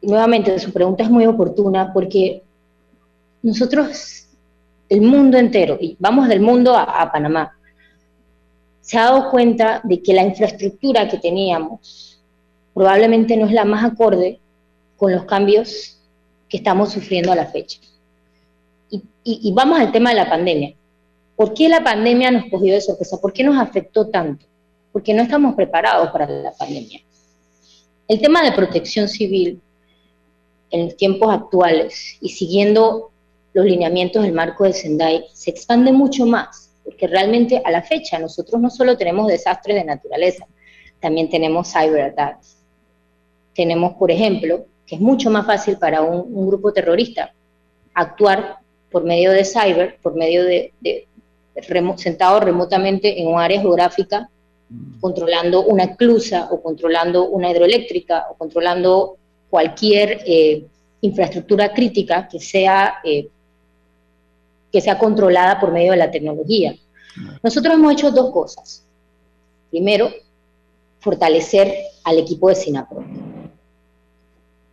nuevamente 0.00 0.58
su 0.58 0.72
pregunta 0.72 1.04
es 1.04 1.10
muy 1.10 1.26
oportuna 1.26 1.92
porque 1.92 2.42
nosotros, 3.42 4.28
el 4.88 5.02
mundo 5.02 5.36
entero, 5.36 5.76
y 5.80 5.96
vamos 5.98 6.28
del 6.28 6.40
mundo 6.40 6.76
a, 6.76 7.10
Panamá, 7.10 7.56
se 8.80 8.98
ha 8.98 9.04
dado 9.04 9.30
cuenta 9.30 9.80
de 9.84 10.02
que 10.02 10.14
la 10.14 10.22
infraestructura 10.22 11.08
que 11.08 11.18
teníamos 11.18 12.20
probablemente 12.72 13.36
no 13.36 13.46
es 13.46 13.52
la 13.52 13.64
más 13.64 13.84
acorde 13.84 14.38
con 14.96 15.12
los 15.12 15.24
cambios 15.24 15.98
que 16.48 16.58
estamos 16.58 16.92
sufriendo 16.92 17.32
a 17.32 17.36
la 17.36 17.46
fecha. 17.46 17.78
Y, 18.90 19.02
y, 19.24 19.52
vamos 19.52 19.80
al 19.80 19.90
tema 19.92 20.10
de 20.10 20.16
la 20.16 20.28
pandemia. 20.28 20.74
¿Por 21.36 21.54
qué 21.54 21.68
la 21.68 21.82
pandemia 21.82 22.30
nos 22.30 22.50
cogió 22.50 22.74
de 22.74 22.80
sorpresa? 22.80 23.20
¿Por 23.20 23.32
qué 23.32 23.42
nos 23.44 23.56
afectó 23.56 24.08
tanto? 24.08 24.46
Porque 24.92 25.14
no 25.14 25.22
estamos 25.22 25.54
preparados 25.54 26.10
para 26.10 26.26
la 26.26 26.52
pandemia. 26.52 27.00
El 28.08 28.20
tema 28.20 28.42
de 28.42 28.52
protección 28.52 29.08
civil 29.08 29.60
en 30.70 30.86
los 30.86 30.96
tiempos 30.96 31.32
actuales 31.32 32.18
y 32.20 32.30
siguiendo 32.30 33.10
los 33.52 33.64
lineamientos 33.64 34.22
del 34.22 34.32
marco 34.32 34.64
de 34.64 34.72
Sendai 34.72 35.24
se 35.32 35.50
expande 35.50 35.92
mucho 35.92 36.26
más, 36.26 36.70
porque 36.84 37.06
realmente 37.06 37.60
a 37.64 37.70
la 37.70 37.82
fecha 37.82 38.18
nosotros 38.18 38.60
no 38.60 38.70
solo 38.70 38.96
tenemos 38.96 39.28
desastres 39.28 39.76
de 39.76 39.84
naturaleza, 39.84 40.46
también 41.00 41.28
tenemos 41.28 41.72
cyberattacks. 41.72 42.56
Tenemos, 43.54 43.94
por 43.94 44.10
ejemplo, 44.10 44.64
que 44.86 44.94
es 44.94 45.00
mucho 45.00 45.30
más 45.30 45.44
fácil 45.44 45.76
para 45.76 46.00
un, 46.00 46.46
grupo 46.46 46.72
terrorista 46.72 47.34
actuar 47.92 48.58
por 48.90 49.04
medio 49.04 49.32
de 49.32 49.44
cyber, 49.44 49.98
por 50.00 50.14
medio 50.14 50.44
de, 50.44 50.72
sentado 51.96 52.40
remotamente 52.40 53.20
en 53.20 53.28
un 53.28 53.40
área 53.40 53.60
geográfica, 53.60 54.28
controlando 55.00 55.64
una 55.64 55.96
clusa 55.96 56.48
o 56.50 56.62
controlando 56.62 57.28
una 57.28 57.50
hidroeléctrica 57.50 58.26
o 58.30 58.34
controlando 58.34 59.16
cualquier 59.50 60.22
eh, 60.26 60.64
infraestructura 61.02 61.72
crítica 61.72 62.26
que 62.26 62.40
sea, 62.40 62.94
eh, 63.04 63.28
que 64.70 64.80
sea 64.80 64.98
controlada 64.98 65.60
por 65.60 65.72
medio 65.72 65.92
de 65.92 65.98
la 65.98 66.10
tecnología. 66.10 66.74
Nosotros 67.42 67.74
hemos 67.74 67.92
hecho 67.92 68.10
dos 68.10 68.30
cosas. 68.32 68.84
Primero, 69.70 70.10
fortalecer 71.00 71.74
al 72.04 72.18
equipo 72.18 72.48
de 72.48 72.54
SINAPRO 72.54 73.04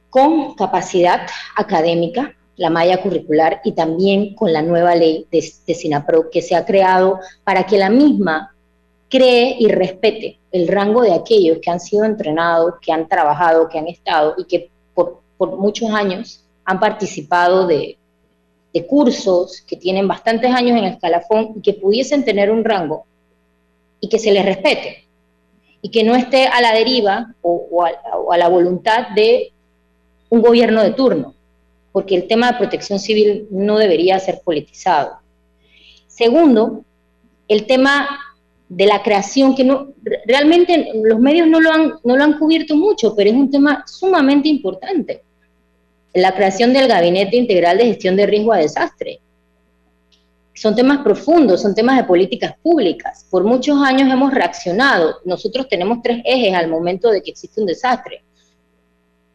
con 0.10 0.56
capacidad 0.56 1.28
académica, 1.56 2.36
la 2.60 2.70
malla 2.70 3.02
curricular 3.02 3.62
y 3.64 3.72
también 3.72 4.36
con 4.36 4.52
la 4.52 4.62
nueva 4.62 4.94
ley 4.94 5.26
de, 5.32 5.44
de 5.66 5.74
SINAPRO 5.74 6.30
que 6.30 6.42
se 6.42 6.56
ha 6.56 6.66
creado 6.66 7.20
para 7.44 7.66
que 7.66 7.78
la 7.78 7.90
misma 7.90 8.54
cree 9.10 9.56
y 9.58 9.68
respete 9.68 10.38
el 10.52 10.68
rango 10.68 11.02
de 11.02 11.14
aquellos 11.14 11.60
que 11.62 11.70
han 11.70 11.80
sido 11.80 12.06
entrenados, 12.06 12.76
que 12.82 12.92
han 12.92 13.08
trabajado, 13.08 13.70
que 13.70 13.80
han 13.80 13.88
estado 13.88 14.36
y 14.38 14.46
que 14.46 14.70
por, 14.94 15.22
muchos 15.58 15.90
años 15.92 16.44
han 16.66 16.80
participado 16.80 17.66
de, 17.66 17.96
cursos, 18.88 19.62
que 19.68 19.76
tienen 19.76 20.08
bastantes 20.08 20.52
años 20.52 20.78
en 20.78 20.86
el 20.86 20.94
escalafón 20.94 21.54
y 21.58 21.62
que 21.62 21.74
pudiesen 21.74 22.24
tener 22.24 22.50
un 22.50 22.64
rango 22.64 23.06
y 24.00 24.08
que 24.08 24.20
se 24.20 24.32
les 24.32 24.46
respete 24.46 25.04
y 25.82 25.92
que 25.92 26.04
no 26.04 26.16
esté 26.16 26.46
a 26.46 26.62
la 26.62 26.72
deriva 26.74 27.34
o, 27.42 27.84
a, 27.84 28.38
la 28.38 28.48
voluntad 28.48 29.10
de 29.16 29.52
un 30.30 30.42
gobierno 30.42 30.82
de 30.82 30.92
turno, 30.92 31.34
porque 31.92 32.16
el 32.16 32.28
tema 32.28 32.52
de 32.52 32.58
protección 32.58 33.00
civil 33.00 33.48
no 33.52 33.78
debería 33.78 34.20
ser 34.20 34.42
politizado. 34.44 35.18
Segundo, 36.08 36.84
el 37.48 37.66
tema 37.66 38.08
de 38.70 38.86
la 38.86 39.02
creación, 39.02 39.56
que 39.56 39.64
no, 39.64 39.88
realmente 40.26 40.92
los 41.04 41.20
medios 41.20 41.48
no 41.48 41.60
lo, 41.60 41.72
han, 41.72 41.94
no 42.04 42.16
lo 42.16 42.24
han 42.24 42.38
cubierto 42.38 42.76
mucho, 42.76 43.16
pero 43.16 43.32
es 43.32 43.36
un 43.36 43.50
tema 43.50 43.84
sumamente 43.88 44.48
importante. 44.48 45.24
La 46.14 46.36
creación 46.36 46.72
del 46.74 46.88
Gabinete 46.88 47.36
Integral 47.36 47.80
de 47.80 47.86
Gestión 47.86 48.16
de 48.16 48.28
Riesgo 48.28 48.54
a 48.54 48.58
Desastre. 48.58 49.20
Son 50.54 50.76
temas 50.76 51.00
profundos, 51.00 51.62
son 51.62 51.74
temas 51.74 51.98
de 51.98 52.04
políticas 52.04 52.54
públicas. 52.62 53.26
Por 53.30 53.44
muchos 53.44 53.82
años 53.82 54.12
hemos 54.12 54.34
reaccionado. 54.34 55.16
Nosotros 55.26 55.68
tenemos 55.68 56.00
tres 56.04 56.22
ejes 56.26 56.54
al 56.54 56.68
momento 56.68 57.10
de 57.10 57.22
que 57.22 57.32
existe 57.32 57.62
un 57.62 57.68
desastre. 57.68 58.24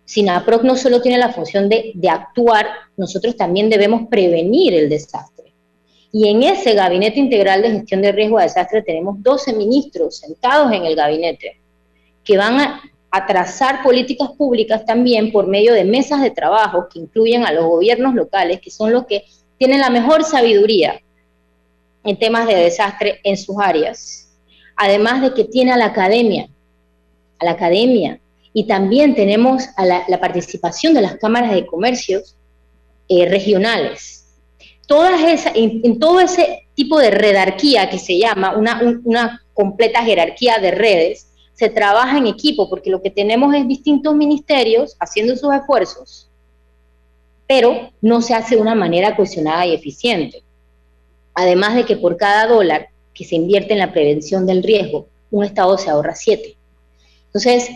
SINAPROC 0.05 0.63
no 0.65 0.77
solo 0.77 1.01
tiene 1.01 1.19
la 1.19 1.33
función 1.33 1.69
de, 1.69 1.95
actuar, 2.09 2.67
nosotros 2.97 3.37
también 3.37 3.71
debemos 3.71 4.09
prevenir 4.09 4.75
el 4.75 4.89
desastre. 4.89 5.53
Y 6.13 6.29
en 6.29 6.43
ese 6.43 6.75
Gabinete 6.75 7.19
Integral 7.19 7.63
de 7.63 7.71
Gestión 7.71 8.03
de 8.03 8.13
Riesgo 8.13 8.39
de 8.39 8.45
Desastre 8.45 8.83
tenemos 8.83 9.23
12 9.23 9.55
ministros 9.55 10.19
sentados 10.19 10.73
en 10.73 10.85
el 10.85 10.95
gabinete 10.95 11.59
que 12.23 12.37
van 12.37 12.61
a, 12.61 12.91
trazar 13.29 13.85
políticas 13.85 14.31
públicas 14.37 14.85
también 14.85 15.31
por 15.31 15.47
medio 15.47 15.73
de 15.73 15.85
mesas 15.85 16.21
de 16.21 16.33
trabajo 16.33 16.89
que 16.93 16.99
incluyen 16.99 17.45
a 17.45 17.53
los 17.53 17.65
gobiernos 17.65 18.13
locales, 18.13 18.61
que 18.61 18.73
son 18.73 18.93
los 18.93 19.07
que 19.07 19.25
tienen 19.57 19.79
la 19.79 19.89
mejor 19.89 20.25
sabiduría 20.25 21.01
en 22.03 22.19
temas 22.19 22.49
de 22.49 22.57
desastre 22.57 23.21
en 23.23 23.37
sus 23.37 23.57
áreas. 23.61 24.37
Además 24.75 25.23
de 25.23 25.33
que 25.33 25.45
tiene 25.45 25.71
a 25.71 25.77
la 25.77 25.87
academia, 25.87 26.49
a 27.39 27.45
la 27.45 27.53
academia, 27.53 28.19
y 28.55 28.67
también 28.67 29.15
tenemos 29.15 29.65
la, 29.77 30.21
participación 30.21 30.95
de 30.95 31.03
las 31.03 31.17
cámaras 31.17 31.53
de 31.53 31.67
comercios 31.67 32.37
eh, 33.09 33.29
regionales 33.29 34.25
todas 34.87 35.23
esa, 35.23 35.53
en, 35.55 35.99
todo 35.99 36.21
ese 36.21 36.67
tipo 36.75 36.99
de 36.99 37.11
redarquía 37.11 37.89
que 37.89 37.99
se 37.99 38.19
llama, 38.19 38.57
una, 38.57 39.01
una 39.05 39.43
completa 39.53 40.03
jerarquía 40.03 40.59
de 40.59 40.71
redes, 40.71 41.29
se 41.55 41.69
trabaja 41.69 42.19
en 42.19 42.27
equipo, 42.27 42.69
porque 42.69 42.91
lo 42.91 43.01
que 43.01 43.11
tenemos 43.11 43.55
es 43.55 43.69
distintos 43.69 44.15
ministerios 44.15 44.97
haciendo 44.99 45.37
sus 45.37 45.55
esfuerzos, 45.55 46.29
pero 47.47 47.91
no 48.01 48.21
se 48.21 48.35
hace 48.35 48.57
de 48.57 48.63
una 48.63 48.75
manera 48.75 49.15
cohesionada 49.15 49.65
y 49.67 49.75
eficiente. 49.75 50.43
Además 51.35 51.77
de 51.77 51.85
que 51.85 51.97
por 51.97 52.17
cada 52.17 52.47
dólar 52.47 52.89
que 53.13 53.25
se 53.25 53.37
invierte 53.37 53.73
en 53.73 53.79
la 53.79 53.93
prevención 53.93 54.47
del 54.47 54.63
riesgo, 54.63 55.07
un 55.31 55.45
Estado 55.45 55.79
se 55.79 55.91
ahorra 55.91 56.15
siete. 56.17 56.57
Entonces, 57.27 57.71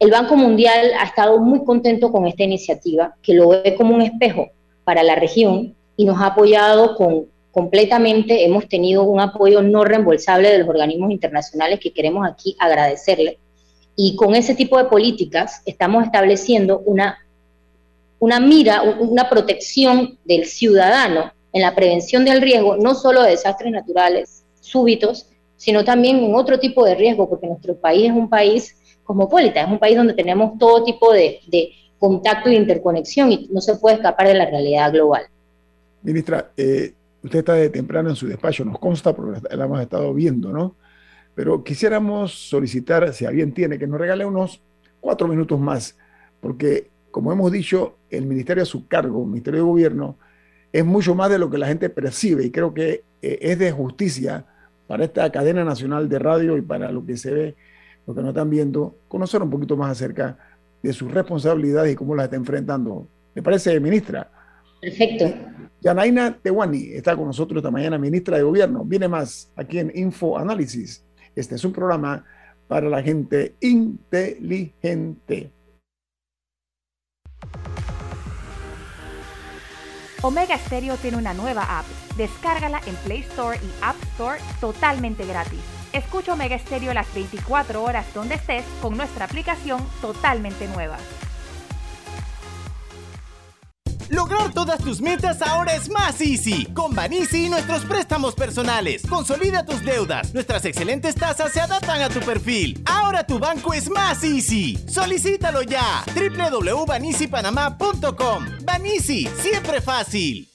el 0.00 0.10
Banco 0.10 0.34
Mundial 0.34 0.92
ha 0.98 1.04
estado 1.04 1.38
muy 1.38 1.62
contento 1.62 2.10
con 2.10 2.26
esta 2.26 2.42
iniciativa, 2.42 3.14
que 3.22 3.34
lo 3.34 3.50
ve 3.50 3.74
como 3.76 3.94
un 3.94 4.00
espejo 4.00 4.48
para 4.82 5.02
la 5.02 5.14
región 5.14 5.76
y 5.94 6.06
nos 6.06 6.18
ha 6.20 6.28
apoyado 6.28 6.96
con, 6.96 7.26
completamente, 7.52 8.46
hemos 8.46 8.66
tenido 8.66 9.04
un 9.04 9.20
apoyo 9.20 9.60
no 9.60 9.84
reembolsable 9.84 10.50
de 10.50 10.58
los 10.58 10.68
organismos 10.68 11.10
internacionales 11.10 11.80
que 11.80 11.92
queremos 11.92 12.26
aquí 12.26 12.56
agradecerle. 12.58 13.38
Y 13.94 14.16
con 14.16 14.34
ese 14.34 14.54
tipo 14.54 14.78
de 14.78 14.84
políticas 14.84 15.60
estamos 15.66 16.06
estableciendo 16.06 16.78
una, 16.86 17.18
una 18.20 18.40
mira, 18.40 18.80
una 18.82 19.28
protección 19.28 20.18
del 20.24 20.46
ciudadano 20.46 21.30
en 21.52 21.60
la 21.60 21.74
prevención 21.74 22.24
del 22.24 22.40
riesgo, 22.40 22.78
no 22.78 22.94
solo 22.94 23.22
de 23.22 23.32
desastres 23.32 23.70
naturales 23.70 24.44
súbitos, 24.62 25.26
sino 25.58 25.84
también 25.84 26.24
en 26.24 26.34
otro 26.34 26.58
tipo 26.58 26.86
de 26.86 26.94
riesgo, 26.94 27.28
porque 27.28 27.46
nuestro 27.46 27.76
país 27.76 28.06
es 28.06 28.12
un 28.12 28.30
país 28.30 28.76
cosmopolita, 29.10 29.62
es 29.62 29.68
un 29.68 29.80
país 29.80 29.96
donde 29.96 30.14
tenemos 30.14 30.56
todo 30.56 30.84
tipo 30.84 31.12
de, 31.12 31.40
contacto 31.98 32.48
e 32.48 32.54
interconexión 32.54 33.30
y 33.30 33.48
no 33.52 33.60
se 33.60 33.76
puede 33.76 33.96
escapar 33.96 34.28
de 34.28 34.34
la 34.34 34.46
realidad 34.46 34.90
global. 34.90 35.24
Ministra, 36.02 36.50
eh, 36.56 36.94
usted 37.22 37.40
está 37.40 37.54
de 37.54 37.68
temprano 37.68 38.08
en 38.08 38.16
su 38.16 38.26
despacho, 38.26 38.64
nos 38.64 38.78
consta 38.78 39.14
porque 39.14 39.40
la 39.54 39.64
hemos 39.64 39.80
estado 39.82 40.14
viendo, 40.14 40.50
¿no? 40.50 40.76
Pero 41.34 41.62
quisiéramos 41.62 42.32
solicitar, 42.32 43.12
si 43.12 43.26
alguien 43.26 43.52
tiene, 43.52 43.78
que 43.78 43.86
nos 43.86 44.00
regale 44.00 44.24
unos 44.24 44.62
cuatro 45.00 45.28
minutos 45.28 45.60
más, 45.60 45.96
porque 46.40 46.88
como 47.10 47.32
hemos 47.32 47.50
dicho, 47.50 47.96
el 48.10 48.24
ministerio 48.24 48.62
a 48.62 48.66
su 48.66 48.86
cargo, 48.86 49.22
el 49.22 49.28
ministerio 49.28 49.60
de 49.60 49.66
gobierno, 49.66 50.16
es 50.72 50.84
mucho 50.84 51.14
más 51.14 51.30
de 51.30 51.38
lo 51.38 51.50
que 51.50 51.58
la 51.58 51.66
gente 51.66 51.90
percibe 51.90 52.44
y 52.44 52.50
creo 52.50 52.72
que 52.72 53.02
eh, 53.22 53.38
es 53.42 53.58
de 53.58 53.72
justicia 53.72 54.46
para 54.86 55.04
esta 55.04 55.30
cadena 55.30 55.64
nacional 55.64 56.08
de 56.08 56.18
radio 56.18 56.56
y 56.56 56.62
para 56.62 56.92
lo 56.92 57.04
que 57.04 57.16
se 57.16 57.32
ve, 57.32 57.56
lo 58.10 58.14
que 58.14 58.22
nos 58.22 58.30
están 58.30 58.50
viendo, 58.50 58.98
conocer 59.06 59.40
un 59.40 59.50
poquito 59.50 59.76
más 59.76 59.92
acerca 59.92 60.36
de 60.82 60.92
sus 60.92 61.10
responsabilidades 61.12 61.92
y 61.92 61.96
cómo 61.96 62.16
las 62.16 62.24
está 62.24 62.36
enfrentando. 62.36 63.06
¿Le 63.34 63.42
parece, 63.42 63.78
ministra? 63.78 64.28
Perfecto. 64.80 65.32
Yanaina 65.80 66.36
Tewani 66.36 66.92
está 66.92 67.16
con 67.16 67.26
nosotros 67.26 67.58
esta 67.58 67.70
mañana, 67.70 67.98
ministra 67.98 68.36
de 68.36 68.42
Gobierno. 68.42 68.84
Viene 68.84 69.06
más 69.06 69.52
aquí 69.54 69.78
en 69.78 69.92
Info 69.94 70.36
Análisis. 70.36 71.04
Este 71.36 71.54
es 71.54 71.64
un 71.64 71.72
programa 71.72 72.24
para 72.66 72.88
la 72.88 73.00
gente 73.00 73.54
inteligente. 73.60 75.52
Omega 80.22 80.58
Stereo 80.58 80.96
tiene 80.96 81.16
una 81.16 81.32
nueva 81.32 81.78
app. 81.78 81.86
Descárgala 82.16 82.80
en 82.86 82.96
Play 82.96 83.20
Store 83.20 83.56
y 83.56 83.70
App 83.82 83.96
Store 84.14 84.40
totalmente 84.60 85.24
gratis. 85.24 85.79
Escucha 85.92 86.34
Omega 86.34 86.58
Stereo 86.58 86.94
las 86.94 87.12
24 87.14 87.82
horas 87.82 88.06
donde 88.14 88.36
estés 88.36 88.64
con 88.80 88.96
nuestra 88.96 89.24
aplicación 89.24 89.84
totalmente 90.00 90.68
nueva. 90.68 90.98
Lograr 94.10 94.52
todas 94.52 94.78
tus 94.80 95.00
metas 95.00 95.40
ahora 95.40 95.74
es 95.74 95.88
más 95.88 96.20
easy. 96.20 96.66
Con 96.74 96.94
Banisi 96.96 97.46
y 97.46 97.48
nuestros 97.48 97.84
préstamos 97.84 98.34
personales. 98.34 99.02
Consolida 99.08 99.64
tus 99.64 99.84
deudas. 99.84 100.34
Nuestras 100.34 100.64
excelentes 100.64 101.14
tasas 101.14 101.52
se 101.52 101.60
adaptan 101.60 102.02
a 102.02 102.08
tu 102.08 102.18
perfil. 102.18 102.82
Ahora 102.86 103.24
tu 103.24 103.38
banco 103.38 103.72
es 103.72 103.88
más 103.88 104.24
easy. 104.24 104.76
Solicítalo 104.88 105.62
ya. 105.62 106.04
www.banisipanamá.com. 106.14 108.46
Banisi, 108.64 109.28
siempre 109.40 109.80
fácil. 109.80 110.49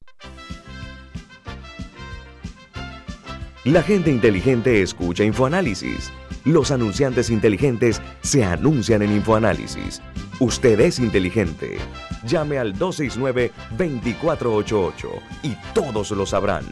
La 3.66 3.82
gente 3.82 4.12
inteligente 4.12 4.84
escucha 4.84 5.24
InfoAnálisis. 5.24 6.12
Los 6.44 6.70
anunciantes 6.70 7.32
inteligentes 7.32 8.00
se 8.22 8.44
anuncian 8.44 9.02
en 9.02 9.12
InfoAnálisis. 9.12 10.04
Usted 10.40 10.80
es 10.80 11.00
inteligente. 11.00 11.80
Llame 12.28 12.60
al 12.60 12.78
269-2488 12.78 15.10
y 15.42 15.56
todos 15.74 16.12
lo 16.12 16.28
sabrán. 16.28 16.66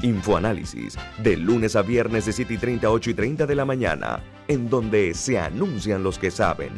Infoanálisis, 0.00 0.96
de 1.20 1.36
lunes 1.36 1.74
a 1.74 1.82
viernes 1.82 2.26
de 2.26 2.32
7 2.32 2.54
y 2.54 2.58
30, 2.58 2.88
8 2.88 3.10
y 3.10 3.14
30 3.14 3.44
de 3.44 3.54
la 3.56 3.64
mañana, 3.64 4.22
en 4.46 4.70
donde 4.70 5.14
se 5.14 5.40
anuncian 5.40 6.04
los 6.04 6.20
que 6.20 6.30
saben. 6.30 6.70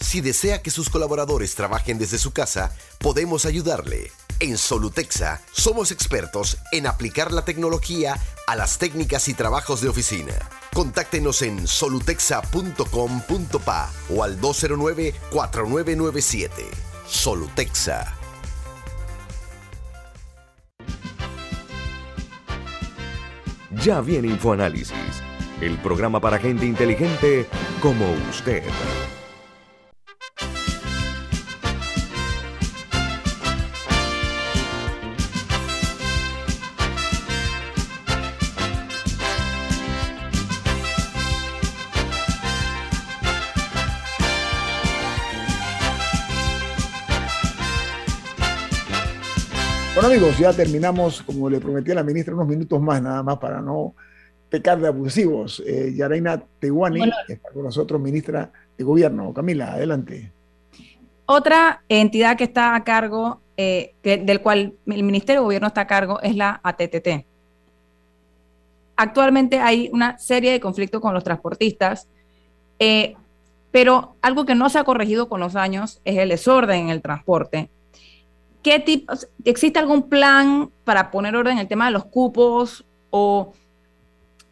Si 0.00 0.20
desea 0.20 0.62
que 0.62 0.72
sus 0.72 0.90
colaboradores 0.90 1.54
trabajen 1.54 1.96
desde 1.96 2.18
su 2.18 2.32
casa, 2.32 2.74
podemos 2.98 3.46
ayudarle. 3.46 4.10
En 4.38 4.58
Solutexa 4.58 5.40
somos 5.50 5.90
expertos 5.90 6.58
en 6.70 6.86
aplicar 6.86 7.32
la 7.32 7.42
tecnología 7.42 8.20
a 8.46 8.54
las 8.54 8.76
técnicas 8.76 9.28
y 9.28 9.34
trabajos 9.34 9.80
de 9.80 9.88
oficina. 9.88 10.34
Contáctenos 10.74 11.40
en 11.40 11.66
solutexa.com.pa 11.66 13.90
o 14.10 14.22
al 14.22 14.38
209-4997. 14.38 16.50
Solutexa. 17.08 18.14
Ya 23.82 24.02
viene 24.02 24.28
InfoAnálisis, 24.28 24.92
el 25.62 25.78
programa 25.78 26.20
para 26.20 26.38
gente 26.38 26.66
inteligente 26.66 27.48
como 27.80 28.04
usted. 28.30 28.64
Amigos, 50.16 50.38
ya 50.38 50.50
terminamos, 50.50 51.22
como 51.22 51.50
le 51.50 51.60
prometí 51.60 51.90
a 51.90 51.96
la 51.96 52.02
ministra, 52.02 52.34
unos 52.34 52.48
minutos 52.48 52.80
más 52.80 53.02
nada 53.02 53.22
más 53.22 53.36
para 53.36 53.60
no 53.60 53.94
pecar 54.48 54.80
de 54.80 54.88
abusivos. 54.88 55.62
Eh, 55.66 55.92
Yaraina 55.94 56.42
Tehuani 56.58 57.02
está 57.28 57.50
con 57.50 57.64
nosotros, 57.64 58.00
ministra 58.00 58.50
de 58.78 58.84
Gobierno. 58.84 59.34
Camila, 59.34 59.74
adelante. 59.74 60.32
Otra 61.26 61.82
entidad 61.90 62.34
que 62.38 62.44
está 62.44 62.74
a 62.74 62.82
cargo, 62.82 63.42
eh, 63.58 63.92
del 64.02 64.40
cual 64.40 64.72
el 64.86 65.02
Ministerio 65.02 65.42
de 65.42 65.44
Gobierno 65.44 65.68
está 65.68 65.82
a 65.82 65.86
cargo, 65.86 66.18
es 66.22 66.34
la 66.34 66.60
ATTT. 66.62 67.26
Actualmente 68.96 69.60
hay 69.60 69.90
una 69.92 70.16
serie 70.16 70.50
de 70.50 70.60
conflictos 70.60 71.02
con 71.02 71.12
los 71.12 71.24
transportistas, 71.24 72.08
eh, 72.78 73.16
pero 73.70 74.16
algo 74.22 74.46
que 74.46 74.54
no 74.54 74.70
se 74.70 74.78
ha 74.78 74.84
corregido 74.84 75.28
con 75.28 75.40
los 75.40 75.56
años 75.56 76.00
es 76.06 76.16
el 76.16 76.30
desorden 76.30 76.84
en 76.84 76.88
el 76.88 77.02
transporte 77.02 77.68
¿qué 78.66 78.80
tipo, 78.80 79.14
existe 79.44 79.78
algún 79.78 80.08
plan 80.08 80.70
para 80.82 81.12
poner 81.12 81.36
orden 81.36 81.52
en 81.52 81.58
el 81.60 81.68
tema 81.68 81.84
de 81.84 81.92
los 81.92 82.04
cupos 82.04 82.84
o 83.10 83.52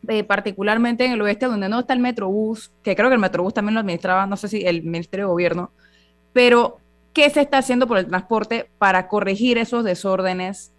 eh, 0.07 0.23
particularmente 0.23 1.05
en 1.05 1.11
el 1.11 1.23
oeste 1.23 1.47
donde 1.47 1.69
no 1.69 1.81
está 1.81 1.95
el 1.95 1.99
Metrobús, 1.99 2.71
que 2.85 2.95
creo 2.95 3.09
que 3.09 3.15
el 3.15 3.21
Metrobús 3.21 3.55
también 3.55 3.75
lo 3.75 3.81
administraba, 3.81 4.25
no 4.27 4.37
sé 4.37 4.47
si 4.47 4.65
el 4.65 4.85
Ministerio 4.85 5.27
de 5.27 5.33
Gobierno, 5.33 5.73
pero 6.33 6.77
¿qué 7.13 7.29
se 7.29 7.41
está 7.41 7.59
haciendo 7.59 7.89
por 7.89 7.99
el 7.99 8.07
transporte 8.07 8.71
para 8.79 9.09
corregir 9.09 9.59
esos 9.59 9.83
desórdenes 9.83 10.71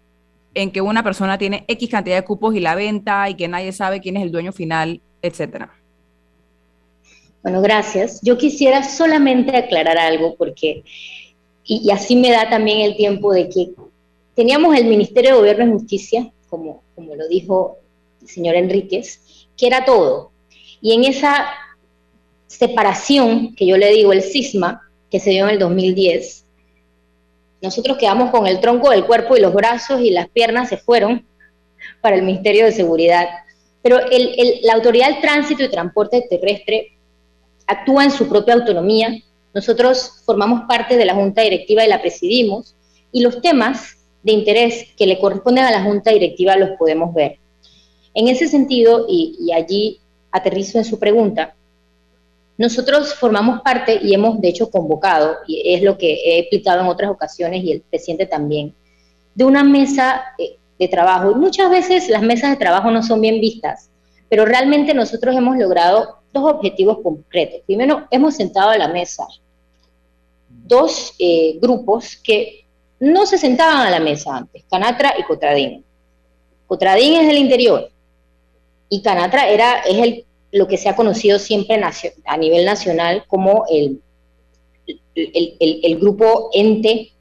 en 0.54 0.70
que 0.70 0.80
una 0.80 1.02
persona 1.02 1.36
tiene 1.36 1.66
X 1.68 1.90
cantidad 1.90 2.16
de 2.16 2.24
cupos 2.24 2.54
y 2.54 2.60
la 2.60 2.74
venta 2.74 3.28
y 3.28 3.34
que 3.34 3.48
nadie 3.48 3.72
sabe 3.72 4.00
quién 4.00 4.16
es 4.16 4.22
el 4.22 4.32
dueño 4.32 4.52
final, 4.52 5.02
etcétera? 5.20 5.74
Bueno, 7.42 7.60
gracias. 7.60 8.18
Yo 8.22 8.38
quisiera 8.38 8.82
solamente 8.82 9.54
aclarar 9.54 9.98
algo 9.98 10.36
porque 10.36 10.84
y, 11.66 11.90
así 11.90 12.14
me 12.16 12.30
da 12.30 12.48
también 12.48 12.80
el 12.80 12.96
tiempo 12.96 13.32
de 13.32 13.48
que 13.48 13.72
teníamos 14.34 14.76
el 14.76 14.86
Ministerio 14.86 15.32
de 15.32 15.36
Gobierno 15.38 15.66
y 15.66 15.78
Justicia, 15.78 16.30
como, 16.48 16.82
como 16.94 17.14
lo 17.16 17.26
dijo 17.28 17.78
el 18.22 18.28
señor 18.28 18.54
Enríquez, 18.54 19.20
que 19.56 19.66
era 19.66 19.84
todo. 19.84 20.30
Y 20.80 20.92
en 20.92 21.04
esa 21.04 21.48
separación, 22.46 23.54
que 23.56 23.66
yo 23.66 23.76
le 23.76 23.90
digo 23.90 24.12
el 24.12 24.22
cisma, 24.22 24.88
que 25.10 25.18
se 25.18 25.30
dio 25.30 25.44
en 25.44 25.54
el 25.54 25.58
2010, 25.58 26.44
nosotros 27.62 27.96
quedamos 27.96 28.30
con 28.30 28.46
el 28.46 28.60
tronco 28.60 28.90
del 28.90 29.04
cuerpo 29.04 29.36
y 29.36 29.40
los 29.40 29.52
brazos 29.52 30.00
y 30.00 30.10
las 30.10 30.28
piernas 30.28 30.68
se 30.68 30.76
fueron 30.76 31.26
para 32.00 32.16
el 32.16 32.22
Ministerio 32.22 32.66
de 32.66 32.72
Seguridad. 32.72 33.26
Pero 33.82 33.98
la 34.62 34.74
Autoridad 34.74 35.08
del 35.08 35.20
Tránsito 35.20 35.64
y 35.64 35.70
Transporte 35.70 36.26
Terrestre 36.28 36.96
actúa 37.66 38.04
en 38.04 38.10
su 38.10 38.28
propia 38.28 38.54
autonomía, 38.54 39.16
nosotros 39.56 40.22
formamos 40.26 40.64
parte 40.68 40.98
de 40.98 41.06
la 41.06 41.14
Junta 41.14 41.40
Directiva 41.40 41.82
y 41.82 41.88
la 41.88 42.02
presidimos, 42.02 42.76
y 43.10 43.22
los 43.22 43.40
temas 43.40 43.96
de 44.22 44.32
interés 44.32 44.88
que 44.98 45.06
le 45.06 45.18
corresponden 45.18 45.64
a 45.64 45.70
la 45.70 45.82
Junta 45.82 46.10
Directiva 46.10 46.58
los 46.58 46.76
podemos 46.78 47.14
ver. 47.14 47.38
En 48.12 48.28
ese 48.28 48.48
sentido, 48.48 49.06
y, 49.08 49.50
allí 49.54 49.98
aterrizo 50.30 50.76
en 50.76 50.84
su 50.84 50.98
pregunta, 50.98 51.54
nosotros 52.58 53.14
formamos 53.14 53.62
parte 53.62 53.98
y 54.02 54.12
hemos 54.12 54.42
de 54.42 54.48
hecho 54.48 54.70
convocado, 54.70 55.36
y 55.46 55.72
es 55.74 55.82
lo 55.82 55.96
que 55.96 56.12
he 56.12 56.38
explicado 56.40 56.82
en 56.82 56.88
otras 56.88 57.10
ocasiones 57.10 57.64
y 57.64 57.72
el 57.72 57.80
presidente 57.80 58.26
también, 58.26 58.74
de 59.34 59.44
una 59.44 59.64
mesa 59.64 60.22
eh, 60.38 60.58
de 60.78 60.88
trabajo. 60.88 61.30
Y 61.30 61.34
muchas 61.34 61.70
veces 61.70 62.10
las 62.10 62.20
mesas 62.20 62.50
de 62.50 62.56
trabajo 62.58 62.90
no 62.90 63.02
son 63.02 63.22
bien 63.22 63.40
vistas, 63.40 63.88
pero 64.28 64.44
realmente 64.44 64.92
nosotros 64.92 65.34
hemos 65.34 65.56
logrado 65.56 66.18
dos 66.34 66.52
objetivos 66.52 66.98
concretos. 67.02 67.60
Primero, 67.64 68.06
hemos 68.10 68.34
sentado 68.34 68.68
a 68.68 68.76
la 68.76 68.88
mesa 68.88 69.26
dos 70.66 71.14
eh, 71.18 71.58
grupos 71.60 72.16
que 72.16 72.66
no 72.98 73.26
se 73.26 73.38
sentaban 73.38 73.86
a 73.86 73.90
la 73.90 74.00
mesa 74.00 74.36
antes, 74.36 74.64
Canatra 74.70 75.14
y 75.18 75.22
Cotradín. 75.24 75.84
Cotradín 76.66 77.14
es 77.14 77.26
del 77.26 77.38
interior 77.38 77.90
y 78.88 79.02
Canatra 79.02 79.48
era, 79.48 79.80
es 79.80 79.98
el, 79.98 80.24
lo 80.52 80.66
que 80.66 80.76
se 80.76 80.88
ha 80.88 80.96
conocido 80.96 81.38
siempre 81.38 81.80
a 82.24 82.36
nivel 82.36 82.64
nacional 82.64 83.24
como 83.26 83.64
el, 83.70 84.00
el, 85.14 85.98
grupo 85.98 86.50
ente 86.52 87.12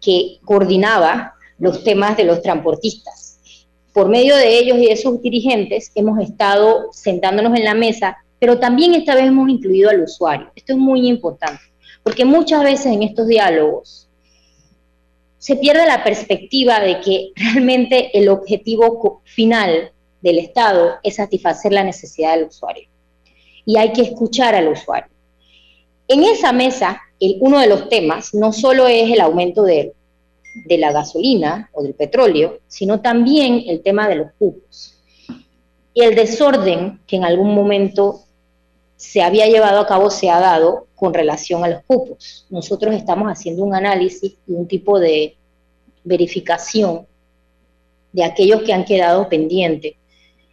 que 0.00 0.38
coordinaba 0.44 1.34
los 1.58 1.82
temas 1.84 2.16
de 2.16 2.24
los 2.24 2.42
transportistas. 2.42 3.66
Por 3.92 4.08
medio 4.08 4.36
de 4.36 4.58
ellos 4.58 4.78
y 4.78 4.86
de 4.86 4.96
sus 4.96 5.22
dirigentes 5.22 5.92
hemos 5.94 6.20
estado 6.20 6.92
sentándonos 6.92 7.56
en 7.56 7.64
la 7.64 7.74
mesa, 7.74 8.16
pero 8.38 8.58
también 8.58 8.94
esta 8.94 9.14
vez 9.14 9.26
hemos 9.26 9.48
incluido 9.48 9.90
al 9.90 10.02
usuario. 10.02 10.50
Esto 10.54 10.72
es 10.72 10.78
muy 10.78 11.08
importante 11.08 11.62
porque 12.04 12.24
muchas 12.24 12.62
veces 12.62 12.86
en 12.86 13.02
estos 13.02 13.26
diálogos 13.26 14.08
se 15.38 15.56
pierde 15.56 15.86
la 15.86 16.04
perspectiva 16.04 16.78
de 16.78 17.00
que 17.00 17.32
realmente 17.34 18.16
el 18.16 18.28
objetivo 18.28 19.20
final 19.24 19.90
del 20.20 20.38
Estado 20.38 20.94
es 21.02 21.16
satisfacer 21.16 21.72
la 21.72 21.82
necesidad 21.82 22.36
del 22.36 22.46
usuario. 22.46 22.88
Y 23.66 23.76
hay 23.76 23.92
que 23.92 24.02
escuchar 24.02 24.54
al 24.54 24.68
usuario. 24.68 25.10
En 26.06 26.22
esa 26.22 26.52
mesa, 26.52 27.00
uno 27.40 27.58
de 27.58 27.66
los 27.66 27.88
temas 27.88 28.34
no 28.34 28.52
solo 28.52 28.86
es 28.86 29.10
el 29.10 29.20
aumento 29.20 29.62
de, 29.62 29.94
de 30.66 30.78
la 30.78 30.92
gasolina 30.92 31.70
o 31.72 31.82
del 31.82 31.94
petróleo, 31.94 32.60
sino 32.68 33.00
también 33.00 33.64
el 33.66 33.82
tema 33.82 34.08
de 34.08 34.16
los 34.16 34.32
cupos 34.38 34.98
y 35.94 36.02
el 36.02 36.14
desorden 36.14 37.00
que 37.06 37.16
en 37.16 37.24
algún 37.24 37.54
momento 37.54 38.23
se 38.96 39.22
había 39.22 39.46
llevado 39.46 39.80
a 39.80 39.86
cabo, 39.86 40.10
se 40.10 40.30
ha 40.30 40.40
dado 40.40 40.86
con 40.94 41.14
relación 41.14 41.64
a 41.64 41.68
los 41.68 41.82
cupos. 41.84 42.46
Nosotros 42.50 42.94
estamos 42.94 43.28
haciendo 43.28 43.64
un 43.64 43.74
análisis 43.74 44.36
y 44.46 44.52
un 44.52 44.66
tipo 44.66 44.98
de 44.98 45.36
verificación 46.04 47.06
de 48.12 48.24
aquellos 48.24 48.62
que 48.62 48.72
han 48.72 48.84
quedado 48.84 49.28
pendientes, 49.28 49.94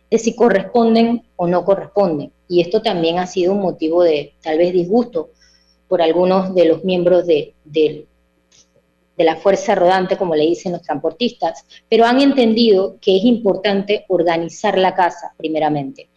de 0.10 0.18
si 0.18 0.36
corresponden 0.36 1.24
o 1.36 1.48
no 1.48 1.64
corresponden. 1.64 2.32
Y 2.48 2.62
esto 2.62 2.82
también 2.82 3.20
ha 3.20 3.28
sido 3.28 3.54
un 3.54 3.62
motivo 3.62 4.04
de 4.04 4.34
tal 4.42 4.58
vez 4.58 4.74
disgusto 4.74 5.30
por 5.88 6.02
algunos 6.02 6.56
de 6.56 6.66
los 6.66 6.84
miembros 6.84 7.28
de, 7.28 7.54
de, 7.64 8.08
de 9.18 9.24
la 9.24 9.36
fuerza 9.36 9.76
rodante, 9.76 10.18
como 10.18 10.36
le 10.36 10.46
dicen 10.46 10.72
los 10.72 10.82
transportistas, 10.82 11.66
pero 11.88 12.06
han 12.06 12.20
entendido 12.20 12.98
que 13.00 13.18
es 13.18 13.24
importante 13.24 14.06
organizar 14.08 14.78
la 14.78 14.96
casa 14.96 15.34
primeramente 15.38 16.10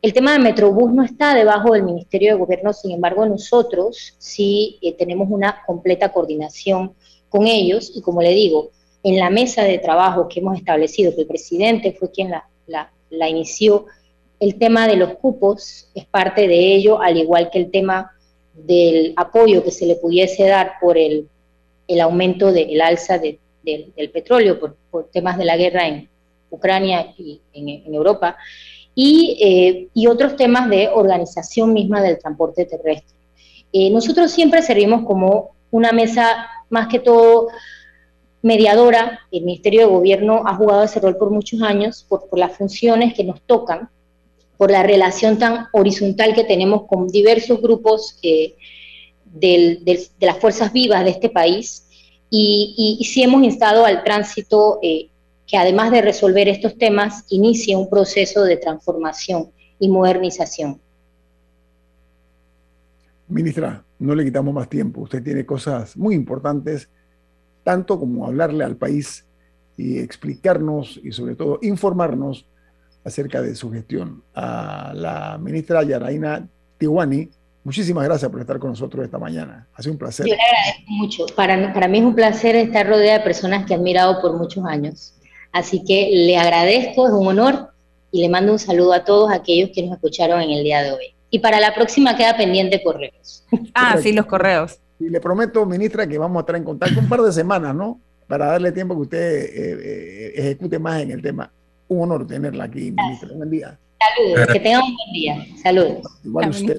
El 0.00 0.12
tema 0.12 0.32
de 0.32 0.38
Metrobús 0.38 0.92
no 0.92 1.02
está 1.02 1.34
debajo 1.34 1.72
del 1.72 1.82
Ministerio 1.82 2.32
de 2.32 2.38
Gobierno, 2.38 2.72
sin 2.72 2.92
embargo 2.92 3.26
nosotros 3.26 4.14
sí 4.18 4.78
eh, 4.80 4.92
tenemos 4.92 5.28
una 5.30 5.62
completa 5.66 6.12
coordinación 6.12 6.94
con 7.28 7.46
ellos. 7.46 7.92
Y 7.94 8.02
como 8.02 8.22
le 8.22 8.30
digo, 8.30 8.70
en 9.02 9.18
la 9.18 9.30
mesa 9.30 9.64
de 9.64 9.78
trabajo 9.78 10.28
que 10.28 10.40
hemos 10.40 10.56
establecido, 10.56 11.14
que 11.14 11.22
el 11.22 11.26
presidente 11.26 11.92
fue 11.92 12.10
quien 12.10 12.30
la, 12.30 12.92
la 13.10 13.28
inició, 13.28 13.86
el 14.40 14.56
tema 14.56 14.86
de 14.86 14.96
los 14.96 15.14
cupos 15.14 15.90
es 15.94 16.06
parte 16.06 16.46
de 16.46 16.74
ello, 16.74 17.00
al 17.00 17.16
igual 17.16 17.50
que 17.50 17.58
el 17.58 17.70
tema 17.70 18.12
del 18.54 19.12
apoyo 19.16 19.64
que 19.64 19.70
se 19.70 19.86
le 19.86 19.96
pudiese 19.96 20.46
dar 20.46 20.74
por 20.80 20.96
el, 20.96 21.28
el 21.86 22.00
aumento 22.00 22.52
del 22.52 22.80
alza 22.80 23.18
del 23.18 23.38
petróleo, 24.12 24.60
por, 24.60 25.08
temas 25.10 25.38
de 25.38 25.44
la 25.44 25.56
guerra 25.56 25.86
en 25.88 26.08
Ucrania 26.50 27.14
y 27.16 27.40
en, 27.52 27.94
Europa, 27.94 28.36
y, 29.00 29.38
eh, 29.40 29.88
y, 29.94 30.08
otros 30.08 30.34
temas 30.34 30.68
de 30.68 30.88
organización 30.88 31.72
misma 31.72 32.02
del 32.02 32.18
transporte 32.18 32.64
terrestre. 32.64 33.16
Eh, 33.72 33.90
nosotros 33.90 34.32
siempre 34.32 34.60
servimos 34.60 35.06
como 35.06 35.50
una 35.70 35.92
mesa, 35.92 36.48
más 36.68 36.88
que 36.88 36.98
todo, 36.98 37.46
mediadora. 38.42 39.20
El 39.30 39.44
Ministerio 39.44 39.82
de 39.82 39.92
Gobierno 39.92 40.42
ha 40.46 40.56
jugado 40.56 40.82
ese 40.82 40.98
rol 40.98 41.16
por 41.16 41.30
muchos 41.30 41.62
años, 41.62 42.04
por, 42.08 42.28
por 42.28 42.40
las 42.40 42.56
funciones 42.56 43.14
que 43.14 43.22
nos 43.22 43.40
tocan 43.42 43.88
por 44.56 44.72
la 44.72 44.82
relación 44.82 45.38
tan 45.38 45.68
horizontal 45.72 46.34
que 46.34 46.42
tenemos 46.42 46.86
con 46.86 47.06
diversos 47.06 47.62
grupos 47.62 48.18
eh, 48.24 48.56
de 49.24 50.08
las 50.20 50.38
fuerzas 50.38 50.72
vivas 50.72 51.04
de 51.04 51.10
este 51.10 51.28
país 51.30 51.86
y, 52.28 53.00
sí 53.08 53.22
hemos 53.22 53.44
instado 53.44 53.84
al 53.86 54.02
tránsito 54.02 54.80
eh, 54.82 55.08
que 55.48 55.56
además 55.56 55.90
de 55.90 56.02
resolver 56.02 56.46
estos 56.46 56.76
temas, 56.76 57.24
inicie 57.30 57.74
un 57.74 57.88
proceso 57.88 58.44
de 58.44 58.58
transformación 58.58 59.50
y 59.80 59.88
modernización. 59.88 60.78
Ministra, 63.28 63.82
no 63.98 64.14
le 64.14 64.24
quitamos 64.24 64.54
más 64.54 64.68
tiempo. 64.68 65.00
Usted 65.00 65.22
tiene 65.22 65.46
cosas 65.46 65.96
muy 65.96 66.14
importantes, 66.14 66.88
tanto 67.64 67.98
como 67.98 68.26
hablarle 68.26 68.62
al 68.62 68.76
país 68.76 69.24
y 69.76 69.98
explicarnos 69.98 71.00
y 71.02 71.12
sobre 71.12 71.34
todo 71.34 71.58
informarnos 71.62 72.46
acerca 73.04 73.40
de 73.40 73.54
su 73.54 73.70
gestión. 73.70 74.22
A 74.34 74.92
la 74.94 75.38
ministra 75.40 75.82
Yaraina 75.82 76.46
Tiwani, 76.76 77.30
muchísimas 77.64 78.04
gracias 78.04 78.30
por 78.30 78.40
estar 78.40 78.58
con 78.58 78.70
nosotros 78.70 79.02
esta 79.02 79.18
mañana. 79.18 79.66
Ha 79.74 79.82
sido 79.82 79.92
un 79.92 79.98
placer. 79.98 80.26
Yo 80.26 80.34
le 80.34 80.40
agradezco 80.42 80.90
mucho. 80.90 81.26
Para, 81.34 81.72
para 81.72 81.88
mí 81.88 81.98
es 81.98 82.04
un 82.04 82.14
placer 82.14 82.54
estar 82.56 82.86
rodeada 82.86 83.18
de 83.18 83.24
personas 83.24 83.64
que 83.64 83.72
he 83.72 83.76
admirado 83.76 84.20
por 84.20 84.36
muchos 84.36 84.62
años. 84.66 85.14
Así 85.52 85.84
que 85.84 86.10
le 86.12 86.36
agradezco, 86.36 87.06
es 87.06 87.12
un 87.12 87.26
honor 87.26 87.70
y 88.10 88.22
le 88.22 88.28
mando 88.28 88.52
un 88.52 88.58
saludo 88.58 88.92
a 88.92 89.04
todos 89.04 89.30
aquellos 89.30 89.70
que 89.74 89.82
nos 89.82 89.94
escucharon 89.94 90.40
en 90.40 90.50
el 90.50 90.64
día 90.64 90.82
de 90.82 90.92
hoy. 90.92 91.14
Y 91.30 91.40
para 91.40 91.60
la 91.60 91.74
próxima 91.74 92.16
queda 92.16 92.36
pendiente 92.36 92.82
correos. 92.82 93.44
Ah, 93.74 93.96
sí, 94.02 94.12
los 94.12 94.26
correos. 94.26 94.78
Y 94.98 95.08
le 95.08 95.20
prometo, 95.20 95.64
ministra, 95.66 96.06
que 96.06 96.18
vamos 96.18 96.38
a 96.38 96.40
estar 96.40 96.56
en 96.56 96.64
contacto 96.64 96.98
un 97.00 97.08
par 97.08 97.20
de 97.22 97.32
semanas, 97.32 97.74
¿no? 97.74 98.00
Para 98.26 98.46
darle 98.46 98.72
tiempo 98.72 98.94
que 98.94 99.00
usted 99.02 99.44
eh, 99.44 99.50
eh, 99.54 100.32
ejecute 100.36 100.78
más 100.78 101.02
en 101.02 101.12
el 101.12 101.22
tema 101.22 101.50
un 101.88 102.02
honor 102.02 102.26
tenerla 102.26 102.64
aquí, 102.64 102.92
ministra. 102.92 103.30
Buen 103.34 103.50
día. 103.50 103.78
Saludos, 103.98 104.46
que 104.52 104.60
tenga 104.60 104.84
un 104.84 104.94
buen 104.94 105.12
día. 105.12 105.46
Saludos. 105.62 106.20
Igual 106.24 106.50
usted. 106.50 106.78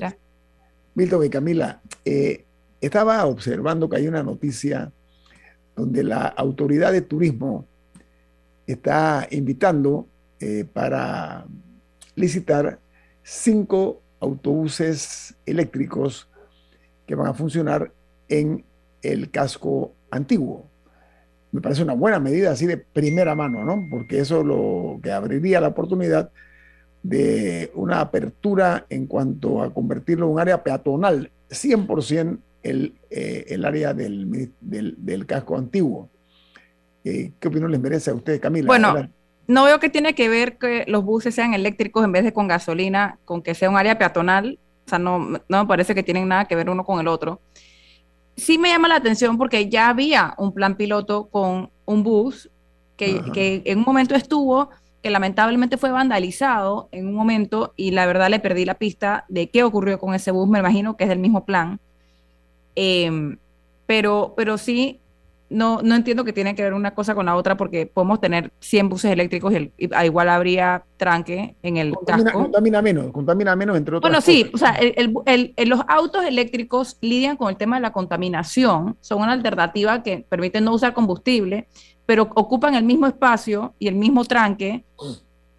Milton 0.96 1.26
y 1.26 1.30
Camila, 1.30 1.82
eh, 2.06 2.46
estaba 2.80 3.26
observando 3.26 3.90
que 3.90 3.98
hay 3.98 4.08
una 4.08 4.24
noticia 4.24 4.92
donde 5.76 6.04
la 6.04 6.28
autoridad 6.28 6.92
de 6.92 7.02
turismo 7.02 7.66
está 8.74 9.28
invitando 9.32 10.08
eh, 10.40 10.66
para 10.72 11.46
licitar 12.16 12.80
cinco 13.24 14.02
autobuses 14.20 15.36
eléctricos 15.46 16.28
que 17.06 17.16
van 17.16 17.28
a 17.28 17.34
funcionar 17.34 17.92
en 18.28 18.64
el 19.02 19.32
casco 19.32 19.94
antiguo 20.12 20.70
me 21.52 21.62
parece 21.62 21.84
una 21.84 21.94
buena 21.94 22.20
medida 22.20 22.52
así 22.52 22.66
de 22.66 22.78
primera 22.78 23.36
mano, 23.36 23.64
¿no? 23.64 23.88
Porque 23.90 24.20
eso 24.20 24.44
lo 24.44 25.00
que 25.02 25.12
abriría 25.12 25.62
la 25.62 25.70
oportunidad 25.70 26.32
de 27.02 27.72
una 27.76 28.02
apertura 28.02 28.86
en 28.90 29.08
cuanto 29.08 29.64
a 29.64 29.74
convertirlo 29.74 30.28
en 30.28 30.34
un 30.34 30.40
área 30.40 30.64
peatonal, 30.64 31.32
100% 31.50 32.38
el, 32.62 32.94
eh, 33.10 33.46
el 33.48 33.66
área 33.66 33.94
del, 33.94 34.52
del, 34.60 35.26
casco 35.26 35.58
antiguo. 35.58 36.10
¿Qué 37.04 37.48
opinión 37.48 37.72
les 37.72 37.80
merece 37.80 38.12
a 38.12 38.14
ustedes, 38.14 38.40
Camila? 38.40 38.68
Bueno, 38.68 39.10
no 39.48 39.64
veo 39.64 39.80
que 39.80 39.90
tiene 39.90 40.14
que 40.16 40.30
ver 40.30 40.58
que 40.58 40.86
los 40.88 41.04
buses 41.04 41.34
sean 41.34 41.54
eléctricos 41.54 42.04
en 42.04 42.12
vez 42.12 42.24
de 42.24 42.34
con 42.34 42.48
gasolina, 42.48 43.18
con 43.26 43.42
que 43.42 43.56
sea 43.56 43.70
un 43.70 43.78
área 43.78 43.98
peatonal. 43.98 44.60
O 44.86 44.90
sea, 44.90 45.00
no, 45.00 45.20
no 45.20 45.64
me 45.64 45.66
parece 45.66 45.96
que 45.96 46.04
tienen 46.04 46.28
nada 46.28 46.46
que 46.46 46.56
ver 46.56 46.70
uno 46.70 46.84
con 46.86 47.00
el 47.00 47.08
otro 47.08 47.42
sí 48.40 48.58
me 48.58 48.70
llama 48.70 48.88
la 48.88 48.96
atención 48.96 49.38
porque 49.38 49.70
ya 49.70 49.90
había 49.90 50.34
un 50.38 50.54
plan 50.54 50.76
piloto 50.76 51.28
con 51.28 51.70
un 51.86 52.04
bus 52.04 52.50
que, 52.98 53.62
en 53.64 53.78
un 53.78 53.86
momento 53.86 54.16
estuvo, 54.16 54.70
que 55.02 55.10
lamentablemente 55.10 55.78
fue 55.78 55.92
vandalizado 55.92 56.90
en 56.92 57.08
un 57.08 57.14
momento 57.14 57.74
y 57.78 57.92
la 57.92 58.06
verdad 58.06 58.30
le 58.30 58.40
perdí 58.40 58.66
la 58.66 58.74
pista 58.74 59.26
de 59.30 59.50
qué 59.50 59.64
ocurrió 59.64 60.00
con 60.00 60.14
ese 60.14 60.32
bus, 60.32 60.50
me 60.50 60.60
imagino 60.60 60.98
que 60.98 61.06
es 61.06 61.10
del 61.10 61.20
mismo 61.20 61.46
plan. 61.46 61.80
Em, 62.76 63.38
pero, 63.86 64.34
pero 64.36 64.58
sí, 64.58 65.00
no, 65.50 65.82
no 65.82 65.96
entiendo 65.96 66.24
que 66.24 66.34
tiene 66.34 66.56
que 66.56 66.64
ver 66.64 66.74
una 66.74 66.94
cosa 66.94 67.16
con 67.16 67.26
la 67.26 67.36
otra 67.36 67.58
porque 67.58 67.86
podemos 67.88 68.22
tener 68.22 68.52
100 68.60 68.90
buses 68.90 69.12
eléctricos 69.12 69.54
y, 69.54 69.72
igual 70.04 70.30
habría 70.30 70.86
tranque 70.98 71.56
en 71.64 71.78
el 71.78 71.94
contamina, 71.94 72.32
casco. 72.32 72.44
Contamina 72.44 72.82
menos, 72.82 73.12
contamina 73.12 73.56
menos 73.56 73.78
entre 73.78 73.96
otras 73.96 74.10
Bueno, 74.10 74.22
sí, 74.22 74.50
o 74.54 74.58
sea, 74.58 74.72
el, 74.72 75.54
los 75.66 75.82
autos 75.88 76.24
eléctricos 76.24 76.98
lidian 77.02 77.36
con 77.36 77.50
el 77.50 77.58
tema 77.58 77.78
de 77.78 77.82
la 77.82 77.92
contaminación, 77.92 78.98
son 79.02 79.22
una 79.22 79.32
alternativa 79.32 80.04
que 80.04 80.26
permite 80.30 80.62
no 80.62 80.74
usar 80.74 80.94
combustible, 80.94 81.68
pero 82.06 82.24
ocupan 82.36 82.76
el 82.76 82.84
mismo 82.84 83.08
espacio 83.08 83.74
y 83.80 83.88
el 83.88 83.96
mismo 83.96 84.26
tranque 84.26 84.86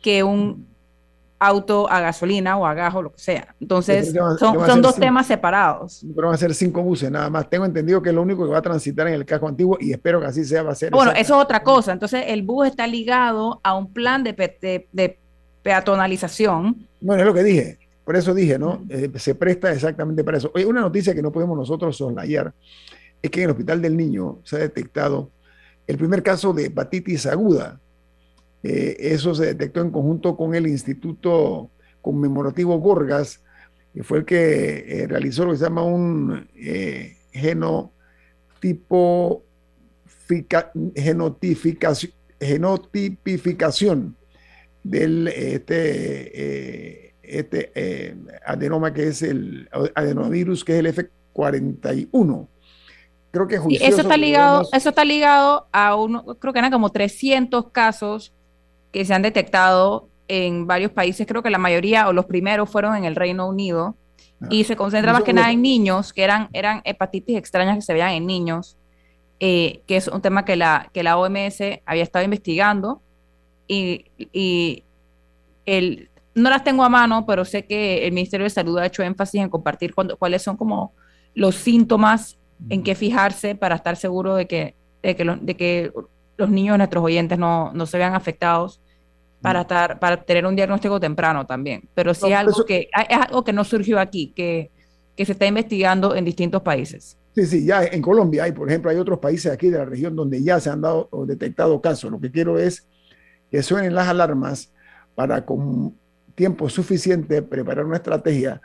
que 0.01 0.23
un 0.23 0.70
auto 1.41 1.91
a 1.91 2.01
gasolina 2.01 2.59
o 2.59 2.67
a 2.67 2.75
gas 2.75 2.95
o 2.95 3.03
lo 3.03 3.13
que 3.13 3.19
sea. 3.19 3.55
Entonces, 3.59 4.13
son, 4.39 4.83
dos 4.83 4.97
temas 4.97 5.27
separados. 5.27 6.05
Pero 6.15 6.29
van 6.29 6.35
a 6.35 6.39
ser 6.39 6.55
cinco 6.55 6.83
buses 6.83 7.11
nada 7.11 7.31
más. 7.31 7.49
Tengo 7.49 7.65
entendido 7.65 8.03
que 8.03 8.11
es 8.11 8.15
lo 8.15 8.23
único 8.23 8.45
que 8.45 8.53
va 8.53 8.59
a 8.59 8.63
transitar 8.63 9.09
en 9.09 9.15
el 9.15 9.25
casco 9.25 9.49
antiguo 9.49 9.79
y 9.81 9.91
espero 9.93 10.21
que 10.21 10.27
así 10.27 10.45
sea. 10.45 10.63
Va 10.63 10.73
a 10.73 10.75
ser 10.75 10.91
bueno, 10.91 11.13
eso 11.13 11.35
es 11.35 11.43
otra 11.43 11.63
cosa. 11.63 11.93
Entonces, 11.93 12.25
el 12.27 12.43
bus 12.43 12.67
está 12.67 12.87
ligado 12.87 13.59
a 13.65 13.75
un 13.75 13.91
plan 13.93 14.23
de, 14.23 14.33
de, 14.93 15.19
peatonalización. 15.63 16.87
Bueno, 17.01 17.23
es 17.23 17.27
lo 17.27 17.35
que 17.35 17.43
dije. 17.43 17.79
Por 18.05 18.17
eso 18.17 18.35
dije, 18.35 18.59
¿no? 18.59 18.85
Eh, 18.91 19.11
se 19.17 19.35
presta 19.35 19.73
exactamente 19.73 20.23
para 20.23 20.37
eso. 20.37 20.51
Oye, 20.55 20.67
una 20.67 20.83
noticia 20.83 21.15
que 21.15 21.23
no 21.23 21.33
podemos 21.33 21.57
nosotros 21.57 21.97
soslayar 21.97 22.53
es 23.23 23.31
que 23.31 23.41
en 23.41 23.45
el 23.45 23.51
Hospital 23.51 23.81
del 23.81 23.97
Niño 23.97 24.39
se 24.45 24.57
ha 24.57 24.59
detectado 24.59 25.31
el 25.87 25.97
primer 25.97 26.23
caso 26.23 26.53
de 26.53 26.67
hepatitis 26.67 27.27
aguda 27.27 27.81
eh, 28.63 28.97
eso 28.99 29.35
se 29.35 29.47
detectó 29.47 29.81
en 29.81 29.91
conjunto 29.91 30.37
con 30.37 30.55
el 30.55 30.67
Instituto 30.67 31.71
Conmemorativo 32.03 32.79
Gorgas, 32.79 33.43
que 33.95 34.03
fue 34.03 34.19
el 34.19 34.25
que 34.25 34.85
eh, 34.87 35.07
realizó 35.07 35.47
lo 35.47 35.53
que 35.53 35.59
se 35.59 35.65
llama 35.65 35.83
un 35.83 36.49
eh, 36.55 37.17
genotificación, 37.33 39.43
genotipificación 42.41 44.17
del 44.83 45.29
este, 45.29 47.15
este 47.23 48.17
adenoma 48.47 48.95
que 48.95 49.09
es 49.09 49.21
el 49.23 49.69
adenovirus 49.95 50.65
que 50.65 50.73
es 50.73 50.79
el 50.79 50.87
F41 51.35 52.49
creo 53.31 53.47
que 53.47 53.57
eso 53.57 54.01
está 54.01 54.17
ligado 54.17 54.67
eso 54.73 54.89
está 54.89 55.05
ligado 55.05 55.69
a 55.71 55.95
uno 55.97 56.25
creo 56.39 56.55
que 56.55 56.61
eran 56.61 56.73
como 56.73 56.91
300 56.91 57.71
casos 57.73 58.33
que 58.93 59.05
se 59.05 59.15
han 59.15 59.23
detectado 59.23 60.09
en 60.29 60.67
varios 60.67 60.93
países, 60.93 61.27
creo 61.27 61.43
que 61.43 61.51
la 61.51 61.59
mayoría 61.59 62.09
o 62.09 62.13
los 62.13 62.27
primeros 62.27 62.71
fueron 62.71 62.97
en 62.97 63.05
el 63.05 63.17
Reino 63.17 63.49
Unido, 63.49 63.97
ah. 64.41 64.47
y 64.51 64.65
se 64.65 64.77
concentra 64.77 65.13
más 65.13 65.23
que 65.23 65.33
nada 65.33 65.51
en 65.51 65.63
niños, 65.63 66.13
que 66.13 66.23
eran, 66.23 66.49
eran 66.53 66.83
hepatitis 66.85 67.37
extrañas 67.37 67.77
que 67.77 67.83
se 67.83 67.93
veían 67.93 68.13
en 68.13 68.27
niños, 68.27 68.77
eh, 69.41 69.81
que 69.87 69.97
es 69.97 70.09
un 70.09 70.21
tema 70.21 70.45
que 70.45 70.57
la, 70.57 70.89
que 70.93 71.03
la 71.03 71.17
OMS 71.17 71.61
había 71.85 72.03
estado 72.03 72.25
investigando, 72.25 73.03
y, 73.67 74.05
y 74.33 74.85
el, 75.67 76.11
no 76.35 76.51
las 76.51 76.65
tengo 76.65 76.85
a 76.85 76.89
mano, 76.89 77.27
pero 77.27 77.45
sé 77.45 77.65
que 77.65 78.07
el 78.07 78.13
Ministerio 78.13 78.45
de 78.45 78.51
Salud 78.51 78.79
ha 78.79 78.87
hecho 78.87 79.03
énfasis 79.03 79.41
en 79.41 79.49
compartir 79.49 79.95
cuáles 79.95 80.43
son 80.43 80.57
como 80.57 80.93
los 81.35 81.55
síntomas 81.55 82.39
en 82.69 82.83
qué 82.83 82.95
fijarse 82.95 83.55
para 83.55 83.77
estar 83.77 83.97
seguro 83.97 84.35
de 84.35 84.47
que, 84.47 84.75
de 85.03 85.17
que, 85.17 85.25
de 85.25 85.57
que 85.57 85.93
los 86.41 86.51
niños, 86.51 86.77
nuestros 86.77 87.05
oyentes, 87.05 87.39
no, 87.39 87.73
no 87.73 87.87
se 87.87 87.99
vean 87.99 88.15
afectados 88.15 88.81
para, 89.41 89.63
estar, 89.63 89.99
para 89.99 90.23
tener 90.23 90.45
un 90.47 90.57
diagnóstico 90.57 90.99
temprano 90.99 91.47
también. 91.47 91.89
Pero 91.95 92.13
sí 92.15 92.33
es, 92.33 92.37
algo 92.37 92.65
que, 92.65 92.89
es 93.09 93.19
algo 93.19 93.45
que 93.45 93.53
no 93.53 93.65
surgió 93.65 93.99
aquí, 94.01 94.33
que, 94.35 94.71
que 95.17 95.25
se 95.25 95.33
está 95.33 95.47
investigando 95.47 96.15
en 96.15 96.25
distintos 96.25 96.63
países. 96.63 97.17
Sí, 97.35 97.47
sí, 97.47 97.65
ya 97.65 97.85
en 97.85 98.03
Colombia 98.03 98.45
hay, 98.45 98.53
por 98.53 98.69
ejemplo, 98.69 98.91
hay 98.91 98.97
otros 98.97 99.21
países 99.21 99.53
aquí 99.53 99.71
de 99.71 99.79
la 99.79 99.85
región 99.85 100.17
donde 100.17 100.43
ya 100.43 100.59
se 100.59 100.69
han 100.69 100.81
dado 100.81 101.09
o 101.11 101.25
detectado 101.27 101.81
casos. 101.81 102.11
Lo 102.11 102.21
que 102.21 102.31
quiero 102.31 102.59
es 102.59 102.87
que 103.51 103.63
suenen 103.63 103.95
las 103.95 104.09
alarmas 104.09 104.73
para 105.15 105.45
con 105.45 105.95
tiempo 106.35 106.69
suficiente 106.69 107.43
preparar 107.43 107.85
una 107.85 107.97
estrategia 107.97 108.61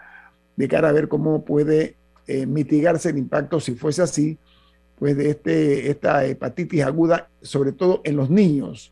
de 0.55 0.67
cara 0.67 0.89
a 0.89 0.91
ver 0.93 1.07
cómo 1.07 1.43
puede 1.43 1.95
eh, 2.28 2.45
mitigarse 2.45 3.09
el 3.09 3.17
impacto, 3.17 3.59
si 3.59 3.76
fuese 3.76 4.01
así, 4.01 4.39
pues 4.97 5.17
de 5.17 5.29
este, 5.29 5.89
esta 5.89 6.25
hepatitis 6.25 6.83
aguda, 6.83 7.29
sobre 7.41 7.71
todo 7.71 8.01
en 8.03 8.15
los 8.15 8.29
niños, 8.29 8.91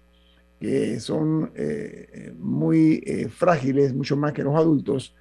que 0.60 1.00
son 1.00 1.52
eh, 1.56 2.34
muy 2.40 3.04
eh, 3.06 3.30
frágiles, 3.30 3.94
mucho 3.94 4.16
más 4.16 4.34
que 4.34 4.44
los 4.44 4.56
adultos, 4.56 5.16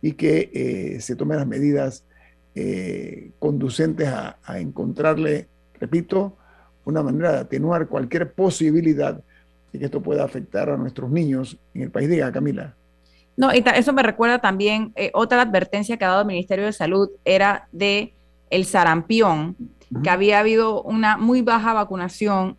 y 0.00 0.12
que 0.12 0.98
se 1.00 1.14
tomen 1.14 1.38
las 1.38 1.46
medidas 1.46 2.04
conducentes 3.38 4.08
a, 4.08 4.36
a 4.44 4.58
encontrarle, 4.58 5.46
repito, 5.78 6.36
una 6.84 7.02
manera 7.02 7.32
de 7.32 7.38
atenuar 7.38 7.86
cualquier 7.86 8.32
posibilidad 8.32 9.22
de 9.72 9.78
que 9.78 9.84
esto 9.84 10.02
pueda 10.02 10.24
afectar 10.24 10.68
a 10.70 10.76
nuestros 10.76 11.10
niños 11.10 11.56
en 11.74 11.82
el 11.82 11.90
país. 11.90 12.08
Diga, 12.08 12.32
Camila. 12.32 12.74
No, 13.36 13.50
eso 13.50 13.92
me 13.92 14.02
recuerda 14.02 14.40
también, 14.40 14.92
eh, 14.94 15.10
otra 15.14 15.40
advertencia 15.40 15.96
que 15.96 16.04
ha 16.04 16.08
dado 16.08 16.20
el 16.22 16.26
Ministerio 16.26 16.66
de 16.66 16.72
Salud 16.72 17.08
era 17.24 17.68
de 17.72 18.12
el 18.50 18.66
sarampión, 18.66 19.56
que 20.02 20.10
había 20.10 20.38
habido 20.38 20.82
una 20.82 21.16
muy 21.16 21.42
baja 21.42 21.72
vacunación 21.74 22.56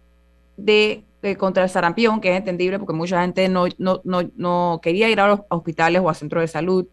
de, 0.57 1.03
contra 1.37 1.63
el 1.63 1.69
sarampión, 1.69 2.21
que 2.21 2.31
es 2.31 2.37
entendible 2.37 2.79
porque 2.79 2.93
mucha 2.93 3.21
gente 3.21 3.47
no, 3.49 3.65
no, 3.77 4.79
quería 4.81 5.09
ir 5.09 5.19
a 5.19 5.27
los 5.27 5.39
hospitales 5.49 6.01
o 6.03 6.09
a 6.09 6.13
centros 6.13 6.41
de 6.41 6.47
salud, 6.47 6.85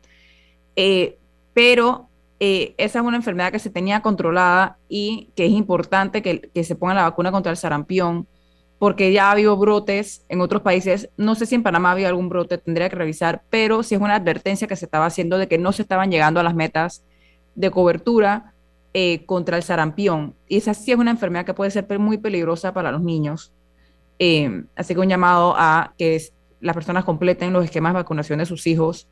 eh, 0.77 1.19
pero 1.53 2.09
eh, 2.39 2.75
esa 2.79 3.01
es 3.01 3.05
una 3.05 3.17
enfermedad 3.17 3.53
que 3.53 3.59
se 3.59 3.71
tenía 3.71 4.01
controlada 4.01 4.79
y 4.89 5.31
que 5.35 5.47
es 5.47 5.53
importante 5.53 6.23
que, 6.23 6.41
que 6.41 6.65
se 6.65 6.77
ponga 6.77 6.95
la 6.95 7.03
vacuna 7.03 7.33
contra 7.33 7.51
el 7.51 7.57
sarampión 7.57 8.27
porque 8.81 9.13
ya 9.13 9.29
ha 9.29 9.33
habido 9.33 9.59
brotes 9.59 10.25
en 10.31 10.41
otros 10.41 10.63
países. 10.63 11.11
No 11.19 11.35
sé 11.35 11.45
si 11.45 11.55
en 11.55 11.63
Panamá 11.63 11.91
había 11.91 12.09
algún 12.09 12.31
brote, 12.31 12.57
tendría 12.57 12.89
que 12.89 12.97
revisar, 12.97 13.43
pero 13.51 13.83
sí 13.83 13.95
es 13.95 14.01
una 14.01 14.15
advertencia 14.15 14.67
que 14.67 14.75
se 14.75 14.87
estaba 14.87 15.05
haciendo 15.05 15.37
de 15.37 15.49
que 15.49 15.59
no 15.59 15.73
se 15.73 15.83
estaban 15.83 16.11
llegando 16.11 16.41
a 16.41 16.43
las 16.43 16.55
metas 16.55 17.05
de 17.55 17.71
cobertura 17.71 18.55
eh, 18.95 19.25
contra 19.27 19.57
el 19.57 19.63
sarampión. 19.63 20.35
Y 20.49 20.57
esa 20.57 20.75
sí 20.75 20.93
es 20.93 20.99
una 20.99 21.11
enfermedad 21.11 21.45
que 21.45 21.55
puede 21.55 21.71
ser 21.71 21.87
muy 21.99 22.19
peligrosa 22.19 22.73
para 22.73 22.93
los 22.93 23.03
niños. 23.03 23.53
Eh, 24.19 24.65
así 24.77 24.95
que 24.95 25.01
un 25.01 25.09
llamado 25.09 25.55
a 25.57 25.95
que 25.97 26.23
las 26.61 26.75
personas 26.75 27.05
completen 27.05 27.53
los 27.53 27.65
esquemas 27.65 27.93
de 27.93 28.01
vacunación 28.01 28.39
de 28.39 28.47
sus 28.47 28.67
hijos 28.67 29.09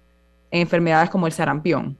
en 0.50 0.60
enfermedades 0.62 1.10
como 1.10 1.26
el 1.26 1.32
sarampión. 1.32 1.96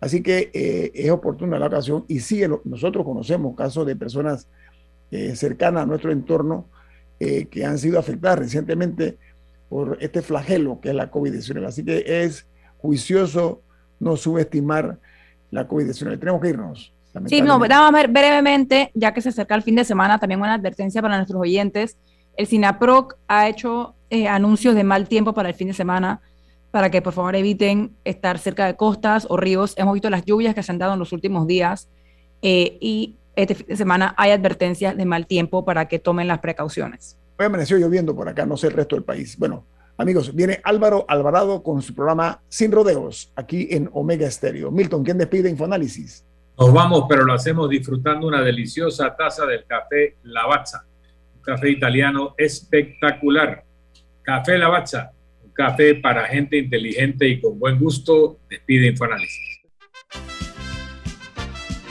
Así 0.00 0.24
que 0.24 0.50
eh, 0.52 0.90
es 0.92 1.08
oportuna 1.12 1.60
la 1.60 1.66
ocasión 1.66 2.04
y 2.08 2.18
sí, 2.18 2.42
nosotros 2.64 3.04
conocemos 3.04 3.56
casos 3.56 3.86
de 3.86 3.94
personas 3.94 4.48
eh, 5.12 5.36
cercanas 5.36 5.84
a 5.84 5.86
nuestro 5.86 6.10
entorno 6.10 6.66
eh, 7.20 7.44
que 7.44 7.64
han 7.64 7.78
sido 7.78 8.00
afectadas 8.00 8.40
recientemente 8.40 9.18
por 9.68 9.98
este 10.00 10.20
flagelo 10.20 10.80
que 10.80 10.88
es 10.88 10.96
la 10.96 11.08
COVID-19. 11.08 11.64
Así 11.64 11.84
que 11.84 12.24
es 12.24 12.44
juicioso 12.78 13.62
no 14.00 14.16
subestimar 14.16 14.98
la 15.52 15.68
COVID-19. 15.68 16.18
Tenemos 16.18 16.42
que 16.42 16.48
irnos. 16.48 16.92
Sí, 17.26 17.40
no, 17.40 17.60
vamos 17.60 17.88
a 17.88 17.92
ver 17.92 18.08
brevemente, 18.08 18.90
ya 18.94 19.14
que 19.14 19.20
se 19.20 19.28
acerca 19.28 19.54
el 19.54 19.62
fin 19.62 19.76
de 19.76 19.84
semana, 19.84 20.18
también 20.18 20.40
una 20.40 20.54
advertencia 20.54 21.00
para 21.00 21.18
nuestros 21.18 21.40
oyentes. 21.40 21.96
El 22.38 22.46
SINAPROC 22.46 23.16
ha 23.26 23.48
hecho 23.48 23.96
eh, 24.10 24.28
anuncios 24.28 24.76
de 24.76 24.84
mal 24.84 25.08
tiempo 25.08 25.34
para 25.34 25.48
el 25.48 25.56
fin 25.56 25.66
de 25.66 25.74
semana, 25.74 26.20
para 26.70 26.88
que 26.88 27.02
por 27.02 27.12
favor 27.12 27.34
eviten 27.34 27.96
estar 28.04 28.38
cerca 28.38 28.66
de 28.66 28.76
costas 28.76 29.26
o 29.28 29.36
ríos. 29.36 29.74
Hemos 29.76 29.94
visto 29.94 30.08
las 30.08 30.24
lluvias 30.24 30.54
que 30.54 30.62
se 30.62 30.70
han 30.70 30.78
dado 30.78 30.92
en 30.92 31.00
los 31.00 31.12
últimos 31.12 31.48
días 31.48 31.88
eh, 32.40 32.78
y 32.80 33.16
este 33.34 33.56
fin 33.56 33.66
de 33.66 33.76
semana 33.76 34.14
hay 34.16 34.30
advertencias 34.30 34.96
de 34.96 35.04
mal 35.04 35.26
tiempo 35.26 35.64
para 35.64 35.88
que 35.88 35.98
tomen 35.98 36.28
las 36.28 36.38
precauciones. 36.38 37.18
Hoy 37.40 37.46
amaneció 37.46 37.76
lloviendo 37.76 38.14
por 38.14 38.28
acá, 38.28 38.46
no 38.46 38.56
sé 38.56 38.68
el 38.68 38.74
resto 38.74 38.94
del 38.94 39.04
país. 39.04 39.36
Bueno, 39.36 39.64
Amigos, 40.00 40.32
viene 40.32 40.60
Álvaro 40.62 41.04
Alvarado 41.08 41.60
con 41.64 41.82
su 41.82 41.92
programa 41.92 42.40
Sin 42.48 42.70
Rodeos, 42.70 43.32
aquí 43.34 43.66
en 43.72 43.90
Omega 43.92 44.28
Estéreo. 44.28 44.70
Milton, 44.70 45.02
¿quién 45.02 45.18
despide 45.18 45.50
Infoanálisis? 45.50 46.24
Nos 46.56 46.72
vamos, 46.72 47.06
pero 47.08 47.24
lo 47.24 47.32
hacemos 47.32 47.68
disfrutando 47.68 48.28
una 48.28 48.42
deliciosa 48.42 49.16
taza 49.16 49.44
del 49.44 49.64
café 49.64 50.18
Lavazza, 50.22 50.84
café 51.48 51.70
italiano 51.70 52.34
espectacular. 52.36 53.64
Café 54.22 54.58
Lavazza, 54.58 55.12
un 55.42 55.50
café 55.52 55.94
para 55.94 56.26
gente 56.26 56.58
inteligente 56.58 57.26
y 57.26 57.40
con 57.40 57.58
buen 57.58 57.78
gusto. 57.78 58.38
Despide 58.50 58.88
Infoanálisis. 58.88 59.60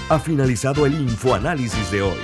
Ha 0.09 0.19
finalizado 0.19 0.85
el 0.85 0.93
Infoanálisis 0.93 1.91
de 1.91 2.03
hoy. 2.03 2.19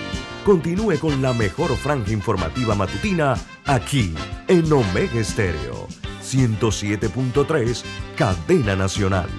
Continúe 0.46 1.00
con 1.00 1.24
la 1.24 1.34
mejor 1.34 1.76
franja 1.76 2.12
informativa 2.12 2.76
matutina 2.76 3.34
aquí 3.66 4.14
en 4.48 4.72
Omega 4.72 5.20
Estéreo 5.20 5.88
107.3, 6.22 7.84
Cadena 8.16 8.76
Nacional. 8.76 9.30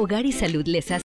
Hogar 0.00 0.24
y 0.24 0.32
Salud 0.32 0.66
les 0.66 0.90
hace 0.92 0.98